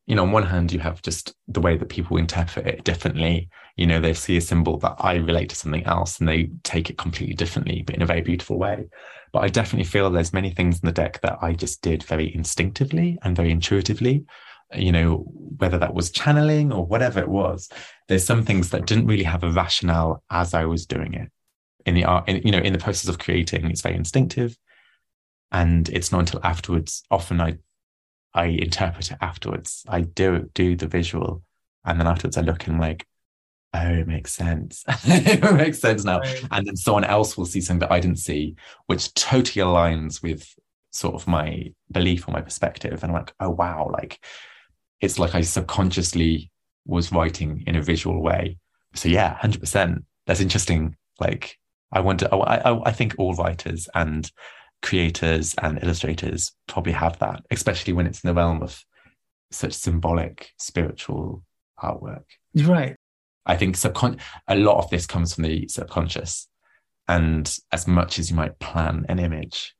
you 0.06 0.16
know, 0.16 0.22
on 0.22 0.32
one 0.32 0.46
hand, 0.46 0.72
you 0.72 0.80
have 0.80 1.00
just 1.02 1.34
the 1.46 1.60
way 1.60 1.76
that 1.76 1.88
people 1.88 2.16
interpret 2.16 2.66
it 2.66 2.84
differently. 2.84 3.48
You 3.76 3.86
know, 3.86 4.00
they 4.00 4.14
see 4.14 4.36
a 4.36 4.40
symbol 4.40 4.78
that 4.78 4.96
I 4.98 5.16
relate 5.16 5.48
to 5.50 5.56
something 5.56 5.84
else 5.84 6.18
and 6.18 6.28
they 6.28 6.50
take 6.64 6.90
it 6.90 6.98
completely 6.98 7.34
differently, 7.34 7.82
but 7.86 7.94
in 7.94 8.02
a 8.02 8.06
very 8.06 8.20
beautiful 8.20 8.58
way. 8.58 8.86
But 9.32 9.44
I 9.44 9.48
definitely 9.48 9.84
feel 9.84 10.10
there's 10.10 10.32
many 10.32 10.50
things 10.50 10.80
in 10.80 10.86
the 10.86 10.92
deck 10.92 11.20
that 11.22 11.38
I 11.40 11.52
just 11.52 11.82
did 11.82 12.02
very 12.02 12.34
instinctively 12.34 13.18
and 13.22 13.36
very 13.36 13.52
intuitively. 13.52 14.24
You 14.74 14.90
know, 14.90 15.24
whether 15.58 15.78
that 15.78 15.94
was 15.94 16.10
channeling 16.10 16.72
or 16.72 16.84
whatever 16.84 17.20
it 17.20 17.28
was, 17.28 17.68
there's 18.08 18.26
some 18.26 18.44
things 18.44 18.70
that 18.70 18.86
didn't 18.86 19.06
really 19.06 19.24
have 19.24 19.44
a 19.44 19.52
rationale 19.52 20.22
as 20.30 20.52
I 20.52 20.64
was 20.64 20.84
doing 20.84 21.14
it. 21.14 21.30
In 21.86 21.94
the 21.94 22.04
art, 22.04 22.28
in, 22.28 22.42
you 22.44 22.50
know, 22.50 22.58
in 22.58 22.72
the 22.72 22.78
process 22.78 23.08
of 23.08 23.18
creating, 23.18 23.70
it's 23.70 23.82
very 23.82 23.96
instinctive. 23.96 24.56
And 25.52 25.88
it's 25.90 26.10
not 26.10 26.20
until 26.20 26.40
afterwards, 26.42 27.04
often 27.10 27.40
I 27.40 27.58
I 28.34 28.46
interpret 28.46 29.10
it 29.10 29.18
afterwards. 29.20 29.84
I 29.88 30.02
do 30.02 30.50
do 30.54 30.76
the 30.76 30.86
visual, 30.86 31.42
and 31.84 31.98
then 31.98 32.06
afterwards 32.06 32.36
I 32.36 32.42
look 32.42 32.66
and 32.66 32.74
I'm 32.74 32.80
like, 32.80 33.06
oh, 33.74 33.88
it 33.88 34.06
makes 34.06 34.32
sense. 34.32 34.84
it 35.04 35.54
makes 35.54 35.78
sense 35.78 36.04
now. 36.04 36.20
Right. 36.20 36.44
And 36.50 36.66
then 36.66 36.76
someone 36.76 37.04
else 37.04 37.36
will 37.36 37.46
see 37.46 37.60
something 37.60 37.80
that 37.88 37.92
I 37.92 38.00
didn't 38.00 38.18
see, 38.18 38.56
which 38.86 39.12
totally 39.14 39.64
aligns 39.64 40.22
with 40.22 40.54
sort 40.90 41.14
of 41.14 41.26
my 41.26 41.72
belief 41.90 42.28
or 42.28 42.32
my 42.32 42.40
perspective. 42.40 43.02
And 43.02 43.04
I'm 43.04 43.18
like, 43.18 43.32
oh 43.40 43.50
wow, 43.50 43.90
like 43.92 44.22
it's 45.00 45.18
like 45.18 45.34
I 45.34 45.40
subconsciously 45.40 46.50
was 46.86 47.12
writing 47.12 47.64
in 47.66 47.76
a 47.76 47.82
visual 47.82 48.22
way. 48.22 48.58
So 48.94 49.08
yeah, 49.08 49.34
hundred 49.34 49.60
percent. 49.60 50.04
That's 50.26 50.40
interesting. 50.40 50.96
Like 51.18 51.58
I 51.90 52.00
wonder. 52.00 52.28
I, 52.32 52.58
I 52.58 52.88
I 52.88 52.92
think 52.92 53.14
all 53.18 53.34
writers 53.34 53.88
and 53.94 54.30
creators 54.82 55.54
and 55.62 55.82
illustrators 55.82 56.52
probably 56.66 56.92
have 56.92 57.18
that, 57.20 57.42
especially 57.50 57.92
when 57.92 58.06
it's 58.06 58.22
in 58.22 58.28
the 58.28 58.34
realm 58.34 58.62
of 58.62 58.84
such 59.50 59.72
symbolic 59.72 60.50
spiritual 60.58 61.42
artwork. 61.82 62.24
Right. 62.54 62.96
I 63.46 63.56
think 63.56 63.76
subcon- 63.76 64.20
a 64.48 64.56
lot 64.56 64.78
of 64.78 64.90
this 64.90 65.06
comes 65.06 65.34
from 65.34 65.44
the 65.44 65.68
subconscious. 65.68 66.48
And 67.08 67.52
as 67.72 67.88
much 67.88 68.18
as 68.18 68.30
you 68.30 68.36
might 68.36 68.58
plan 68.58 69.06
an 69.08 69.18
image, 69.18 69.74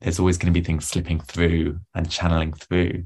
there's 0.00 0.18
always 0.18 0.36
going 0.36 0.52
to 0.52 0.58
be 0.58 0.64
things 0.64 0.86
slipping 0.86 1.20
through 1.20 1.80
and 1.94 2.10
channeling 2.10 2.52
through. 2.52 3.04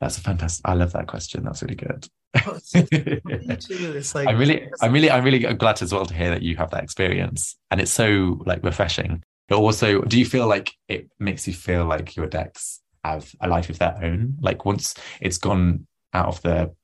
That's 0.00 0.18
a 0.18 0.20
fantastic. 0.20 0.66
I 0.66 0.74
love 0.74 0.92
that 0.92 1.06
question. 1.06 1.44
That's 1.44 1.62
really 1.62 1.74
good. 1.74 2.06
Oh, 2.46 2.58
it's 2.74 4.14
like, 4.14 4.28
I'm 4.28 4.38
really, 4.38 4.68
I'm 4.80 4.92
really, 4.92 5.10
I'm 5.10 5.24
really 5.24 5.38
glad 5.54 5.80
as 5.80 5.92
well 5.92 6.06
to 6.06 6.14
hear 6.14 6.30
that 6.30 6.42
you 6.42 6.56
have 6.56 6.70
that 6.70 6.82
experience, 6.82 7.56
and 7.70 7.80
it's 7.80 7.92
so 7.92 8.42
like 8.44 8.62
refreshing 8.62 9.22
but 9.48 9.58
also, 9.58 10.02
do 10.02 10.18
you 10.18 10.26
feel 10.26 10.46
like 10.46 10.72
it 10.88 11.08
makes 11.18 11.46
you 11.46 11.54
feel 11.54 11.84
like 11.84 12.16
your 12.16 12.26
decks 12.26 12.80
have 13.04 13.30
a 13.40 13.48
life 13.48 13.70
of 13.70 13.78
their 13.78 13.98
own? 14.02 14.36
Like 14.40 14.64
once 14.64 14.94
it's 15.20 15.38
gone 15.38 15.86
out 16.12 16.28
of 16.28 16.42
the 16.42 16.74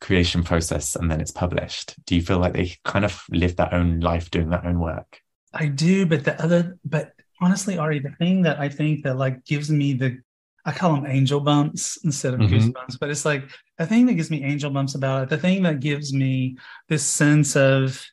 creation 0.00 0.42
process 0.42 0.96
and 0.96 1.10
then 1.10 1.20
it's 1.20 1.30
published, 1.30 1.94
do 2.04 2.14
you 2.14 2.22
feel 2.22 2.38
like 2.38 2.52
they 2.52 2.74
kind 2.84 3.04
of 3.04 3.22
live 3.30 3.56
their 3.56 3.72
own 3.72 4.00
life 4.00 4.30
doing 4.30 4.50
their 4.50 4.64
own 4.64 4.78
work? 4.78 5.20
I 5.54 5.66
do, 5.66 6.06
but 6.06 6.24
the 6.24 6.42
other, 6.42 6.78
but 6.84 7.12
honestly, 7.40 7.78
Ari, 7.78 8.00
the 8.00 8.10
thing 8.18 8.42
that 8.42 8.58
I 8.58 8.68
think 8.68 9.04
that 9.04 9.16
like 9.16 9.44
gives 9.44 9.70
me 9.70 9.94
the, 9.94 10.18
I 10.64 10.72
call 10.72 10.94
them 10.94 11.06
angel 11.06 11.40
bumps 11.40 11.98
instead 12.04 12.34
of 12.34 12.40
mm-hmm. 12.40 12.54
goosebumps, 12.54 12.98
but 13.00 13.10
it's 13.10 13.24
like 13.24 13.44
the 13.78 13.86
thing 13.86 14.06
that 14.06 14.14
gives 14.14 14.30
me 14.30 14.44
angel 14.44 14.70
bumps 14.70 14.94
about 14.94 15.24
it, 15.24 15.28
the 15.30 15.38
thing 15.38 15.62
that 15.62 15.80
gives 15.80 16.12
me 16.12 16.56
this 16.88 17.04
sense 17.04 17.56
of, 17.56 18.04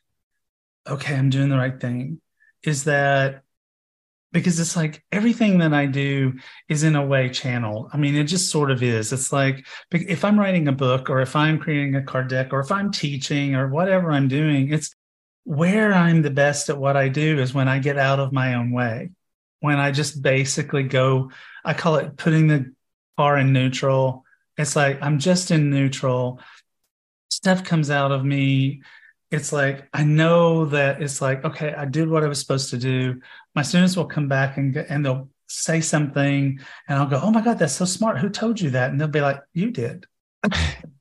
okay, 0.88 1.14
I'm 1.14 1.30
doing 1.30 1.48
the 1.48 1.56
right 1.58 1.78
thing 1.78 2.20
is 2.62 2.84
that 2.84 3.42
because 4.32 4.60
it's 4.60 4.76
like 4.76 5.04
everything 5.10 5.58
that 5.58 5.74
I 5.74 5.86
do 5.86 6.34
is 6.68 6.84
in 6.84 6.94
a 6.94 7.04
way 7.04 7.28
channeled. 7.28 7.90
I 7.92 7.96
mean, 7.96 8.14
it 8.14 8.24
just 8.24 8.50
sort 8.50 8.70
of 8.70 8.82
is. 8.82 9.12
It's 9.12 9.32
like 9.32 9.66
if 9.90 10.24
I'm 10.24 10.38
writing 10.38 10.68
a 10.68 10.72
book 10.72 11.10
or 11.10 11.20
if 11.20 11.34
I'm 11.34 11.58
creating 11.58 11.96
a 11.96 12.02
card 12.02 12.28
deck 12.28 12.52
or 12.52 12.60
if 12.60 12.70
I'm 12.70 12.92
teaching 12.92 13.56
or 13.56 13.68
whatever 13.68 14.12
I'm 14.12 14.28
doing, 14.28 14.72
it's 14.72 14.94
where 15.44 15.92
I'm 15.92 16.22
the 16.22 16.30
best 16.30 16.68
at 16.68 16.78
what 16.78 16.96
I 16.96 17.08
do 17.08 17.38
is 17.38 17.52
when 17.52 17.68
I 17.68 17.80
get 17.80 17.98
out 17.98 18.20
of 18.20 18.32
my 18.32 18.54
own 18.54 18.70
way. 18.70 19.10
When 19.60 19.78
I 19.78 19.90
just 19.90 20.22
basically 20.22 20.84
go, 20.84 21.32
I 21.64 21.74
call 21.74 21.96
it 21.96 22.16
putting 22.16 22.46
the 22.46 22.72
car 23.16 23.36
in 23.36 23.52
neutral. 23.52 24.24
It's 24.56 24.76
like 24.76 25.02
I'm 25.02 25.18
just 25.18 25.50
in 25.50 25.70
neutral. 25.70 26.40
Stuff 27.30 27.64
comes 27.64 27.90
out 27.90 28.12
of 28.12 28.24
me 28.24 28.82
it's 29.30 29.52
like 29.52 29.88
I 29.92 30.04
know 30.04 30.66
that 30.66 31.02
it's 31.02 31.20
like 31.22 31.44
okay, 31.44 31.72
I 31.72 31.84
did 31.84 32.08
what 32.08 32.24
I 32.24 32.28
was 32.28 32.40
supposed 32.40 32.70
to 32.70 32.78
do. 32.78 33.20
My 33.54 33.62
students 33.62 33.96
will 33.96 34.06
come 34.06 34.28
back 34.28 34.56
and 34.56 34.76
and 34.76 35.04
they'll 35.04 35.28
say 35.46 35.80
something, 35.80 36.60
and 36.88 36.98
I'll 36.98 37.06
go, 37.06 37.20
"Oh 37.22 37.30
my 37.30 37.40
god, 37.40 37.58
that's 37.58 37.74
so 37.74 37.84
smart! 37.84 38.18
Who 38.18 38.28
told 38.28 38.60
you 38.60 38.70
that?" 38.70 38.90
And 38.90 39.00
they'll 39.00 39.08
be 39.08 39.20
like, 39.20 39.40
"You 39.52 39.70
did." 39.70 40.06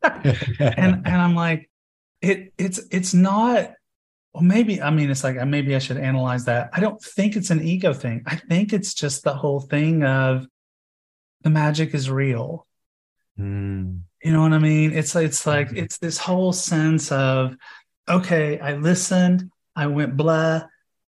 and 0.03 0.53
and 0.59 1.07
I'm 1.07 1.35
like, 1.35 1.69
it 2.21 2.53
it's 2.57 2.79
it's 2.91 3.13
not. 3.13 3.73
Well, 4.33 4.43
maybe 4.43 4.79
I 4.79 4.91
mean 4.91 5.09
it's 5.09 5.23
like 5.23 5.43
maybe 5.47 5.75
I 5.75 5.79
should 5.79 5.97
analyze 5.97 6.45
that. 6.45 6.69
I 6.73 6.81
don't 6.81 7.01
think 7.01 7.35
it's 7.35 7.49
an 7.49 7.63
ego 7.63 7.93
thing. 7.93 8.23
I 8.27 8.35
think 8.35 8.73
it's 8.73 8.93
just 8.93 9.23
the 9.23 9.33
whole 9.33 9.59
thing 9.59 10.03
of 10.03 10.45
the 11.41 11.49
magic 11.49 11.95
is 11.95 12.11
real. 12.11 12.67
Mm. 13.39 14.01
You 14.23 14.33
know 14.33 14.41
what 14.41 14.53
I 14.53 14.59
mean? 14.59 14.91
It's 14.91 15.15
it's 15.15 15.47
like 15.47 15.67
mm-hmm. 15.67 15.77
it's 15.77 15.97
this 15.97 16.17
whole 16.17 16.51
sense 16.51 17.11
of 17.11 17.55
okay, 18.09 18.59
I 18.59 18.73
listened, 18.73 19.51
I 19.75 19.87
went 19.87 20.17
blah. 20.17 20.63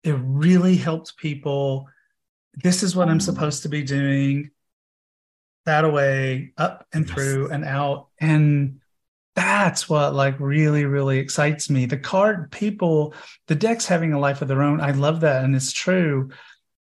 It 0.03 0.15
really 0.21 0.75
helped 0.75 1.17
people. 1.17 1.87
This 2.55 2.83
is 2.83 2.95
what 2.95 3.09
I'm 3.09 3.19
mm. 3.19 3.23
supposed 3.23 3.63
to 3.63 3.69
be 3.69 3.83
doing. 3.83 4.51
That 5.65 5.83
away, 5.83 6.53
up 6.57 6.85
and 6.93 7.07
through 7.07 7.49
and 7.49 7.65
out. 7.65 8.07
And 8.21 8.79
that's 9.35 9.89
what 9.89 10.15
like 10.15 10.39
really, 10.39 10.85
really 10.85 11.19
excites 11.19 11.69
me. 11.69 11.85
The 11.85 11.97
card 11.97 12.51
people, 12.51 13.13
the 13.47 13.55
decks 13.55 13.85
having 13.85 14.13
a 14.13 14.19
life 14.19 14.41
of 14.41 14.47
their 14.47 14.63
own. 14.63 14.79
I 14.79 14.91
love 14.91 15.21
that. 15.21 15.43
And 15.43 15.55
it's 15.55 15.73
true. 15.73 16.29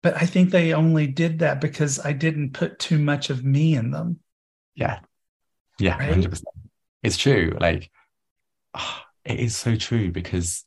But 0.03 0.17
I 0.17 0.27
think 0.27 0.51
they 0.51 0.75
only 0.75 1.07
did 1.07 1.39
that 1.39 1.63
because 1.63 1.99
I 1.99 2.13
didn't 2.13 2.53
put 2.53 2.79
too 2.79 2.99
much 2.99 3.31
of 3.31 3.43
me 3.43 3.75
in 3.75 3.91
them. 3.91 4.21
Yeah. 4.75 5.01
Yeah. 5.79 5.97
Right? 5.97 6.15
100%. 6.15 6.43
It's 7.03 7.17
true. 7.17 7.57
Like, 7.59 7.91
oh, 8.75 9.01
it 9.25 9.41
is 9.41 9.57
so 9.57 9.77
true 9.77 10.11
because 10.11 10.65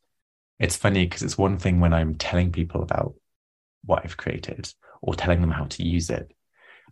it's 0.60 0.76
funny 0.76 1.05
because 1.05 1.24
it's 1.24 1.38
one 1.38 1.58
thing 1.58 1.80
when 1.80 1.93
I'm 1.93 2.16
telling 2.16 2.51
people 2.51 2.82
about 2.82 3.14
what 3.86 4.03
I've 4.03 4.18
created 4.18 4.74
or 5.01 5.16
telling 5.16 5.41
them 5.41 5.51
how 5.51 5.66
to 5.66 5.84
use 5.84 6.10
it. 6.10 6.32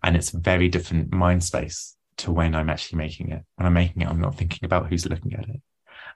And 0.04 0.16
it's 0.16 0.34
a 0.34 0.40
very 0.40 0.70
different 0.70 1.12
mind 1.12 1.44
space 1.44 1.96
to 2.18 2.32
when 2.32 2.54
I'm 2.54 2.70
actually 2.70 2.98
making 2.98 3.32
it. 3.32 3.44
When 3.56 3.66
I'm 3.66 3.74
making 3.74 4.04
it, 4.04 4.08
I'm 4.08 4.22
not 4.22 4.38
thinking 4.38 4.66
about 4.66 4.88
who's 4.88 5.08
looking 5.08 5.34
at 5.34 5.50
it. 5.50 5.62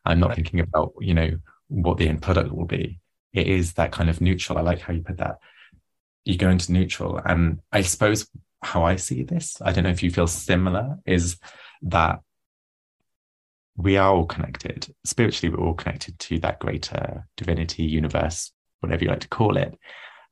I'm 0.05 0.19
not 0.19 0.29
right. 0.29 0.35
thinking 0.35 0.59
about, 0.59 0.93
you 0.99 1.13
know, 1.13 1.31
what 1.67 1.97
the 1.97 2.07
end 2.07 2.21
product 2.21 2.51
will 2.51 2.65
be. 2.65 2.99
It 3.33 3.47
is 3.47 3.73
that 3.73 3.91
kind 3.91 4.09
of 4.09 4.21
neutral. 4.21 4.57
I 4.57 4.61
like 4.61 4.81
how 4.81 4.93
you 4.93 5.01
put 5.01 5.17
that. 5.17 5.37
You 6.25 6.37
go 6.37 6.49
into 6.49 6.71
neutral. 6.71 7.19
And 7.23 7.59
I 7.71 7.81
suppose 7.81 8.27
how 8.61 8.83
I 8.83 8.97
see 8.97 9.23
this, 9.23 9.57
I 9.61 9.71
don't 9.71 9.83
know 9.83 9.89
if 9.89 10.03
you 10.03 10.11
feel 10.11 10.27
similar, 10.27 10.97
is 11.05 11.37
that 11.83 12.19
we 13.79 13.95
are 13.95 14.13
all 14.13 14.25
connected. 14.25 14.93
Spiritually, 15.05 15.55
we're 15.55 15.65
all 15.65 15.73
connected 15.73 16.19
to 16.19 16.39
that 16.39 16.59
greater 16.59 17.25
divinity, 17.37 17.83
universe, 17.83 18.51
whatever 18.81 19.05
you 19.05 19.09
like 19.09 19.21
to 19.21 19.29
call 19.29 19.55
it. 19.55 19.77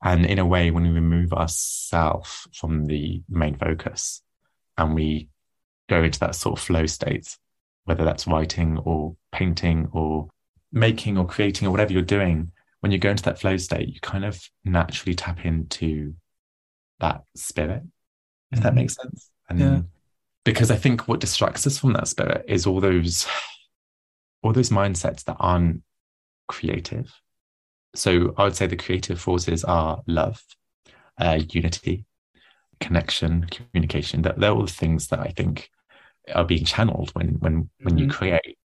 And 0.04 0.26
in 0.26 0.38
a 0.38 0.46
way, 0.46 0.70
when 0.70 0.82
we 0.82 0.90
remove 0.90 1.32
ourselves 1.32 2.46
from 2.52 2.84
the 2.84 3.22
main 3.28 3.56
focus 3.56 4.22
and 4.76 4.94
we 4.94 5.30
go 5.88 6.02
into 6.02 6.20
that 6.20 6.34
sort 6.34 6.58
of 6.58 6.64
flow 6.64 6.84
state, 6.84 7.36
whether 7.84 8.04
that's 8.04 8.26
writing 8.26 8.78
or 8.84 9.16
painting 9.32 9.88
or 9.92 10.28
making 10.70 11.16
or 11.16 11.26
creating 11.26 11.66
or 11.66 11.70
whatever 11.70 11.94
you're 11.94 12.02
doing, 12.02 12.52
when 12.80 12.92
you 12.92 12.98
go 12.98 13.10
into 13.10 13.24
that 13.24 13.40
flow 13.40 13.56
state, 13.56 13.88
you 13.88 13.98
kind 14.00 14.26
of 14.26 14.46
naturally 14.62 15.14
tap 15.14 15.46
into 15.46 16.14
that 17.00 17.22
spirit, 17.34 17.82
if 18.52 18.60
that 18.60 18.68
mm-hmm. 18.68 18.76
makes 18.76 18.94
sense. 18.94 19.30
And 19.48 19.58
yeah. 19.58 19.80
Because 20.44 20.70
I 20.70 20.76
think 20.76 21.08
what 21.08 21.20
distracts 21.20 21.66
us 21.66 21.78
from 21.78 21.92
that 21.94 22.08
spirit 22.08 22.44
is 22.48 22.66
all 22.66 22.80
those 22.80 23.26
all 24.42 24.52
those 24.52 24.70
mindsets 24.70 25.24
that 25.24 25.36
aren't 25.38 25.82
creative 26.46 27.12
so 27.94 28.34
I 28.36 28.44
would 28.44 28.56
say 28.56 28.66
the 28.66 28.76
creative 28.76 29.20
forces 29.20 29.64
are 29.64 30.02
love, 30.06 30.42
uh, 31.18 31.40
unity, 31.50 32.04
connection, 32.80 33.46
communication. 33.50 34.22
That 34.22 34.38
they're 34.38 34.52
all 34.52 34.66
the 34.66 34.72
things 34.72 35.08
that 35.08 35.20
I 35.20 35.28
think 35.28 35.70
are 36.34 36.44
being 36.44 36.64
channeled 36.64 37.10
when 37.14 37.36
when 37.40 37.70
when 37.80 37.94
mm-hmm. 37.94 37.98
you 37.98 38.08
create. 38.08 38.58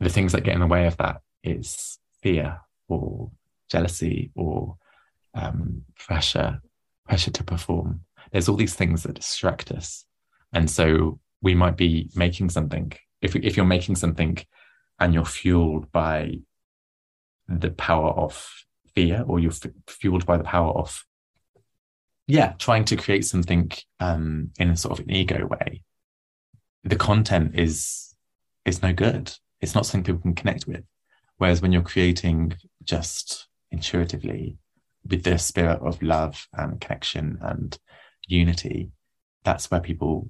The 0.00 0.10
things 0.10 0.32
that 0.32 0.42
get 0.42 0.54
in 0.54 0.60
the 0.60 0.66
way 0.66 0.86
of 0.86 0.96
that 0.96 1.20
is 1.42 1.98
fear 2.22 2.60
or 2.88 3.30
jealousy 3.70 4.32
or 4.34 4.76
um, 5.34 5.82
pressure, 5.96 6.60
pressure 7.06 7.30
to 7.30 7.44
perform. 7.44 8.00
There's 8.32 8.48
all 8.48 8.56
these 8.56 8.74
things 8.74 9.04
that 9.04 9.14
distract 9.14 9.70
us, 9.70 10.04
and 10.54 10.70
so 10.70 11.18
we 11.42 11.54
might 11.54 11.76
be 11.76 12.10
making 12.14 12.50
something. 12.50 12.92
If 13.20 13.36
if 13.36 13.56
you're 13.56 13.66
making 13.66 13.96
something 13.96 14.38
and 14.98 15.12
you're 15.12 15.24
fueled 15.24 15.90
by 15.92 16.38
the 17.48 17.70
power 17.70 18.10
of 18.10 18.48
fear 18.94 19.24
or 19.26 19.38
you're 19.38 19.52
f- 19.52 19.70
fueled 19.86 20.24
by 20.26 20.36
the 20.36 20.44
power 20.44 20.72
of 20.72 21.04
yeah 22.26 22.52
trying 22.58 22.84
to 22.84 22.96
create 22.96 23.24
something 23.24 23.70
um 24.00 24.50
in 24.58 24.70
a 24.70 24.76
sort 24.76 24.98
of 24.98 25.04
an 25.04 25.10
ego 25.10 25.46
way 25.46 25.82
the 26.84 26.96
content 26.96 27.58
is 27.58 28.14
is 28.64 28.82
no 28.82 28.92
good 28.92 29.32
it's 29.60 29.74
not 29.74 29.84
something 29.84 30.04
people 30.04 30.22
can 30.22 30.34
connect 30.34 30.66
with 30.66 30.84
whereas 31.38 31.60
when 31.60 31.72
you're 31.72 31.82
creating 31.82 32.54
just 32.84 33.48
intuitively 33.70 34.56
with 35.06 35.22
the 35.24 35.36
spirit 35.36 35.80
of 35.82 36.02
love 36.02 36.46
and 36.54 36.80
connection 36.80 37.38
and 37.42 37.78
unity 38.26 38.90
that's 39.42 39.70
where 39.70 39.80
people 39.80 40.28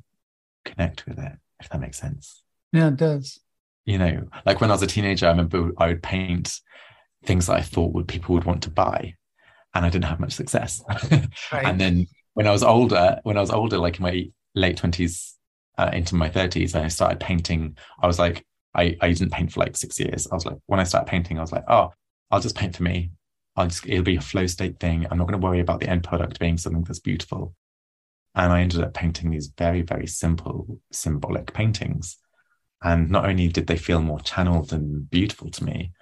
connect 0.64 1.06
with 1.06 1.18
it 1.18 1.32
if 1.60 1.68
that 1.68 1.80
makes 1.80 1.98
sense 1.98 2.42
yeah 2.72 2.88
it 2.88 2.96
does 2.96 3.40
you 3.84 3.98
know 3.98 4.26
like 4.46 4.60
when 4.60 4.70
i 4.70 4.74
was 4.74 4.82
a 4.82 4.86
teenager 4.86 5.26
i 5.26 5.30
remember 5.30 5.70
i 5.78 5.88
would 5.88 6.02
paint 6.02 6.60
things 7.24 7.46
that 7.46 7.56
I 7.56 7.62
thought 7.62 7.92
would 7.92 8.08
people 8.08 8.34
would 8.34 8.44
want 8.44 8.62
to 8.64 8.70
buy, 8.70 9.14
and 9.74 9.84
I 9.84 9.88
didn't 9.88 10.06
have 10.06 10.20
much 10.20 10.32
success. 10.32 10.82
right. 11.52 11.64
And 11.64 11.80
then 11.80 12.06
when 12.34 12.46
I 12.46 12.50
was 12.50 12.62
older, 12.62 13.18
when 13.22 13.36
I 13.36 13.40
was 13.40 13.50
older, 13.50 13.78
like 13.78 13.96
in 13.96 14.02
my 14.02 14.30
late 14.54 14.76
twenties 14.76 15.34
uh, 15.78 15.90
into 15.92 16.14
my 16.14 16.28
thirties, 16.28 16.74
I 16.74 16.88
started 16.88 17.20
painting. 17.20 17.76
I 18.00 18.06
was 18.06 18.18
like, 18.18 18.44
I 18.74 18.96
I 19.00 19.12
didn't 19.12 19.32
paint 19.32 19.52
for 19.52 19.60
like 19.60 19.76
six 19.76 19.98
years. 19.98 20.28
I 20.30 20.34
was 20.34 20.46
like, 20.46 20.58
when 20.66 20.80
I 20.80 20.84
started 20.84 21.08
painting, 21.10 21.38
I 21.38 21.42
was 21.42 21.52
like, 21.52 21.64
oh, 21.68 21.92
I'll 22.30 22.40
just 22.40 22.56
paint 22.56 22.76
for 22.76 22.82
me. 22.82 23.10
I'll 23.56 23.68
just 23.68 23.86
it'll 23.86 24.04
be 24.04 24.16
a 24.16 24.20
flow 24.20 24.46
state 24.46 24.80
thing. 24.80 25.06
I'm 25.10 25.18
not 25.18 25.28
going 25.28 25.40
to 25.40 25.44
worry 25.44 25.60
about 25.60 25.80
the 25.80 25.88
end 25.88 26.04
product 26.04 26.38
being 26.38 26.58
something 26.58 26.84
that's 26.84 27.00
beautiful. 27.00 27.54
And 28.34 28.52
I 28.52 28.60
ended 28.60 28.82
up 28.82 28.94
painting 28.94 29.30
these 29.30 29.52
very, 29.56 29.82
very 29.82 30.06
simple, 30.06 30.80
symbolic 30.90 31.52
paintings. 31.52 32.16
And 32.82 33.10
not 33.10 33.26
only 33.28 33.48
did 33.48 33.66
they 33.66 33.76
feel 33.76 34.02
more 34.02 34.20
channeled 34.20 34.72
and 34.72 35.08
beautiful 35.08 35.50
to 35.52 35.64
me, 35.64 35.92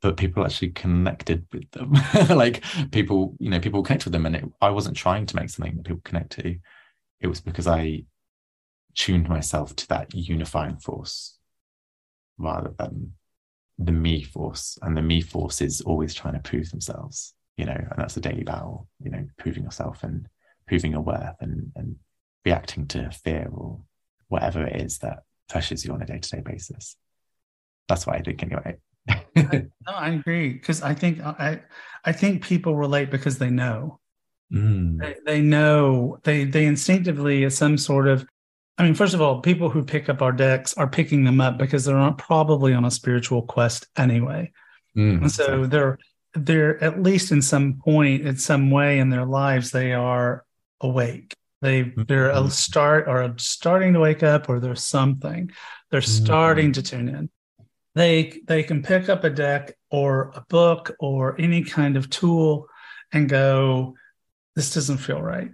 but 0.00 0.16
people 0.16 0.44
actually 0.44 0.70
connected 0.70 1.46
with 1.52 1.70
them. 1.72 1.94
like 2.36 2.62
people, 2.92 3.34
you 3.40 3.50
know, 3.50 3.58
people 3.58 3.82
connect 3.82 4.04
with 4.04 4.12
them. 4.12 4.26
And 4.26 4.36
it, 4.36 4.44
I 4.60 4.70
wasn't 4.70 4.96
trying 4.96 5.26
to 5.26 5.36
make 5.36 5.50
something 5.50 5.76
that 5.76 5.86
people 5.86 6.02
connect 6.04 6.32
to. 6.32 6.56
It 7.20 7.26
was 7.26 7.40
because 7.40 7.66
I 7.66 8.04
tuned 8.94 9.28
myself 9.28 9.74
to 9.76 9.88
that 9.88 10.14
unifying 10.14 10.76
force 10.76 11.38
rather 12.36 12.72
than 12.78 13.14
the 13.78 13.92
me 13.92 14.22
force. 14.22 14.78
And 14.82 14.96
the 14.96 15.02
me 15.02 15.20
force 15.20 15.60
is 15.60 15.80
always 15.80 16.14
trying 16.14 16.34
to 16.34 16.40
prove 16.40 16.70
themselves, 16.70 17.34
you 17.56 17.64
know, 17.64 17.72
and 17.72 17.94
that's 17.96 18.16
a 18.16 18.20
daily 18.20 18.44
battle, 18.44 18.88
you 19.02 19.10
know, 19.10 19.26
proving 19.38 19.64
yourself 19.64 20.04
and 20.04 20.28
proving 20.68 20.92
your 20.92 21.00
worth 21.00 21.36
and, 21.40 21.72
and 21.74 21.96
reacting 22.44 22.86
to 22.88 23.10
fear 23.10 23.48
or 23.50 23.80
whatever 24.28 24.64
it 24.64 24.80
is 24.80 24.98
that 24.98 25.20
pressures 25.48 25.84
you 25.84 25.92
on 25.92 26.02
a 26.02 26.06
day 26.06 26.18
to 26.18 26.30
day 26.30 26.42
basis. 26.44 26.96
That's 27.88 28.06
what 28.06 28.16
I 28.16 28.20
think 28.20 28.42
anyway. 28.42 28.76
I, 29.08 29.22
no, 29.86 29.92
I 29.92 30.10
agree 30.10 30.52
because 30.52 30.82
I 30.82 30.94
think 30.94 31.20
I 31.20 31.62
I 32.04 32.12
think 32.12 32.44
people 32.44 32.76
relate 32.76 33.10
because 33.10 33.38
they 33.38 33.50
know. 33.50 34.00
Mm. 34.52 34.98
They, 34.98 35.16
they 35.24 35.40
know 35.40 36.18
they 36.24 36.44
they 36.44 36.66
instinctively 36.66 37.44
as 37.44 37.56
some 37.56 37.78
sort 37.78 38.08
of 38.08 38.26
I 38.78 38.84
mean, 38.84 38.94
first 38.94 39.12
of 39.12 39.20
all, 39.20 39.40
people 39.40 39.70
who 39.70 39.82
pick 39.82 40.08
up 40.08 40.22
our 40.22 40.30
decks 40.30 40.72
are 40.74 40.86
picking 40.86 41.24
them 41.24 41.40
up 41.40 41.58
because 41.58 41.84
they're 41.84 41.96
not 41.96 42.16
probably 42.16 42.74
on 42.74 42.84
a 42.84 42.92
spiritual 42.92 43.42
quest 43.42 43.88
anyway. 43.96 44.52
Mm, 44.96 45.22
and 45.22 45.32
so 45.32 45.66
they're 45.66 45.98
they're 46.34 46.82
at 46.82 47.02
least 47.02 47.32
in 47.32 47.42
some 47.42 47.80
point, 47.84 48.26
in 48.26 48.36
some 48.36 48.70
way 48.70 49.00
in 49.00 49.10
their 49.10 49.26
lives, 49.26 49.72
they 49.72 49.92
are 49.92 50.44
awake. 50.80 51.34
They 51.60 51.82
they're 51.82 52.30
mm-hmm. 52.30 52.46
a 52.46 52.50
start 52.50 53.08
or 53.08 53.34
starting 53.38 53.94
to 53.94 54.00
wake 54.00 54.22
up, 54.22 54.48
or 54.48 54.60
there's 54.60 54.84
something. 54.84 55.50
They're 55.90 56.00
starting 56.02 56.66
mm-hmm. 56.66 56.72
to 56.72 56.82
tune 56.82 57.08
in 57.08 57.30
they 57.98 58.40
they 58.46 58.62
can 58.62 58.82
pick 58.82 59.08
up 59.08 59.24
a 59.24 59.30
deck 59.30 59.74
or 59.90 60.30
a 60.34 60.44
book 60.48 60.94
or 61.00 61.38
any 61.40 61.64
kind 61.64 61.96
of 61.96 62.08
tool 62.08 62.68
and 63.12 63.28
go 63.28 63.94
this 64.54 64.72
doesn't 64.72 64.98
feel 64.98 65.20
right 65.20 65.50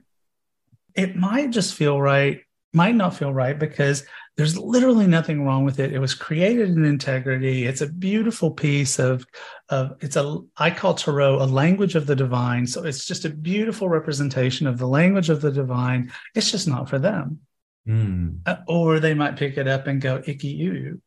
it 0.95 1.17
might 1.17 1.51
just 1.51 1.75
feel 1.75 2.01
right 2.01 2.43
might 2.73 2.95
not 2.95 3.17
feel 3.17 3.33
right 3.33 3.59
because 3.59 4.05
there's 4.37 4.59
literally 4.59 5.07
nothing 5.07 5.45
wrong 5.45 5.65
with 5.65 5.79
it. 5.79 5.93
It 5.93 6.01
was 6.01 6.15
created 6.15 6.71
in 6.71 6.85
integrity. 6.85 7.67
It's 7.67 7.83
a 7.83 7.89
beautiful 7.89 8.51
piece 8.51 8.99
of 8.99 9.25
of 9.69 9.97
it's 10.01 10.17
a 10.17 10.39
i 10.57 10.71
call 10.71 10.95
tarot 10.95 11.43
a 11.43 11.47
language 11.47 11.95
of 11.95 12.07
the 12.07 12.17
divine. 12.17 12.67
So 12.67 12.85
it's 12.85 13.07
just 13.07 13.25
a 13.25 13.31
beautiful 13.31 13.89
representation 13.89 14.67
of 14.67 14.79
the 14.79 14.89
language 14.89 15.31
of 15.31 15.41
the 15.41 15.53
divine. 15.53 16.13
It's 16.35 16.51
just 16.51 16.67
not 16.67 16.89
for 16.89 16.99
them. 16.99 17.41
Mm. 17.87 18.39
uh, 18.47 18.57
or 18.67 18.99
they 18.99 19.13
might 19.13 19.37
pick 19.37 19.59
it 19.59 19.69
up 19.69 19.87
and 19.87 20.01
go 20.01 20.23
icky 20.27 20.49
you 20.49 21.03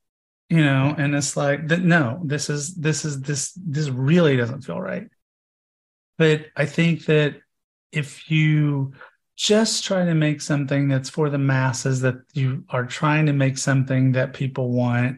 you 0.47 0.63
know 0.63 0.93
and 0.95 1.15
it's 1.15 1.35
like 1.35 1.69
that 1.69 1.81
no 1.81 2.21
this 2.23 2.51
is 2.51 2.75
this 2.75 3.03
is 3.03 3.19
this 3.21 3.51
this 3.53 3.89
really 3.89 4.37
doesn't 4.37 4.61
feel 4.61 4.79
right. 4.79 5.07
But 6.19 6.45
i 6.55 6.65
think 6.65 7.05
that 7.05 7.37
if 7.91 8.29
you 8.29 8.93
just 9.37 9.85
try 9.85 10.03
to 10.03 10.15
make 10.15 10.41
something 10.41 10.87
that's 10.87 11.09
for 11.09 11.29
the 11.29 11.37
masses 11.37 12.01
that 12.01 12.15
you 12.33 12.63
are 12.69 12.85
trying 12.85 13.27
to 13.27 13.33
make 13.33 13.57
something 13.57 14.11
that 14.13 14.33
people 14.33 14.71
want 14.71 15.17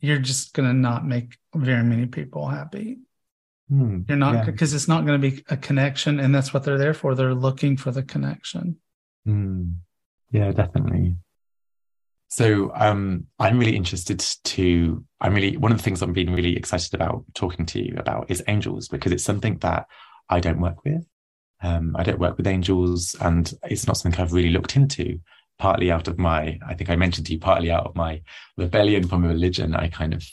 you're 0.00 0.18
just 0.18 0.54
going 0.54 0.68
to 0.68 0.74
not 0.74 1.06
make 1.06 1.36
very 1.54 1.82
many 1.82 2.06
people 2.06 2.48
happy 2.48 2.98
mm, 3.70 4.08
you're 4.08 4.16
not 4.16 4.46
because 4.46 4.72
yeah. 4.72 4.76
it's 4.76 4.88
not 4.88 5.04
going 5.04 5.20
to 5.20 5.30
be 5.30 5.44
a 5.50 5.56
connection 5.56 6.20
and 6.20 6.34
that's 6.34 6.54
what 6.54 6.62
they're 6.62 6.78
there 6.78 6.94
for 6.94 7.14
they're 7.14 7.34
looking 7.34 7.76
for 7.76 7.90
the 7.90 8.02
connection 8.02 8.76
mm, 9.26 9.74
yeah 10.30 10.50
definitely 10.52 11.16
so 12.32 12.72
um, 12.74 13.26
I'm 13.38 13.58
really 13.58 13.76
interested 13.76 14.18
to. 14.44 15.04
I'm 15.20 15.34
really 15.34 15.58
one 15.58 15.70
of 15.70 15.76
the 15.76 15.84
things 15.84 16.00
I'm 16.00 16.14
being 16.14 16.32
really 16.32 16.56
excited 16.56 16.94
about 16.94 17.26
talking 17.34 17.66
to 17.66 17.78
you 17.78 17.94
about 17.98 18.30
is 18.30 18.42
angels 18.48 18.88
because 18.88 19.12
it's 19.12 19.22
something 19.22 19.58
that 19.58 19.86
I 20.30 20.40
don't 20.40 20.58
work 20.58 20.82
with. 20.82 21.04
Um, 21.62 21.94
I 21.96 22.02
don't 22.02 22.18
work 22.18 22.36
with 22.36 22.46
angels, 22.46 23.14
and 23.20 23.52
it's 23.64 23.86
not 23.86 23.96
something 23.96 24.20
I've 24.20 24.32
really 24.32 24.50
looked 24.50 24.76
into. 24.76 25.20
Partly 25.58 25.92
out 25.92 26.08
of 26.08 26.18
my, 26.18 26.58
I 26.66 26.74
think 26.74 26.90
I 26.90 26.96
mentioned 26.96 27.26
to 27.26 27.32
you, 27.34 27.38
partly 27.38 27.70
out 27.70 27.86
of 27.86 27.94
my 27.94 28.22
rebellion 28.56 29.06
from 29.06 29.24
religion, 29.24 29.74
I 29.74 29.88
kind 29.88 30.12
of 30.12 30.24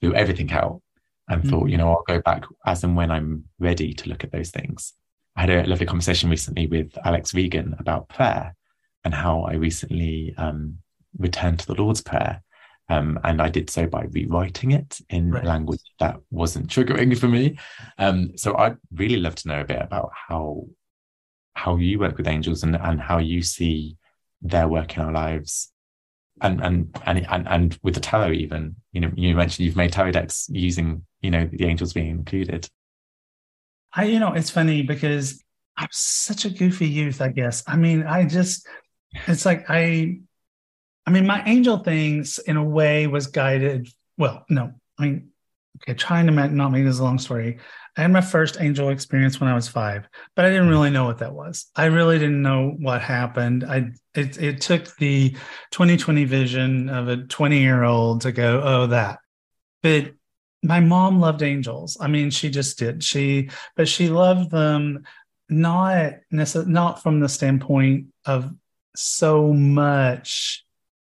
threw 0.00 0.14
everything 0.14 0.50
out 0.52 0.80
and 1.28 1.40
mm-hmm. 1.42 1.50
thought, 1.50 1.68
you 1.68 1.76
know, 1.76 1.90
I'll 1.90 2.04
go 2.06 2.20
back 2.22 2.44
as 2.64 2.84
and 2.84 2.96
when 2.96 3.10
I'm 3.10 3.44
ready 3.58 3.92
to 3.92 4.08
look 4.08 4.24
at 4.24 4.32
those 4.32 4.50
things. 4.50 4.94
I 5.36 5.42
had 5.42 5.50
a 5.50 5.66
lovely 5.66 5.86
conversation 5.86 6.30
recently 6.30 6.66
with 6.66 6.96
Alex 7.04 7.34
Regan 7.34 7.76
about 7.78 8.08
prayer 8.08 8.54
and 9.04 9.12
how 9.12 9.42
I 9.42 9.54
recently 9.54 10.34
um, 10.38 10.78
return 11.18 11.56
to 11.58 11.66
the 11.66 11.74
Lord's 11.74 12.00
Prayer. 12.00 12.42
Um, 12.88 13.18
and 13.24 13.42
I 13.42 13.48
did 13.48 13.68
so 13.68 13.86
by 13.86 14.04
rewriting 14.10 14.70
it 14.70 15.00
in 15.10 15.32
right. 15.32 15.44
language 15.44 15.82
that 15.98 16.18
wasn't 16.30 16.68
triggering 16.68 17.18
for 17.18 17.26
me. 17.26 17.58
Um, 17.98 18.36
so 18.36 18.56
I'd 18.56 18.76
really 18.92 19.16
love 19.16 19.34
to 19.36 19.48
know 19.48 19.60
a 19.60 19.64
bit 19.64 19.82
about 19.82 20.10
how 20.28 20.66
how 21.54 21.76
you 21.76 21.98
work 21.98 22.18
with 22.18 22.28
angels 22.28 22.62
and, 22.62 22.76
and 22.76 23.00
how 23.00 23.18
you 23.18 23.42
see 23.42 23.96
their 24.42 24.68
work 24.68 24.96
in 24.96 25.02
our 25.02 25.12
lives 25.12 25.72
and 26.42 26.60
and 26.60 26.98
and 27.06 27.26
and, 27.28 27.48
and 27.48 27.78
with 27.82 27.94
the 27.94 28.00
tarot 28.00 28.32
even 28.32 28.76
you 28.92 29.00
know 29.00 29.10
you 29.14 29.34
mentioned 29.34 29.64
you've 29.64 29.76
made 29.76 29.92
tarot 29.92 30.10
decks 30.10 30.46
using 30.50 31.02
you 31.22 31.30
know 31.30 31.48
the 31.50 31.64
angels 31.64 31.92
being 31.92 32.10
included 32.10 32.68
i 33.94 34.04
you 34.04 34.20
know 34.20 34.32
it's 34.32 34.50
funny 34.50 34.82
because 34.82 35.42
i'm 35.78 35.88
such 35.90 36.44
a 36.44 36.50
goofy 36.50 36.86
youth 36.86 37.22
i 37.22 37.28
guess 37.28 37.62
i 37.66 37.74
mean 37.74 38.02
i 38.02 38.24
just 38.24 38.66
it's 39.26 39.46
like 39.46 39.64
i 39.70 40.18
i 41.06 41.10
mean 41.10 41.26
my 41.26 41.42
angel 41.44 41.78
things 41.78 42.38
in 42.38 42.56
a 42.56 42.64
way 42.64 43.06
was 43.06 43.28
guided 43.28 43.88
well 44.16 44.44
no 44.48 44.72
i 44.98 45.02
mean 45.02 45.28
okay 45.82 45.94
trying 45.94 46.26
to 46.26 46.32
not 46.32 46.72
make 46.72 46.84
this 46.84 46.98
a 46.98 47.04
long 47.04 47.18
story 47.18 47.58
I 47.96 48.02
had 48.02 48.12
my 48.12 48.20
first 48.20 48.60
angel 48.60 48.90
experience 48.90 49.40
when 49.40 49.48
I 49.48 49.54
was 49.54 49.68
five, 49.68 50.06
but 50.34 50.44
I 50.44 50.50
didn't 50.50 50.68
really 50.68 50.90
know 50.90 51.04
what 51.04 51.18
that 51.18 51.32
was. 51.32 51.66
I 51.74 51.86
really 51.86 52.18
didn't 52.18 52.42
know 52.42 52.74
what 52.78 53.00
happened. 53.00 53.64
I 53.64 53.92
it, 54.14 54.40
it 54.40 54.60
took 54.60 54.94
the 54.96 55.30
2020 55.70 56.24
vision 56.24 56.90
of 56.90 57.08
a 57.08 57.16
20 57.16 57.58
year 57.58 57.84
old 57.84 58.20
to 58.22 58.32
go, 58.32 58.60
oh, 58.62 58.86
that. 58.88 59.20
But 59.82 60.12
my 60.62 60.80
mom 60.80 61.20
loved 61.20 61.42
angels. 61.42 61.96
I 61.98 62.08
mean, 62.08 62.30
she 62.30 62.50
just 62.50 62.78
did. 62.78 63.02
She, 63.02 63.48
but 63.76 63.88
she 63.88 64.08
loved 64.08 64.50
them 64.50 65.04
not 65.48 66.14
not 66.30 67.02
from 67.02 67.20
the 67.20 67.28
standpoint 67.28 68.08
of 68.26 68.52
so 68.94 69.54
much. 69.54 70.65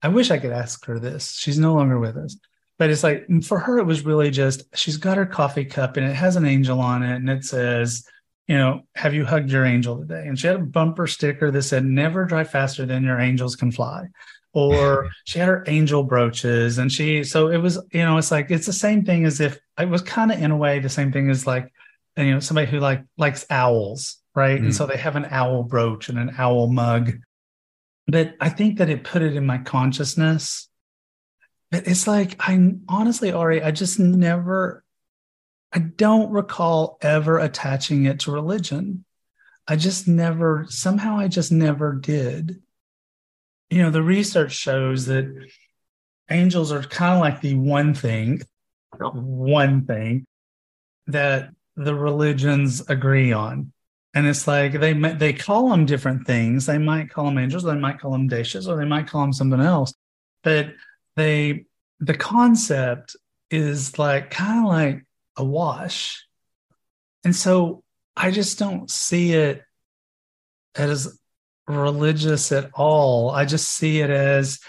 I 0.06 0.08
wish 0.08 0.30
I 0.30 0.38
could 0.38 0.52
ask 0.52 0.86
her 0.86 1.00
this. 1.00 1.32
She's 1.32 1.58
no 1.58 1.74
longer 1.74 1.98
with 1.98 2.16
us. 2.16 2.38
But 2.78 2.92
it's 2.92 3.02
like 3.02 3.26
for 3.44 3.58
her 3.58 3.80
it 3.80 3.86
was 3.86 4.06
really 4.06 4.30
just 4.30 4.64
she's 4.76 4.98
got 4.98 5.18
her 5.18 5.26
coffee 5.26 5.66
cup 5.66 5.98
and 5.98 6.06
it 6.06 6.14
has 6.14 6.36
an 6.36 6.46
angel 6.46 6.80
on 6.80 7.02
it 7.02 7.16
and 7.16 7.28
it 7.28 7.44
says 7.44 8.06
you 8.48 8.56
know 8.56 8.82
have 8.94 9.16
you 9.16 9.26
hugged 9.26 9.50
your 9.50 9.66
angel 9.66 9.98
today? 9.98 10.28
And 10.28 10.38
she 10.38 10.46
had 10.46 10.58
a 10.58 10.60
bumper 10.60 11.08
sticker 11.08 11.50
that 11.50 11.64
said 11.64 11.86
never 11.86 12.26
drive 12.26 12.52
faster 12.52 12.86
than 12.86 13.04
your 13.04 13.20
angels 13.20 13.56
can 13.56 13.72
fly. 13.72 14.06
Or 14.54 15.10
she 15.26 15.40
had 15.40 15.48
her 15.48 15.64
angel 15.66 16.04
brooches 16.04 16.78
and 16.78 16.92
she 16.92 17.24
so 17.24 17.48
it 17.48 17.58
was 17.58 17.80
you 17.92 18.04
know 18.04 18.20
it's 18.20 18.30
like 18.30 18.52
it's 18.52 18.68
the 18.68 18.74
same 18.74 19.06
thing 19.06 19.26
as 19.26 19.40
if 19.40 19.58
it 19.80 19.90
was 19.90 20.04
kind 20.04 20.32
of 20.32 20.40
in 20.40 20.52
a 20.52 20.58
way 20.58 20.78
the 20.78 20.88
same 20.88 21.12
thing 21.12 21.32
as 21.32 21.48
like 21.48 21.74
you 22.16 22.32
know 22.32 22.40
somebody 22.40 22.70
who 22.70 22.80
like 22.80 23.04
likes 23.18 23.48
owls 23.50 24.18
right? 24.36 24.60
Mm. 24.60 24.66
and 24.66 24.76
so 24.76 24.86
they 24.86 24.98
have 24.98 25.16
an 25.16 25.26
owl 25.32 25.64
brooch 25.64 26.10
and 26.10 26.20
an 26.20 26.36
owl 26.38 26.68
mug 26.68 27.14
but 28.08 28.36
i 28.40 28.50
think 28.50 28.78
that 28.78 28.90
it 28.90 29.04
put 29.04 29.22
it 29.22 29.36
in 29.36 29.46
my 29.46 29.58
consciousness 29.58 30.70
But 31.72 31.88
it's 31.88 32.08
like 32.08 32.36
I 32.40 32.74
honestly, 32.88 33.32
Ari, 33.32 33.62
I 33.64 33.72
just 33.72 34.00
never, 34.00 34.84
I 35.74 35.80
don't 35.80 36.32
recall 36.32 36.98
ever 37.02 37.40
attaching 37.40 38.06
it 38.06 38.20
to 38.22 38.32
religion. 38.32 39.04
I 39.68 39.76
just 39.76 40.08
never, 40.08 40.68
somehow 40.70 41.18
I 41.18 41.28
just 41.28 41.52
never 41.52 41.94
did. 41.94 42.62
You 43.70 43.82
know, 43.82 43.90
the 43.90 44.04
research 44.04 44.54
shows 44.54 45.08
that 45.08 45.26
angels 46.30 46.72
are 46.72 46.84
kind 46.84 47.16
of 47.16 47.22
like 47.22 47.42
the 47.42 47.56
one 47.56 47.94
thing, 47.96 48.42
one 49.00 49.86
thing 49.86 50.26
that 51.08 51.50
the 51.76 51.96
religions 51.96 52.88
agree 52.88 53.34
on. 53.34 53.74
And 54.16 54.26
it's 54.26 54.48
like 54.48 54.80
they 54.80 54.94
they 54.94 55.34
call 55.34 55.70
them 55.70 55.86
different 55.86 56.26
things. 56.26 56.66
They 56.66 56.78
might 56.78 57.10
call 57.10 57.26
them 57.26 57.38
angels, 57.38 57.64
they 57.64 57.76
might 57.76 58.00
call 58.00 58.12
them 58.12 58.30
deshas, 58.30 58.68
or 58.68 58.78
they 58.78 58.86
might 58.86 59.08
call 59.08 59.22
them 59.22 59.34
something 59.34 59.60
else. 59.60 59.94
But 60.42 60.74
they 61.16 61.66
the 62.00 62.16
concept 62.16 63.16
is 63.52 64.00
like 64.00 64.32
kind 64.32 64.66
of 64.66 64.72
like 64.72 65.06
a 65.36 65.44
wash. 65.44 66.26
And 67.26 67.36
so 67.36 67.84
I 68.16 68.32
just 68.32 68.58
don't 68.58 68.90
see 68.90 69.34
it 69.34 69.64
as 70.76 71.20
religious 71.68 72.52
at 72.52 72.70
all. 72.74 73.32
I 73.32 73.46
just 73.46 73.70
see 73.70 74.00
it 74.00 74.10
as 74.10 74.60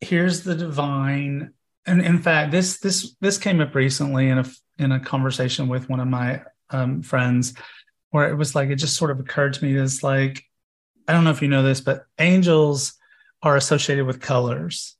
here's 0.00 0.42
the 0.42 0.54
divine. 0.54 1.52
And 1.86 2.00
in 2.00 2.18
fact, 2.18 2.50
this 2.50 2.78
this 2.78 3.14
this 3.20 3.38
came 3.38 3.60
up 3.60 3.74
recently 3.74 4.28
in 4.28 4.38
a 4.38 4.44
in 4.78 4.92
a 4.92 5.00
conversation 5.00 5.68
with 5.68 5.88
one 5.88 6.00
of 6.00 6.08
my 6.08 6.42
um, 6.70 7.02
friends, 7.02 7.54
where 8.12 8.30
it 8.30 8.36
was 8.36 8.54
like 8.54 8.70
it 8.70 8.76
just 8.76 8.96
sort 8.96 9.10
of 9.10 9.18
occurred 9.18 9.54
to 9.54 9.64
me 9.64 9.76
as 9.76 10.02
like 10.02 10.44
I 11.08 11.12
don't 11.12 11.24
know 11.24 11.30
if 11.30 11.42
you 11.42 11.48
know 11.48 11.64
this, 11.64 11.80
but 11.80 12.06
angels 12.20 12.94
are 13.42 13.56
associated 13.56 14.06
with 14.06 14.20
colors. 14.20 14.96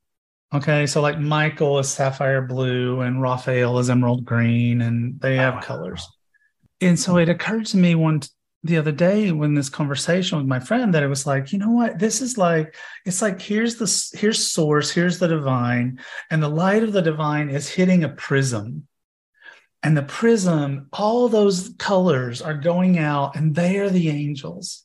Okay, 0.52 0.86
so 0.86 1.00
like 1.00 1.18
Michael 1.18 1.78
is 1.78 1.88
sapphire 1.88 2.42
blue 2.42 3.00
and 3.00 3.22
Raphael 3.22 3.78
is 3.78 3.88
emerald 3.88 4.24
green, 4.24 4.82
and 4.82 5.20
they 5.20 5.36
have 5.36 5.58
oh, 5.58 5.60
colors. 5.60 6.06
And 6.80 6.98
so 6.98 7.16
it 7.18 7.28
occurred 7.28 7.66
to 7.66 7.76
me 7.76 7.94
one 7.94 8.20
the 8.64 8.76
other 8.76 8.92
day 8.92 9.32
when 9.32 9.54
this 9.54 9.68
conversation 9.68 10.38
with 10.38 10.46
my 10.46 10.60
friend 10.60 10.94
that 10.94 11.02
it 11.02 11.08
was 11.08 11.26
like, 11.26 11.52
you 11.52 11.58
know 11.58 11.70
what, 11.70 11.98
this 11.98 12.20
is 12.20 12.36
like 12.36 12.74
it's 13.06 13.22
like 13.22 13.40
here's 13.40 13.76
the 13.76 14.18
here's 14.18 14.52
source, 14.52 14.90
here's 14.90 15.18
the 15.18 15.28
divine, 15.28 16.00
and 16.30 16.42
the 16.42 16.48
light 16.48 16.82
of 16.82 16.92
the 16.92 17.02
divine 17.02 17.48
is 17.48 17.68
hitting 17.68 18.04
a 18.04 18.08
prism. 18.08 18.86
And 19.82 19.96
the 19.96 20.02
prism, 20.02 20.86
all 20.92 21.28
those 21.28 21.74
colors 21.78 22.40
are 22.40 22.54
going 22.54 22.98
out, 22.98 23.34
and 23.36 23.54
they 23.54 23.78
are 23.78 23.90
the 23.90 24.10
angels. 24.10 24.84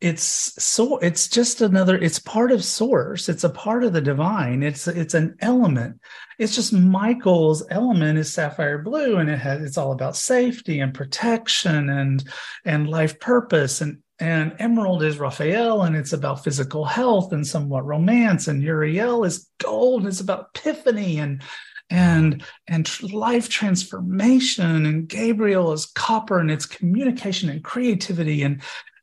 It's 0.00 0.22
so 0.62 0.98
it's 0.98 1.26
just 1.26 1.62
another 1.62 1.96
it's 1.96 2.18
part 2.18 2.52
of 2.52 2.62
source. 2.62 3.30
It's 3.30 3.44
a 3.44 3.50
part 3.50 3.82
of 3.82 3.94
the 3.94 4.02
divine. 4.02 4.62
It's 4.62 4.86
it's 4.86 5.14
an 5.14 5.36
element. 5.40 6.00
It's 6.38 6.54
just 6.54 6.74
michael's 6.74 7.64
element 7.70 8.18
is 8.18 8.30
sapphire 8.30 8.78
blue 8.82 9.16
and 9.16 9.30
it 9.30 9.38
has 9.38 9.62
it's 9.62 9.78
all 9.78 9.92
about 9.92 10.14
safety 10.14 10.80
and 10.80 10.92
protection 10.92 11.88
and 11.88 12.22
and 12.66 12.90
life 12.90 13.18
purpose. 13.20 13.80
And 13.80 14.02
and 14.18 14.54
emerald 14.58 15.02
is 15.02 15.18
raphael 15.18 15.82
and 15.82 15.96
it's 15.96 16.12
about 16.12 16.44
physical 16.44 16.84
health 16.84 17.32
and 17.32 17.46
somewhat 17.46 17.86
romance. 17.86 18.48
And 18.48 18.62
uriel 18.62 19.24
is 19.24 19.48
gold 19.58 20.02
and 20.02 20.08
it's 20.08 20.20
about 20.20 20.50
epiphany 20.54 21.18
and 21.18 21.42
and 21.88 22.42
and 22.66 23.02
life 23.12 23.48
transformation 23.48 24.86
and 24.86 25.08
gabriel 25.08 25.72
is 25.72 25.86
copper 25.86 26.38
and 26.38 26.50
it's 26.50 26.66
communication 26.66 27.48
and 27.48 27.62
creativity 27.62 28.42
and 28.42 28.60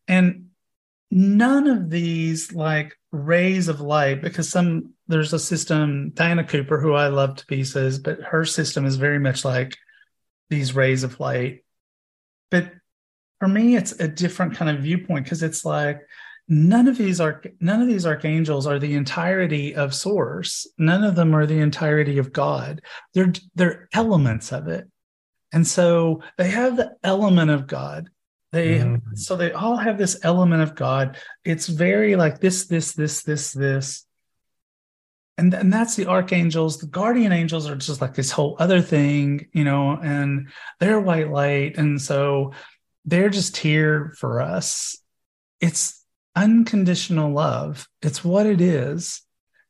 and 0.08 0.48
none 1.10 1.68
of 1.68 1.90
these 1.90 2.52
like 2.54 2.98
rays 3.12 3.68
of 3.68 3.80
light 3.80 4.22
because 4.22 4.50
some 4.50 4.94
there's 5.08 5.32
a 5.32 5.40
system 5.40 6.12
diana 6.14 6.44
cooper 6.44 6.80
who 6.80 6.94
i 6.94 7.08
love 7.08 7.36
to 7.36 7.46
pieces 7.46 8.00
but 8.00 8.20
her 8.22 8.44
system 8.44 8.86
is 8.86 8.98
very 8.98 9.20
much 9.20 9.46
like 9.46 9.78
these 10.54 10.76
rays 10.76 11.04
of 11.04 11.20
light. 11.20 11.64
But 12.52 12.72
for 13.40 13.48
me 13.48 13.76
it's 13.76 13.94
a 13.94 14.08
different 14.08 14.56
kind 14.56 14.76
of 14.76 14.84
viewpoint 14.84 15.26
because 15.26 15.44
it's 15.44 15.66
like 15.66 16.02
none 16.48 16.88
of 16.88 16.98
these 16.98 17.20
are 17.22 17.42
none 17.60 17.82
of 17.82 17.88
these 17.88 18.06
archangels 18.06 18.68
are 18.68 18.80
the 18.80 18.96
entirety 18.96 19.76
of 19.76 19.94
source 19.94 20.68
none 20.78 21.04
of 21.04 21.16
them 21.16 21.34
are 21.34 21.46
the 21.46 21.60
entirety 21.60 22.18
of 22.18 22.34
god 22.34 22.82
they're 23.14 23.32
they're 23.56 23.88
elements 23.94 24.52
of 24.52 24.68
it 24.68 24.88
and 25.54 25.66
so 25.66 26.22
they 26.38 26.50
have 26.50 26.76
the 26.76 26.96
element 27.04 27.50
of 27.50 27.66
god 27.66 28.10
they 28.54 28.78
mm. 28.78 29.02
so 29.16 29.36
they 29.36 29.52
all 29.52 29.78
have 29.78 29.98
this 29.98 30.20
element 30.22 30.62
of 30.62 30.76
God. 30.76 31.18
It's 31.44 31.66
very 31.66 32.16
like 32.16 32.40
this, 32.40 32.68
this, 32.68 32.94
this, 32.94 33.24
this, 33.24 33.52
this. 33.52 34.06
And, 35.40 35.52
and 35.56 35.74
that's 35.74 35.96
the 35.96 36.06
archangels. 36.06 36.78
The 36.78 36.86
guardian 36.86 37.32
angels 37.32 37.68
are 37.68 37.76
just 37.76 38.00
like 38.00 38.14
this 38.14 38.30
whole 38.30 38.56
other 38.60 38.80
thing, 38.80 39.48
you 39.54 39.64
know, 39.64 39.98
and 39.98 40.50
they're 40.80 41.00
white 41.00 41.32
light. 41.32 41.78
And 41.78 42.00
so 42.00 42.54
they're 43.06 43.32
just 43.32 43.58
here 43.58 44.14
for 44.20 44.40
us. 44.40 45.00
It's 45.60 46.03
unconditional 46.36 47.32
love. 47.32 47.88
It's 48.02 48.24
what 48.24 48.46
it 48.46 48.62
is. 48.62 49.22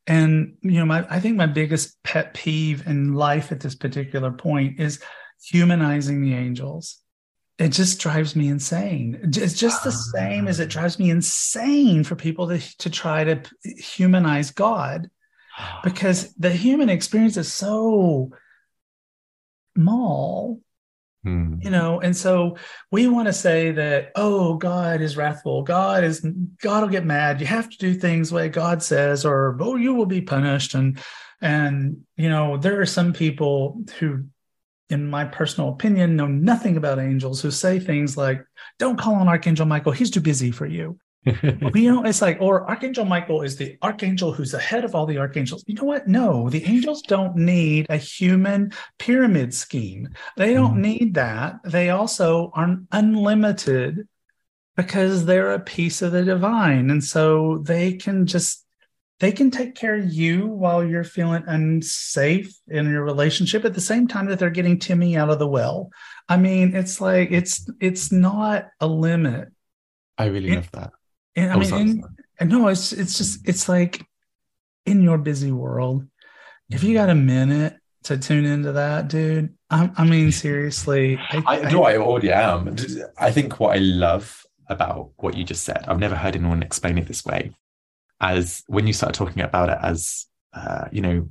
And 0.05 0.57
you 0.61 0.79
know, 0.79 0.85
my 0.85 1.05
I 1.09 1.19
think 1.19 1.37
my 1.37 1.45
biggest 1.45 2.01
pet 2.03 2.33
peeve 2.33 2.85
in 2.87 3.13
life 3.13 3.51
at 3.51 3.61
this 3.61 3.75
particular 3.75 4.31
point 4.31 4.79
is 4.79 5.01
humanizing 5.41 6.21
the 6.21 6.33
angels 6.33 7.03
it 7.59 7.69
just 7.69 7.99
drives 7.99 8.35
me 8.35 8.47
insane. 8.47 9.19
It's 9.23 9.53
just 9.53 9.83
the 9.83 9.91
same 9.91 10.47
as 10.47 10.59
it 10.59 10.69
ah. 10.69 10.79
drives 10.79 10.97
me 10.97 11.11
insane 11.11 12.03
for 12.03 12.15
people 12.15 12.47
to, 12.47 12.59
to 12.79 12.89
try 12.89 13.23
to 13.23 13.41
humanize 13.63 14.51
God 14.51 15.09
because 15.83 16.33
the 16.33 16.51
human 16.51 16.89
experience 16.89 17.37
is 17.37 17.51
so 17.51 18.31
small. 19.77 20.61
Hmm. 21.23 21.55
You 21.61 21.69
know, 21.69 22.01
and 22.01 22.15
so 22.15 22.57
we 22.91 23.07
want 23.07 23.27
to 23.27 23.33
say 23.33 23.71
that, 23.71 24.11
oh, 24.15 24.55
God 24.55 25.01
is 25.01 25.15
wrathful. 25.15 25.63
God 25.63 26.03
is, 26.03 26.25
God 26.61 26.81
will 26.81 26.89
get 26.89 27.05
mad. 27.05 27.39
You 27.39 27.47
have 27.47 27.69
to 27.69 27.77
do 27.77 27.93
things 27.93 28.29
the 28.29 28.35
way 28.35 28.49
God 28.49 28.83
says, 28.83 29.23
or, 29.23 29.57
oh, 29.61 29.77
you 29.77 29.93
will 29.93 30.05
be 30.05 30.21
punished. 30.21 30.73
And, 30.73 30.99
and, 31.41 32.01
you 32.17 32.29
know, 32.29 32.57
there 32.57 32.81
are 32.81 32.85
some 32.85 33.13
people 33.13 33.81
who 33.99 34.25
in 34.89 35.09
my 35.09 35.25
personal 35.25 35.69
opinion, 35.69 36.15
know 36.15 36.27
nothing 36.27 36.77
about 36.77 36.99
angels 36.99 37.41
who 37.41 37.49
say 37.49 37.79
things 37.79 38.15
like, 38.15 38.45
don't 38.77 38.99
call 38.99 39.15
on 39.15 39.27
Archangel 39.27 39.65
Michael, 39.65 39.91
he's 39.91 40.11
too 40.11 40.21
busy 40.21 40.51
for 40.51 40.65
you. 40.65 40.99
You 41.25 41.91
know, 41.91 42.03
it's 42.03 42.21
like, 42.21 42.37
or 42.41 42.69
Archangel 42.69 43.05
Michael 43.05 43.41
is 43.41 43.55
the 43.55 43.77
archangel 43.81 44.33
who's 44.33 44.51
the 44.51 44.59
head 44.59 44.83
of 44.83 44.95
all 44.95 45.05
the 45.05 45.17
archangels. 45.17 45.63
You 45.67 45.75
know 45.75 45.83
what? 45.83 46.07
No, 46.07 46.49
the 46.49 46.63
angels 46.65 47.01
don't 47.01 47.35
need 47.35 47.85
a 47.89 47.97
human 47.97 48.73
pyramid 48.99 49.53
scheme. 49.53 50.09
They 50.37 50.53
don't 50.53 50.77
mm. 50.77 50.81
need 50.81 51.13
that. 51.15 51.55
They 51.63 51.89
also 51.91 52.51
are 52.53 52.77
unlimited 52.91 54.07
because 54.75 55.25
they're 55.25 55.53
a 55.53 55.59
piece 55.59 56.01
of 56.01 56.11
the 56.11 56.23
divine. 56.23 56.89
And 56.89 57.03
so 57.03 57.59
they 57.59 57.93
can 57.93 58.25
just 58.25 58.65
they 59.19 59.31
can 59.31 59.51
take 59.51 59.75
care 59.75 59.95
of 59.95 60.11
you 60.11 60.47
while 60.47 60.83
you're 60.83 61.03
feeling 61.05 61.43
unsafe 61.47 62.53
in 62.67 62.89
your 62.89 63.03
relationship 63.03 63.63
at 63.63 63.73
the 63.73 63.79
same 63.79 64.07
time 64.07 64.25
that 64.25 64.39
they're 64.39 64.49
getting 64.49 64.79
Timmy 64.79 65.15
out 65.15 65.29
of 65.29 65.39
the 65.39 65.47
well. 65.47 65.91
I 66.27 66.37
mean, 66.37 66.75
it's 66.75 66.99
like 66.99 67.31
it's 67.31 67.65
it's 67.79 68.11
not 68.11 68.67
a 68.81 68.87
limit. 68.87 69.49
I 70.17 70.25
really 70.25 70.51
It- 70.51 70.55
love 70.55 70.71
that. 70.71 70.91
And 71.35 71.51
I 71.51 71.55
Oh, 71.55 71.59
mean, 71.59 71.69
sorry, 71.69 71.81
and- 71.81 72.01
sorry. 72.01 72.13
and 72.39 72.49
no, 72.49 72.67
it's 72.67 72.93
it's 72.93 73.17
just 73.17 73.47
it's 73.47 73.67
like 73.69 74.05
in 74.85 75.01
your 75.01 75.17
busy 75.17 75.51
world, 75.51 76.05
if 76.69 76.83
you 76.83 76.93
got 76.93 77.09
a 77.09 77.15
minute 77.15 77.77
to 78.03 78.17
tune 78.17 78.45
into 78.45 78.73
that, 78.73 79.07
dude. 79.07 79.53
I, 79.69 79.89
I 79.97 80.03
mean, 80.05 80.31
seriously, 80.31 81.17
I 81.31 81.69
do. 81.69 81.83
I 81.83 81.97
already 81.97 82.31
am. 82.31 82.75
I 83.17 83.31
think 83.31 83.59
what 83.59 83.75
I 83.75 83.79
love 83.79 84.45
about 84.67 85.11
what 85.17 85.35
you 85.35 85.43
just 85.43 85.63
said, 85.63 85.83
I've 85.87 85.99
never 85.99 86.15
heard 86.15 86.35
anyone 86.35 86.61
explain 86.63 86.97
it 86.97 87.07
this 87.07 87.25
way. 87.25 87.55
As 88.21 88.63
when 88.67 88.87
you 88.87 88.93
start 88.93 89.13
talking 89.13 89.41
about 89.41 89.69
it 89.69 89.77
as, 89.81 90.27
uh, 90.53 90.85
you 90.91 91.01
know, 91.01 91.29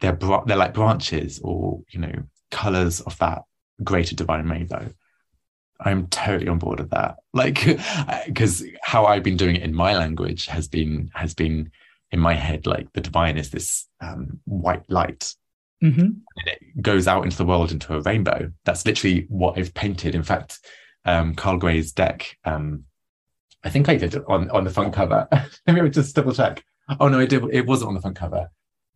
they're 0.00 0.16
they're 0.46 0.56
like 0.56 0.74
branches 0.74 1.40
or 1.42 1.80
you 1.90 2.00
know 2.00 2.12
colors 2.50 3.00
of 3.02 3.18
that 3.18 3.42
greater 3.82 4.14
divine 4.14 4.48
rainbow. 4.48 4.88
I'm 5.84 6.06
totally 6.08 6.48
on 6.48 6.58
board 6.58 6.80
with 6.80 6.90
that. 6.90 7.16
Like, 7.32 7.78
because 8.26 8.64
how 8.82 9.04
I've 9.06 9.22
been 9.22 9.36
doing 9.36 9.56
it 9.56 9.62
in 9.62 9.74
my 9.74 9.96
language 9.96 10.46
has 10.46 10.66
been 10.68 11.10
has 11.14 11.34
been 11.34 11.70
in 12.10 12.20
my 12.20 12.34
head 12.34 12.66
like 12.66 12.92
the 12.92 13.00
divine 13.00 13.36
is 13.36 13.50
this 13.50 13.86
um, 14.00 14.40
white 14.44 14.88
light 14.90 15.34
Mhm. 15.82 15.98
and 16.00 16.46
it 16.46 16.80
goes 16.80 17.06
out 17.06 17.24
into 17.24 17.36
the 17.36 17.44
world 17.44 17.70
into 17.70 17.94
a 17.94 18.00
rainbow. 18.00 18.50
That's 18.64 18.86
literally 18.86 19.26
what 19.28 19.58
I've 19.58 19.74
painted. 19.74 20.14
In 20.14 20.22
fact, 20.22 20.60
um, 21.04 21.34
Carl 21.34 21.58
Gray's 21.58 21.92
deck, 21.92 22.38
um, 22.44 22.84
I 23.64 23.68
think 23.68 23.88
I 23.90 23.96
did 23.96 24.14
it 24.14 24.22
on, 24.26 24.48
on 24.50 24.64
the 24.64 24.70
front 24.70 24.94
cover. 24.94 25.28
Let 25.66 25.74
me 25.82 25.90
just 25.90 26.14
double 26.16 26.32
check. 26.32 26.64
Oh 27.00 27.08
no, 27.08 27.18
I 27.20 27.26
did. 27.26 27.44
It 27.52 27.66
wasn't 27.66 27.88
on 27.88 27.94
the 27.94 28.00
front 28.00 28.16
cover, 28.16 28.48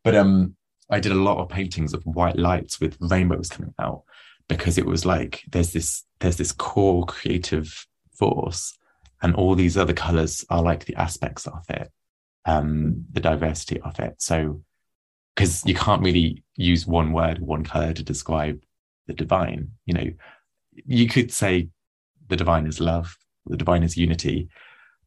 but 0.04 0.14
um, 0.14 0.56
I 0.88 1.00
did 1.00 1.12
a 1.12 1.16
lot 1.16 1.38
of 1.38 1.48
paintings 1.50 1.92
of 1.92 2.02
white 2.04 2.36
lights 2.38 2.80
with 2.80 2.96
rainbows 3.00 3.50
coming 3.50 3.74
out 3.78 4.04
because 4.48 4.78
it 4.78 4.86
was 4.86 5.04
like 5.04 5.42
there's 5.50 5.72
this 5.72 6.04
there's 6.20 6.36
this 6.36 6.52
core 6.52 7.04
creative 7.06 7.86
force, 8.12 8.76
and 9.22 9.34
all 9.34 9.54
these 9.54 9.76
other 9.76 9.92
colors 9.92 10.44
are 10.50 10.62
like 10.62 10.84
the 10.84 10.96
aspects 10.96 11.46
of 11.46 11.64
it, 11.68 11.90
um, 12.44 13.04
the 13.12 13.20
diversity 13.20 13.80
of 13.80 13.98
it. 14.00 14.14
So 14.18 14.62
because 15.34 15.64
you 15.64 15.74
can't 15.74 16.02
really 16.02 16.42
use 16.56 16.84
one 16.86 17.12
word, 17.12 17.38
one 17.38 17.62
color 17.62 17.92
to 17.92 18.02
describe 18.02 18.60
the 19.06 19.14
divine. 19.14 19.70
You 19.86 19.94
know, 19.94 20.10
you 20.72 21.08
could 21.08 21.30
say 21.32 21.68
the 22.26 22.36
divine 22.36 22.66
is 22.66 22.80
love, 22.80 23.16
the 23.46 23.56
divine 23.56 23.84
is 23.84 23.96
unity, 23.96 24.48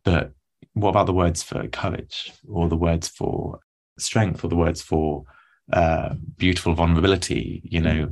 but 0.05 0.31
what 0.73 0.89
about 0.89 1.05
the 1.05 1.13
words 1.13 1.43
for 1.43 1.67
courage 1.67 2.31
or 2.47 2.69
the 2.69 2.77
words 2.77 3.07
for 3.07 3.59
strength 3.97 4.43
or 4.43 4.47
the 4.47 4.55
words 4.55 4.81
for 4.81 5.23
uh, 5.73 6.13
beautiful 6.37 6.73
vulnerability? 6.73 7.61
You 7.65 7.81
know, 7.81 8.09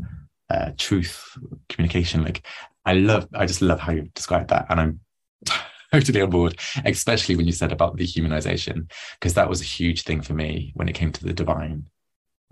uh, 0.50 0.72
truth, 0.78 1.38
communication. 1.68 2.24
Like, 2.24 2.45
I 2.86 2.93
love, 2.93 3.28
I 3.34 3.45
just 3.45 3.62
love 3.62 3.80
how 3.80 3.91
you 3.91 4.10
described 4.14 4.50
that, 4.50 4.66
and 4.70 4.80
I'm 4.80 5.00
totally 5.93 6.22
on 6.22 6.30
board, 6.30 6.60
especially 6.86 7.36
when 7.36 7.45
you 7.45 7.52
said 7.52 7.72
about 7.72 7.97
the 7.97 8.06
humanization, 8.06 8.89
because 9.20 9.34
that 9.36 9.50
was 9.50 9.62
a 9.62 9.66
huge 9.66 10.04
thing 10.04 10.22
for 10.22 10.34
me 10.34 10.72
when 10.76 10.89
it 10.89 10.95
came 10.95 11.12
to 11.12 11.24
the 11.24 11.34
divine. 11.34 11.86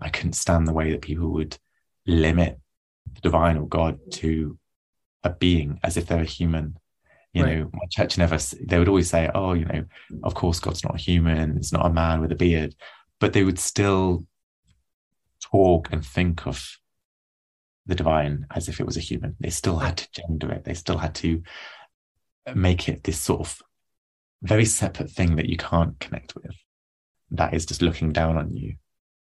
I 0.00 0.10
couldn't 0.10 0.34
stand 0.34 0.68
the 0.68 0.72
way 0.72 0.92
that 0.92 1.02
people 1.02 1.28
would 1.32 1.58
limit 2.06 2.60
the 3.14 3.20
divine 3.20 3.56
or 3.56 3.66
God 3.66 3.98
to 4.12 4.58
a 5.24 5.30
being 5.30 5.80
as 5.82 5.96
if 5.96 6.06
they're 6.06 6.20
a 6.22 6.24
human. 6.24 6.76
You 7.34 7.44
Right. 7.44 7.58
know, 7.58 7.70
my 7.72 7.86
church 7.90 8.16
never, 8.16 8.38
they 8.60 8.78
would 8.78 8.88
always 8.88 9.10
say, 9.10 9.30
oh, 9.34 9.52
you 9.52 9.64
know, 9.64 9.84
of 10.22 10.34
course, 10.34 10.60
God's 10.60 10.84
not 10.84 10.94
a 10.94 10.98
human, 10.98 11.56
it's 11.56 11.72
not 11.72 11.86
a 11.86 11.92
man 11.92 12.20
with 12.20 12.32
a 12.32 12.36
beard, 12.36 12.74
but 13.20 13.32
they 13.32 13.44
would 13.44 13.58
still 13.58 14.24
talk 15.40 15.88
and 15.92 16.04
think 16.04 16.46
of 16.46 16.78
the 17.88 17.94
divine 17.94 18.46
as 18.54 18.68
if 18.68 18.78
it 18.78 18.86
was 18.86 18.96
a 18.96 19.00
human. 19.00 19.34
They 19.40 19.50
still 19.50 19.78
had 19.78 19.96
to 19.96 20.08
gender 20.12 20.52
it, 20.52 20.64
they 20.64 20.74
still 20.74 20.98
had 20.98 21.14
to 21.16 21.42
make 22.54 22.88
it 22.88 23.02
this 23.04 23.20
sort 23.20 23.40
of 23.40 23.60
very 24.42 24.64
separate 24.64 25.10
thing 25.10 25.36
that 25.36 25.48
you 25.48 25.56
can't 25.56 25.98
connect 25.98 26.34
with. 26.36 26.54
That 27.32 27.54
is 27.54 27.66
just 27.66 27.82
looking 27.82 28.12
down 28.12 28.38
on 28.38 28.54
you 28.54 28.76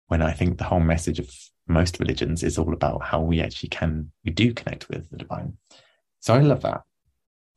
when 0.07 0.23
I 0.23 0.33
think 0.33 0.59
the 0.59 0.65
whole 0.65 0.81
message 0.81 1.19
of 1.19 1.31
most 1.69 2.01
religions 2.01 2.43
is 2.43 2.59
all 2.59 2.73
about 2.73 3.03
how 3.03 3.21
we 3.21 3.41
actually 3.41 3.69
can, 3.69 4.11
we 4.25 4.33
do 4.33 4.53
connect 4.53 4.89
with 4.89 5.09
the 5.09 5.17
divine. 5.17 5.57
So 6.19 6.35
I 6.35 6.41
love 6.41 6.63
that. 6.63 6.83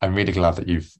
I'm 0.00 0.14
really 0.14 0.32
glad 0.32 0.56
that 0.56 0.68
you've 0.68 0.90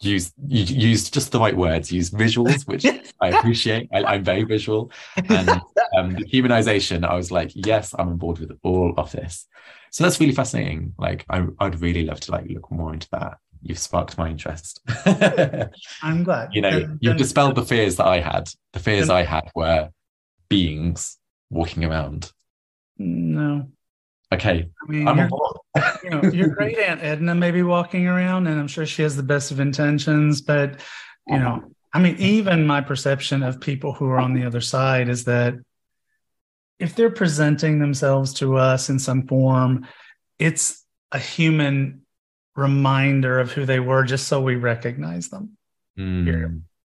used 0.00 0.32
you 0.46 0.62
used 0.62 1.12
just 1.12 1.32
the 1.32 1.40
right 1.40 1.56
words, 1.56 1.92
used 1.92 2.14
visuals, 2.14 2.66
which 2.66 2.86
I 3.20 3.28
appreciate. 3.28 3.88
I, 3.92 4.04
I'm 4.04 4.24
very 4.24 4.44
visual, 4.44 4.90
and 5.16 5.60
um, 5.98 6.10
the 6.14 6.24
humanization. 6.24 7.04
I 7.04 7.14
was 7.14 7.30
like, 7.30 7.50
yes, 7.54 7.94
I'm 7.98 8.08
on 8.08 8.16
board 8.16 8.38
with 8.38 8.52
all 8.62 8.94
of 8.96 9.12
this. 9.12 9.46
So 9.90 10.04
that's 10.04 10.20
really 10.20 10.34
fascinating. 10.34 10.94
Like, 10.98 11.24
I, 11.30 11.44
I'd 11.60 11.80
really 11.80 12.04
love 12.04 12.20
to 12.20 12.32
like 12.32 12.46
look 12.48 12.70
more 12.70 12.92
into 12.92 13.08
that. 13.12 13.38
You've 13.62 13.78
sparked 13.78 14.16
my 14.18 14.28
interest. 14.28 14.80
I'm 16.02 16.22
glad. 16.24 16.50
you 16.52 16.60
know, 16.60 16.70
Then- 16.70 16.98
you've 17.00 17.10
then- 17.12 17.16
dispelled 17.16 17.54
the 17.56 17.64
fears 17.64 17.96
that 17.96 18.06
I 18.06 18.20
had. 18.20 18.50
The 18.72 18.78
fears 18.78 19.08
Then- 19.08 19.16
I 19.16 19.22
had 19.22 19.50
were 19.54 19.90
beings 20.48 21.16
walking 21.50 21.84
around. 21.84 22.32
No, 22.98 23.68
Okay, 24.30 24.68
I 24.86 24.90
mean, 24.90 25.08
I'm 25.08 25.16
you're- 25.16 25.24
on 25.24 25.28
board. 25.30 25.56
you 26.04 26.10
know, 26.10 26.22
your 26.30 26.48
great 26.48 26.76
aunt 26.88 27.02
Edna 27.02 27.34
may 27.34 27.50
be 27.50 27.62
walking 27.62 28.06
around, 28.06 28.46
and 28.46 28.60
I'm 28.60 28.68
sure 28.68 28.84
she 28.84 29.00
has 29.02 29.16
the 29.16 29.22
best 29.22 29.50
of 29.50 29.58
intentions. 29.60 30.42
But 30.42 30.80
you 31.26 31.38
know, 31.38 31.64
I 31.94 31.98
mean, 32.00 32.16
even 32.18 32.66
my 32.66 32.80
perception 32.82 33.42
of 33.42 33.58
people 33.60 33.92
who 33.94 34.06
are 34.06 34.18
on 34.18 34.34
the 34.34 34.44
other 34.44 34.60
side 34.60 35.08
is 35.08 35.24
that 35.24 35.54
if 36.78 36.94
they're 36.94 37.10
presenting 37.10 37.78
themselves 37.78 38.34
to 38.34 38.56
us 38.56 38.88
in 38.88 38.98
some 38.98 39.26
form, 39.26 39.86
it's 40.38 40.84
a 41.12 41.18
human 41.18 42.02
reminder 42.54 43.38
of 43.40 43.52
who 43.52 43.64
they 43.64 43.80
were, 43.80 44.04
just 44.04 44.28
so 44.28 44.40
we 44.40 44.56
recognize 44.56 45.28
them. 45.28 45.56
Mm, 45.98 46.26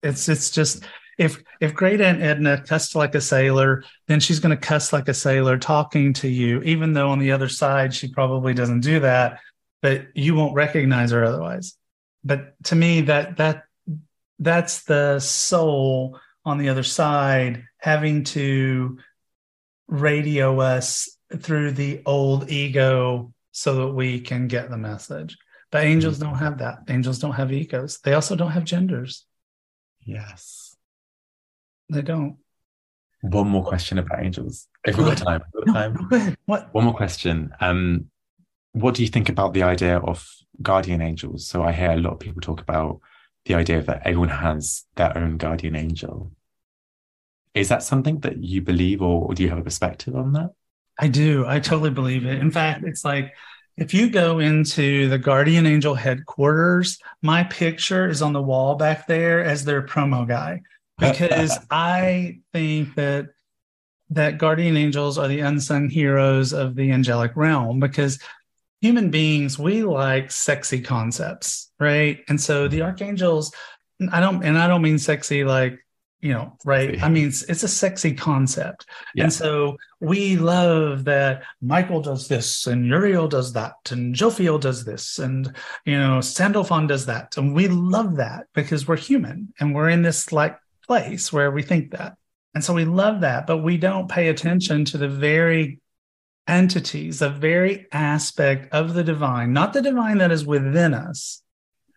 It's 0.03 0.29
it's 0.29 0.51
just 0.51 0.83
if 1.17 1.41
if 1.59 1.73
great 1.73 2.01
aunt 2.01 2.21
Edna 2.21 2.61
cussed 2.61 2.95
like 2.95 3.15
a 3.15 3.21
sailor, 3.21 3.83
then 4.07 4.19
she's 4.19 4.39
going 4.39 4.55
to 4.55 4.61
cuss 4.61 4.93
like 4.93 5.07
a 5.07 5.13
sailor 5.13 5.57
talking 5.57 6.13
to 6.13 6.27
you, 6.27 6.61
even 6.63 6.93
though 6.93 7.09
on 7.09 7.19
the 7.19 7.31
other 7.31 7.49
side 7.49 7.93
she 7.93 8.07
probably 8.07 8.53
doesn't 8.53 8.81
do 8.81 8.99
that, 8.99 9.39
but 9.81 10.07
you 10.13 10.35
won't 10.35 10.55
recognize 10.55 11.11
her 11.11 11.23
otherwise. 11.23 11.75
But 12.23 12.61
to 12.65 12.75
me, 12.75 13.01
that 13.01 13.37
that 13.37 13.63
that's 14.39 14.83
the 14.83 15.19
soul 15.19 16.19
on 16.45 16.57
the 16.57 16.69
other 16.69 16.83
side 16.83 17.63
having 17.79 18.23
to 18.23 18.99
radio 19.87 20.59
us 20.59 21.09
through 21.35 21.71
the 21.71 22.01
old 22.05 22.49
ego 22.49 23.33
so 23.51 23.75
that 23.75 23.93
we 23.93 24.19
can 24.19 24.47
get 24.47 24.69
the 24.69 24.77
message. 24.77 25.37
But 25.71 25.83
angels 25.83 26.19
don't 26.19 26.35
have 26.35 26.59
that. 26.59 26.79
Angels 26.87 27.19
don't 27.19 27.33
have 27.33 27.51
egos. 27.51 27.99
They 27.99 28.13
also 28.13 28.35
don't 28.35 28.51
have 28.51 28.63
genders. 28.63 29.25
yes. 30.05 30.75
They 31.89 32.01
don't. 32.01 32.37
One 33.21 33.47
more 33.47 33.63
question 33.63 33.97
about 33.97 34.21
angels. 34.23 34.67
If 34.85 34.97
we've 34.97 35.07
got 35.07 35.17
time, 35.17 35.41
we've 35.53 35.65
got 35.65 35.73
time. 35.73 35.93
no, 35.93 36.07
go 36.09 36.15
ahead. 36.17 36.37
What? 36.45 36.73
One 36.73 36.83
more 36.83 36.93
question. 36.93 37.51
Um, 37.61 38.09
what 38.73 38.93
do 38.93 39.01
you 39.03 39.07
think 39.07 39.29
about 39.29 39.53
the 39.53 39.63
idea 39.63 39.97
of 39.97 40.27
guardian 40.61 41.01
angels? 41.01 41.47
So 41.47 41.63
I 41.63 41.71
hear 41.71 41.91
a 41.91 41.97
lot 41.97 42.13
of 42.13 42.19
people 42.19 42.41
talk 42.41 42.61
about 42.61 42.99
the 43.45 43.55
idea 43.55 43.81
that 43.81 44.01
everyone 44.05 44.29
has 44.29 44.83
their 44.95 45.17
own 45.17 45.37
guardian 45.37 45.75
angel. 45.75 46.31
Is 47.57 47.69
that 47.69 47.83
something 47.83 48.19
that 48.21 48.37
you 48.43 48.61
believe, 48.61 49.01
or, 49.01 49.25
or 49.27 49.33
do 49.33 49.43
you 49.43 49.49
have 49.49 49.57
a 49.57 49.63
perspective 49.63 50.15
on 50.15 50.33
that? 50.33 50.51
I 50.99 51.07
do. 51.07 51.45
I 51.45 51.59
totally 51.59 51.91
believe 51.91 52.25
it. 52.25 52.39
In 52.39 52.51
fact, 52.51 52.83
it's 52.83 53.05
like 53.05 53.33
if 53.77 53.93
you 53.93 54.09
go 54.09 54.39
into 54.39 55.07
the 55.09 55.19
Guardian 55.19 55.67
Angel 55.67 55.93
headquarters, 55.93 56.97
my 57.21 57.43
picture 57.43 58.07
is 58.07 58.21
on 58.21 58.33
the 58.33 58.41
wall 58.41 58.75
back 58.75 59.05
there 59.05 59.43
as 59.43 59.63
their 59.63 59.83
promo 59.83 60.27
guy 60.27 60.61
because 60.97 61.57
I 61.69 62.39
think 62.53 62.95
that 62.95 63.27
that 64.09 64.37
guardian 64.37 64.77
angels 64.77 65.17
are 65.17 65.27
the 65.27 65.41
unsung 65.41 65.89
heroes 65.89 66.53
of 66.53 66.75
the 66.75 66.91
angelic 66.91 67.35
realm 67.35 67.79
because 67.79 68.19
human 68.81 69.11
beings 69.11 69.59
we 69.59 69.83
like 69.83 70.31
sexy 70.31 70.81
concepts, 70.81 71.71
right? 71.79 72.19
And 72.29 72.39
so 72.39 72.67
the 72.67 72.83
archangels 72.83 73.51
I 74.11 74.19
don't 74.19 74.43
and 74.43 74.57
I 74.57 74.67
don't 74.67 74.81
mean 74.81 74.99
sexy 74.99 75.43
like 75.43 75.79
you 76.19 76.33
know, 76.33 76.57
right? 76.65 77.01
I 77.01 77.09
mean, 77.09 77.27
it's, 77.27 77.43
it's 77.43 77.63
a 77.63 77.67
sexy 77.67 78.13
concept. 78.13 78.87
Yeah. 79.13 79.25
And 79.25 79.33
so 79.33 79.77
we 79.99 80.35
love 80.35 81.05
that 81.05 81.43
Michael 81.61 82.01
does 82.01 82.27
this 82.27 82.65
and 82.65 82.87
Uriel 82.87 83.27
does 83.27 83.53
that 83.53 83.75
and 83.91 84.15
Jophiel 84.15 84.59
does 84.59 84.83
this 84.83 85.19
and, 85.19 85.53
you 85.85 85.97
know, 85.97 86.21
Sandalphon 86.21 86.87
does 86.87 87.05
that. 87.05 87.37
And 87.37 87.53
we 87.53 87.67
love 87.67 88.15
that 88.17 88.47
because 88.53 88.87
we're 88.87 88.97
human 88.97 89.53
and 89.59 89.75
we're 89.75 89.89
in 89.89 90.01
this 90.01 90.31
like 90.31 90.57
place 90.87 91.31
where 91.31 91.51
we 91.51 91.61
think 91.61 91.91
that. 91.91 92.17
And 92.55 92.63
so 92.63 92.73
we 92.73 92.85
love 92.85 93.21
that, 93.21 93.45
but 93.45 93.57
we 93.57 93.77
don't 93.77 94.09
pay 94.09 94.29
attention 94.29 94.85
to 94.85 94.97
the 94.97 95.09
very 95.09 95.79
entities, 96.47 97.19
the 97.19 97.29
very 97.29 97.85
aspect 97.91 98.73
of 98.73 98.95
the 98.95 99.03
divine, 99.03 99.53
not 99.53 99.73
the 99.73 99.81
divine 99.83 100.17
that 100.17 100.31
is 100.31 100.45
within 100.45 100.95
us, 100.95 101.43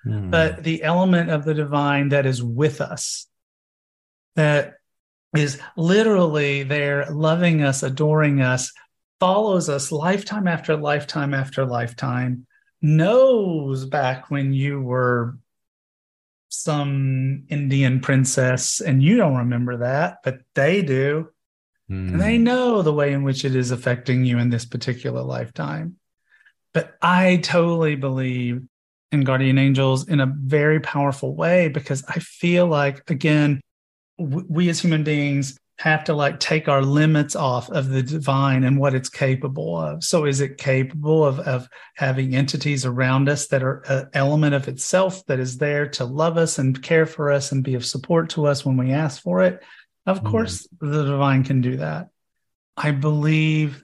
Hmm. 0.02 0.30
but 0.30 0.64
the 0.64 0.82
element 0.82 1.28
of 1.28 1.44
the 1.44 1.52
divine 1.52 2.08
that 2.08 2.24
is 2.24 2.42
with 2.42 2.80
us 2.80 3.26
that 4.36 4.74
is 5.36 5.60
literally 5.76 6.62
there 6.62 7.10
loving 7.10 7.62
us, 7.62 7.82
adoring 7.82 8.40
us, 8.40 8.72
follows 9.20 9.68
us 9.68 9.92
lifetime 9.92 10.48
after 10.48 10.76
lifetime 10.76 11.34
after 11.34 11.64
lifetime, 11.64 12.46
knows 12.82 13.84
back 13.84 14.30
when 14.30 14.52
you 14.52 14.80
were 14.80 15.38
some 16.48 17.44
Indian 17.48 18.00
princess 18.00 18.80
and 18.80 19.02
you 19.02 19.16
don't 19.16 19.36
remember 19.36 19.78
that, 19.78 20.18
but 20.24 20.40
they 20.54 20.82
do. 20.82 21.28
Mm. 21.88 22.12
And 22.12 22.20
they 22.20 22.36
hmm. 22.36 22.44
know 22.44 22.82
the 22.82 22.92
way 22.92 23.12
in 23.12 23.22
which 23.22 23.44
it 23.44 23.56
is 23.56 23.70
affecting 23.70 24.24
you 24.24 24.38
in 24.38 24.50
this 24.50 24.64
particular 24.64 25.22
lifetime. 25.22 25.96
But 26.72 26.94
I 27.02 27.36
totally 27.36 27.96
believe 27.96 28.62
in 29.10 29.24
guardian 29.24 29.58
angels 29.58 30.08
in 30.08 30.20
a 30.20 30.26
very 30.26 30.80
powerful 30.80 31.34
way 31.34 31.68
because 31.68 32.04
I 32.08 32.20
feel 32.20 32.66
like, 32.66 33.10
again, 33.10 33.60
we 34.20 34.68
as 34.68 34.80
human 34.80 35.02
beings 35.02 35.58
have 35.80 36.04
to 36.04 36.12
like 36.12 36.38
take 36.38 36.68
our 36.68 36.82
limits 36.82 37.34
off 37.34 37.70
of 37.70 37.88
the 37.88 38.02
divine 38.02 38.64
and 38.64 38.78
what 38.78 38.94
it's 38.94 39.08
capable 39.08 39.78
of. 39.78 40.04
So, 40.04 40.26
is 40.26 40.42
it 40.42 40.58
capable 40.58 41.24
of, 41.24 41.40
of 41.40 41.68
having 41.96 42.36
entities 42.36 42.84
around 42.84 43.30
us 43.30 43.46
that 43.48 43.62
are 43.62 43.82
an 43.88 44.10
element 44.12 44.54
of 44.54 44.68
itself 44.68 45.24
that 45.26 45.40
is 45.40 45.56
there 45.56 45.88
to 45.88 46.04
love 46.04 46.36
us 46.36 46.58
and 46.58 46.80
care 46.82 47.06
for 47.06 47.32
us 47.32 47.50
and 47.50 47.64
be 47.64 47.74
of 47.74 47.86
support 47.86 48.28
to 48.30 48.46
us 48.46 48.64
when 48.64 48.76
we 48.76 48.92
ask 48.92 49.22
for 49.22 49.42
it? 49.42 49.62
Of 50.04 50.18
mm-hmm. 50.18 50.30
course, 50.30 50.68
the 50.80 51.04
divine 51.04 51.44
can 51.44 51.62
do 51.62 51.78
that. 51.78 52.08
I 52.76 52.90
believe 52.90 53.82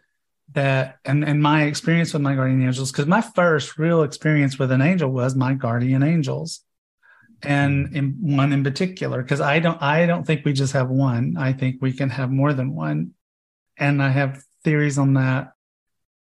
that, 0.53 0.99
and, 1.05 1.25
and 1.25 1.43
my 1.43 1.65
experience 1.65 2.13
with 2.13 2.23
my 2.23 2.35
guardian 2.35 2.63
angels, 2.63 2.93
because 2.93 3.07
my 3.07 3.23
first 3.23 3.79
real 3.79 4.03
experience 4.03 4.59
with 4.59 4.71
an 4.71 4.83
angel 4.83 5.11
was 5.11 5.35
my 5.35 5.55
guardian 5.55 6.03
angels 6.03 6.61
and 7.47 7.95
in 7.95 8.17
one 8.21 8.53
in 8.53 8.65
particular 8.65 9.23
because 9.23 9.41
i 9.41 9.59
don't 9.59 9.81
i 9.81 10.05
don't 10.05 10.27
think 10.27 10.45
we 10.45 10.53
just 10.53 10.73
have 10.73 10.89
one. 10.89 11.37
I 11.39 11.53
think 11.53 11.77
we 11.81 11.93
can 11.93 12.11
have 12.11 12.31
more 12.31 12.53
than 12.53 12.75
one. 12.75 13.13
And 13.79 14.03
i 14.03 14.09
have 14.09 14.43
theories 14.65 14.99
on 14.99 15.15
that. 15.15 15.53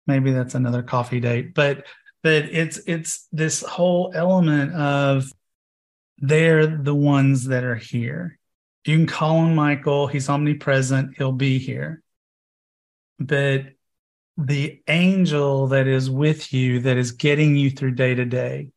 Maybe 0.06 0.32
that's 0.32 0.56
another 0.56 0.84
coffee 0.84 1.20
date 1.20 1.54
but 1.54 1.86
but 2.24 2.46
it's 2.46 2.78
it's 2.88 3.28
this 3.32 3.62
whole 3.62 4.12
element 4.14 4.74
of 4.74 5.32
they're 6.18 6.66
the 6.66 6.96
ones 6.96 7.46
that 7.46 7.64
are 7.64 7.76
here. 7.76 8.40
You 8.86 8.98
can 8.98 9.08
call 9.08 9.38
on 9.38 9.56
michael. 9.56 10.08
He's 10.08 10.30
omnipresent. 10.30 11.16
He'll 11.18 11.32
be 11.32 11.60
here. 11.60 12.02
But 13.20 13.74
the 14.38 14.82
angel 14.88 15.68
that 15.68 15.88
is 15.88 16.10
with 16.10 16.54
you 16.54 16.82
that 16.82 16.98
is 16.98 17.12
getting 17.12 17.56
you 17.56 17.72
through 17.72 17.92
day 17.92 18.14
to 18.14 18.26
day 18.26 18.70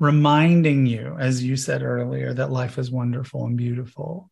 reminding 0.00 0.86
you, 0.86 1.14
as 1.18 1.44
you 1.44 1.56
said 1.56 1.82
earlier, 1.82 2.32
that 2.32 2.50
life 2.50 2.78
is 2.78 2.90
wonderful 2.90 3.44
and 3.44 3.56
beautiful. 3.56 4.30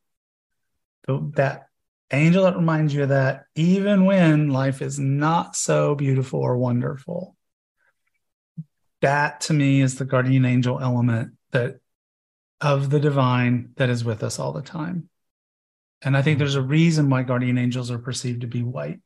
So 1.06 1.30
that 1.36 1.68
angel 2.10 2.44
that 2.44 2.56
reminds 2.56 2.94
you 2.94 3.02
of 3.02 3.10
that, 3.10 3.44
even 3.54 4.06
when 4.06 4.48
life 4.48 4.80
is 4.80 4.98
not 4.98 5.54
so 5.54 5.94
beautiful 5.94 6.40
or 6.40 6.56
wonderful. 6.56 7.36
That 9.02 9.42
to 9.42 9.52
me 9.52 9.82
is 9.82 9.96
the 9.96 10.06
guardian 10.06 10.44
angel 10.44 10.80
element 10.80 11.34
that 11.52 11.80
of 12.60 12.90
the 12.90 12.98
divine 12.98 13.70
that 13.76 13.90
is 13.90 14.04
with 14.04 14.24
us 14.24 14.38
all 14.38 14.52
the 14.52 14.62
time. 14.62 15.08
And 16.02 16.16
I 16.16 16.22
think 16.22 16.34
mm-hmm. 16.34 16.38
there's 16.40 16.54
a 16.54 16.62
reason 16.62 17.10
why 17.10 17.22
guardian 17.24 17.58
angels 17.58 17.90
are 17.90 17.98
perceived 17.98 18.40
to 18.40 18.46
be 18.46 18.62
white, 18.62 19.00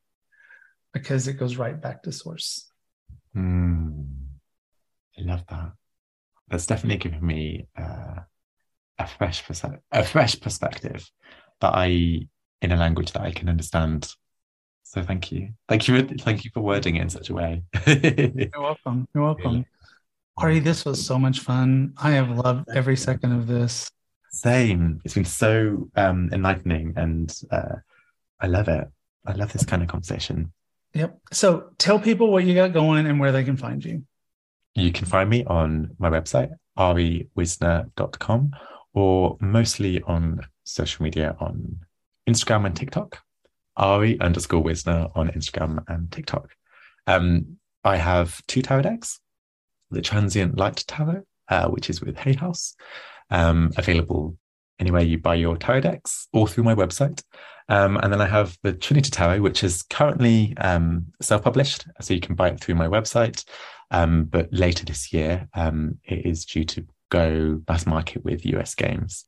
because 0.93 1.27
it 1.27 1.33
goes 1.33 1.57
right 1.57 1.79
back 1.79 2.03
to 2.03 2.11
source. 2.11 2.71
Mm, 3.35 4.07
I 5.19 5.21
love 5.23 5.43
that 5.49 5.73
that's 6.53 6.67
definitely 6.67 6.97
given 6.97 7.25
me 7.25 7.67
uh, 7.75 8.19
a 8.99 9.07
fresh 9.07 9.43
a 9.91 10.03
fresh 10.03 10.39
perspective 10.39 11.09
that 11.61 11.73
I 11.73 12.27
in 12.61 12.71
a 12.71 12.77
language 12.77 13.11
that 13.13 13.23
I 13.23 13.31
can 13.31 13.49
understand. 13.49 14.07
So 14.83 15.01
thank 15.01 15.31
you, 15.31 15.49
thank 15.67 15.87
you, 15.87 16.03
thank 16.03 16.45
you 16.45 16.51
for 16.53 16.61
wording 16.61 16.97
it 16.97 17.01
in 17.01 17.09
such 17.09 17.31
a 17.31 17.33
way. 17.33 17.63
You're 17.87 18.61
welcome. 18.61 19.07
You're 19.15 19.23
welcome. 19.23 19.65
Ari, 20.37 20.59
this 20.59 20.85
was 20.85 21.03
so 21.03 21.17
much 21.17 21.39
fun. 21.39 21.93
I 21.97 22.11
have 22.11 22.29
loved 22.29 22.69
every 22.69 22.97
second 22.97 23.31
of 23.31 23.47
this. 23.47 23.89
Same. 24.29 25.01
It's 25.03 25.15
been 25.15 25.25
so 25.25 25.89
um, 25.95 26.29
enlightening, 26.31 26.93
and 26.95 27.35
uh, 27.49 27.77
I 28.39 28.45
love 28.45 28.67
it. 28.67 28.87
I 29.25 29.33
love 29.33 29.51
this 29.53 29.65
kind 29.65 29.81
of 29.81 29.87
conversation. 29.87 30.53
Yep. 30.93 31.17
So 31.31 31.71
tell 31.79 31.99
people 31.99 32.31
what 32.31 32.43
you 32.43 32.53
got 32.53 32.73
going 32.73 33.07
and 33.07 33.19
where 33.19 33.31
they 33.31 33.43
can 33.43 33.57
find 33.57 33.83
you. 33.83 34.03
You 34.75 34.91
can 34.91 35.05
find 35.05 35.29
me 35.29 35.43
on 35.45 35.95
my 35.99 36.09
website, 36.09 36.49
ariwisner.com, 36.77 38.51
or 38.93 39.37
mostly 39.39 40.01
on 40.03 40.41
social 40.63 41.03
media 41.03 41.35
on 41.39 41.79
Instagram 42.27 42.65
and 42.65 42.75
TikTok, 42.75 43.19
Ari 43.77 44.19
underscore 44.19 44.63
Wisner 44.63 45.07
on 45.15 45.29
Instagram 45.29 45.83
and 45.87 46.11
TikTok. 46.11 46.49
Um, 47.05 47.57
I 47.83 47.97
have 47.97 48.41
two 48.47 48.61
tarot 48.61 48.83
decks, 48.83 49.19
the 49.91 50.01
Transient 50.01 50.57
Light 50.57 50.83
Tarot, 50.87 51.23
uh, 51.49 51.67
which 51.67 51.89
is 51.89 52.01
with 52.01 52.17
Hay 52.17 52.33
House, 52.33 52.75
um, 53.29 53.71
available 53.77 54.37
anywhere 54.79 55.03
you 55.03 55.17
buy 55.17 55.35
your 55.35 55.57
tarot 55.57 55.81
decks 55.81 56.27
or 56.33 56.47
through 56.47 56.63
my 56.63 56.75
website. 56.75 57.23
Um, 57.69 57.97
and 57.97 58.11
then 58.11 58.21
I 58.21 58.27
have 58.27 58.57
the 58.63 58.73
Trinity 58.73 59.09
Tarot, 59.09 59.41
which 59.41 59.63
is 59.63 59.83
currently 59.83 60.53
um, 60.57 61.05
self 61.21 61.43
published. 61.43 61.85
So 62.01 62.13
you 62.13 62.19
can 62.19 62.35
buy 62.35 62.49
it 62.49 62.59
through 62.59 62.75
my 62.75 62.87
website. 62.87 63.45
Um, 63.93 64.25
but 64.25 64.49
later 64.51 64.85
this 64.85 65.13
year, 65.13 65.47
um, 65.53 65.99
it 66.03 66.25
is 66.25 66.45
due 66.45 66.65
to 66.65 66.85
go 67.09 67.61
mass 67.67 67.85
market 67.85 68.25
with 68.25 68.45
US 68.45 68.73
Games. 68.73 69.25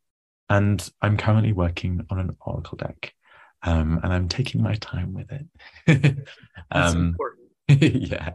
And 0.49 0.87
I'm 1.01 1.17
currently 1.17 1.53
working 1.53 2.05
on 2.09 2.19
an 2.19 2.35
Oracle 2.41 2.77
deck. 2.77 3.13
Um, 3.61 3.99
and 4.03 4.11
I'm 4.11 4.27
taking 4.27 4.61
my 4.61 4.73
time 4.75 5.13
with 5.13 5.31
it. 5.31 6.27
um, 6.71 7.15
yeah. 7.67 8.31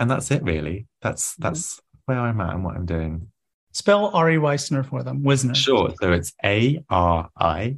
And 0.00 0.10
that's 0.10 0.30
it 0.30 0.42
really. 0.42 0.86
That's 1.02 1.32
mm-hmm. 1.32 1.42
that's 1.42 1.80
where 2.06 2.18
I'm 2.18 2.40
at 2.40 2.54
and 2.54 2.64
what 2.64 2.76
I'm 2.76 2.86
doing. 2.86 3.28
Spell 3.72 4.06
Ari 4.14 4.38
Wisner 4.38 4.82
for 4.82 5.02
them. 5.02 5.22
Wisner. 5.22 5.54
Sure. 5.54 5.92
So 6.00 6.12
it's 6.12 6.32
A 6.42 6.82
R 6.88 7.28
I 7.36 7.76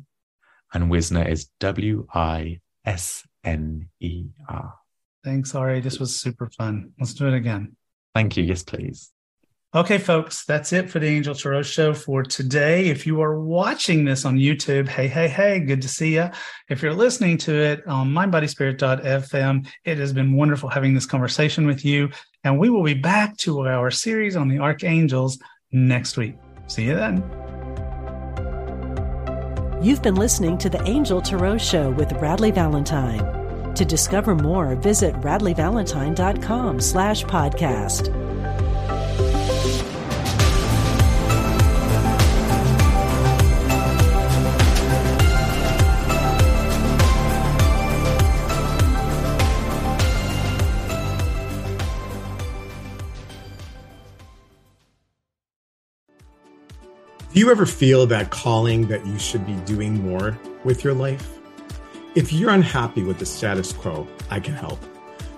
and 0.73 0.91
Wisner 0.91 1.27
is 1.27 1.49
W 1.61 2.07
I 2.15 2.61
S 2.85 3.27
N 3.43 3.89
E 4.01 4.27
R. 4.49 4.75
Thanks, 5.25 5.55
Ari. 5.55 5.81
This 5.81 5.99
was 5.99 6.19
super 6.19 6.49
fun. 6.57 6.93
Let's 6.99 7.15
do 7.15 7.27
it 7.27 7.35
again. 7.35 7.77
Thank 8.19 8.37
you. 8.37 8.43
Yes, 8.43 8.65
please. 8.65 9.13
Okay, 9.77 9.99
folks, 9.99 10.45
that's 10.45 10.73
it 10.73 10.91
for 10.91 10.99
the 10.99 11.07
Angel 11.07 11.37
Tarot 11.37 11.63
Show 11.63 11.95
for 11.95 12.25
today. 12.25 12.87
If 12.87 13.07
you 13.07 13.21
are 13.21 13.39
watching 13.39 14.05
this 14.05 14.25
on 14.25 14.39
YouTube, 14.39 14.89
hey, 14.89 15.07
hey, 15.07 15.29
hey, 15.29 15.61
good 15.61 15.81
to 15.83 15.89
see 15.89 16.15
you. 16.15 16.29
If 16.69 16.83
you're 16.83 16.95
listening 16.95 17.39
to 17.39 17.55
it 17.55 17.87
on 17.87 18.11
mindbodyspirit.fm, 18.11 19.69
it 19.85 19.99
has 19.99 20.13
been 20.13 20.35
wonderful 20.35 20.69
having 20.69 20.95
this 20.95 21.07
conversation 21.07 21.65
with 21.65 21.85
you. 21.85 22.11
And 22.43 22.59
we 22.59 22.71
will 22.71 22.83
be 22.83 22.95
back 22.95 23.37
to 23.37 23.69
our 23.69 23.93
series 23.93 24.35
on 24.35 24.49
the 24.49 24.59
Archangels 24.59 25.39
next 25.71 26.17
week. 26.17 26.35
See 26.67 26.87
you 26.87 26.97
then. 26.97 27.19
You've 29.81 30.03
been 30.03 30.17
listening 30.17 30.59
to 30.59 30.69
the 30.69 30.83
Angel 30.89 31.23
Tarot 31.23 31.59
Show 31.59 31.91
with 31.91 32.09
Radleigh 32.15 32.53
Valentine. 32.53 33.38
To 33.79 33.85
discover 33.85 34.35
more, 34.35 34.75
visit 34.75 35.15
radleighvalentine.com 35.21 36.81
slash 36.81 37.23
podcast. 37.27 38.07
Do 57.33 57.39
you 57.39 57.53
ever 57.53 57.65
feel 57.65 58.09
that 58.09 58.31
calling 58.31 58.89
that 58.89 59.07
you 59.07 59.21
should 59.21 59.47
be 59.47 59.55
doing 59.65 60.03
more 60.03 60.37
with 60.65 60.83
your 60.83 60.95
life? 60.95 61.38
If 62.19 62.33
you're 62.33 62.51
unhappy 62.51 63.05
with 63.05 63.21
the 63.21 63.27
status 63.27 63.73
quo, 63.73 64.05
I 64.29 64.41
can 64.41 64.53
help. 64.53 64.81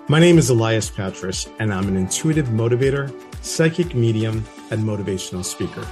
My 0.07 0.19
name 0.19 0.39
is 0.39 0.49
Elias 0.49 0.89
Patras, 0.89 1.47
and 1.59 1.71
I'm 1.71 1.87
an 1.87 1.95
intuitive 1.95 2.47
motivator, 2.47 3.13
psychic 3.43 3.93
medium, 3.93 4.43
and 4.71 4.83
motivational 4.83 5.45
speaker. 5.45 5.87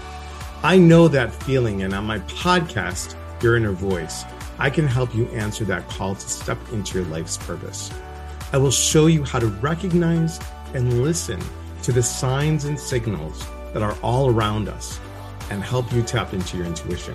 I 0.63 0.79
know 0.79 1.07
that 1.07 1.31
feeling, 1.31 1.83
and 1.83 1.93
on 1.93 2.05
my 2.05 2.17
podcast, 2.21 3.15
Your 3.43 3.55
Inner 3.55 3.71
Voice, 3.71 4.23
I 4.57 4.71
can 4.71 4.87
help 4.87 5.13
you 5.13 5.27
answer 5.27 5.63
that 5.65 5.87
call 5.89 6.15
to 6.15 6.27
step 6.27 6.57
into 6.73 6.97
your 6.97 7.07
life's 7.09 7.37
purpose. 7.37 7.91
I 8.51 8.57
will 8.57 8.71
show 8.71 9.05
you 9.05 9.23
how 9.23 9.37
to 9.37 9.45
recognize 9.61 10.39
and 10.73 11.03
listen 11.03 11.39
to 11.83 11.91
the 11.91 12.01
signs 12.01 12.65
and 12.65 12.79
signals 12.79 13.45
that 13.73 13.83
are 13.83 13.95
all 14.01 14.31
around 14.31 14.67
us 14.67 14.99
and 15.51 15.63
help 15.63 15.93
you 15.93 16.01
tap 16.01 16.33
into 16.33 16.57
your 16.57 16.65
intuition. 16.65 17.13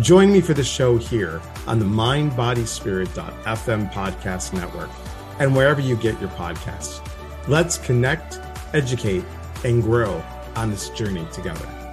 Join 0.00 0.32
me 0.32 0.40
for 0.40 0.54
the 0.54 0.64
show 0.64 0.96
here 0.96 1.40
on 1.68 1.78
the 1.78 1.84
mindbodyspirit.fm 1.84 3.92
podcast 3.92 4.52
network 4.52 4.90
and 5.38 5.54
wherever 5.54 5.80
you 5.80 5.96
get 5.96 6.20
your 6.20 6.30
podcasts. 6.30 7.00
Let's 7.46 7.78
connect, 7.78 8.40
educate, 8.72 9.24
and 9.64 9.82
grow 9.82 10.22
on 10.56 10.70
this 10.70 10.90
journey 10.90 11.26
together. 11.32 11.83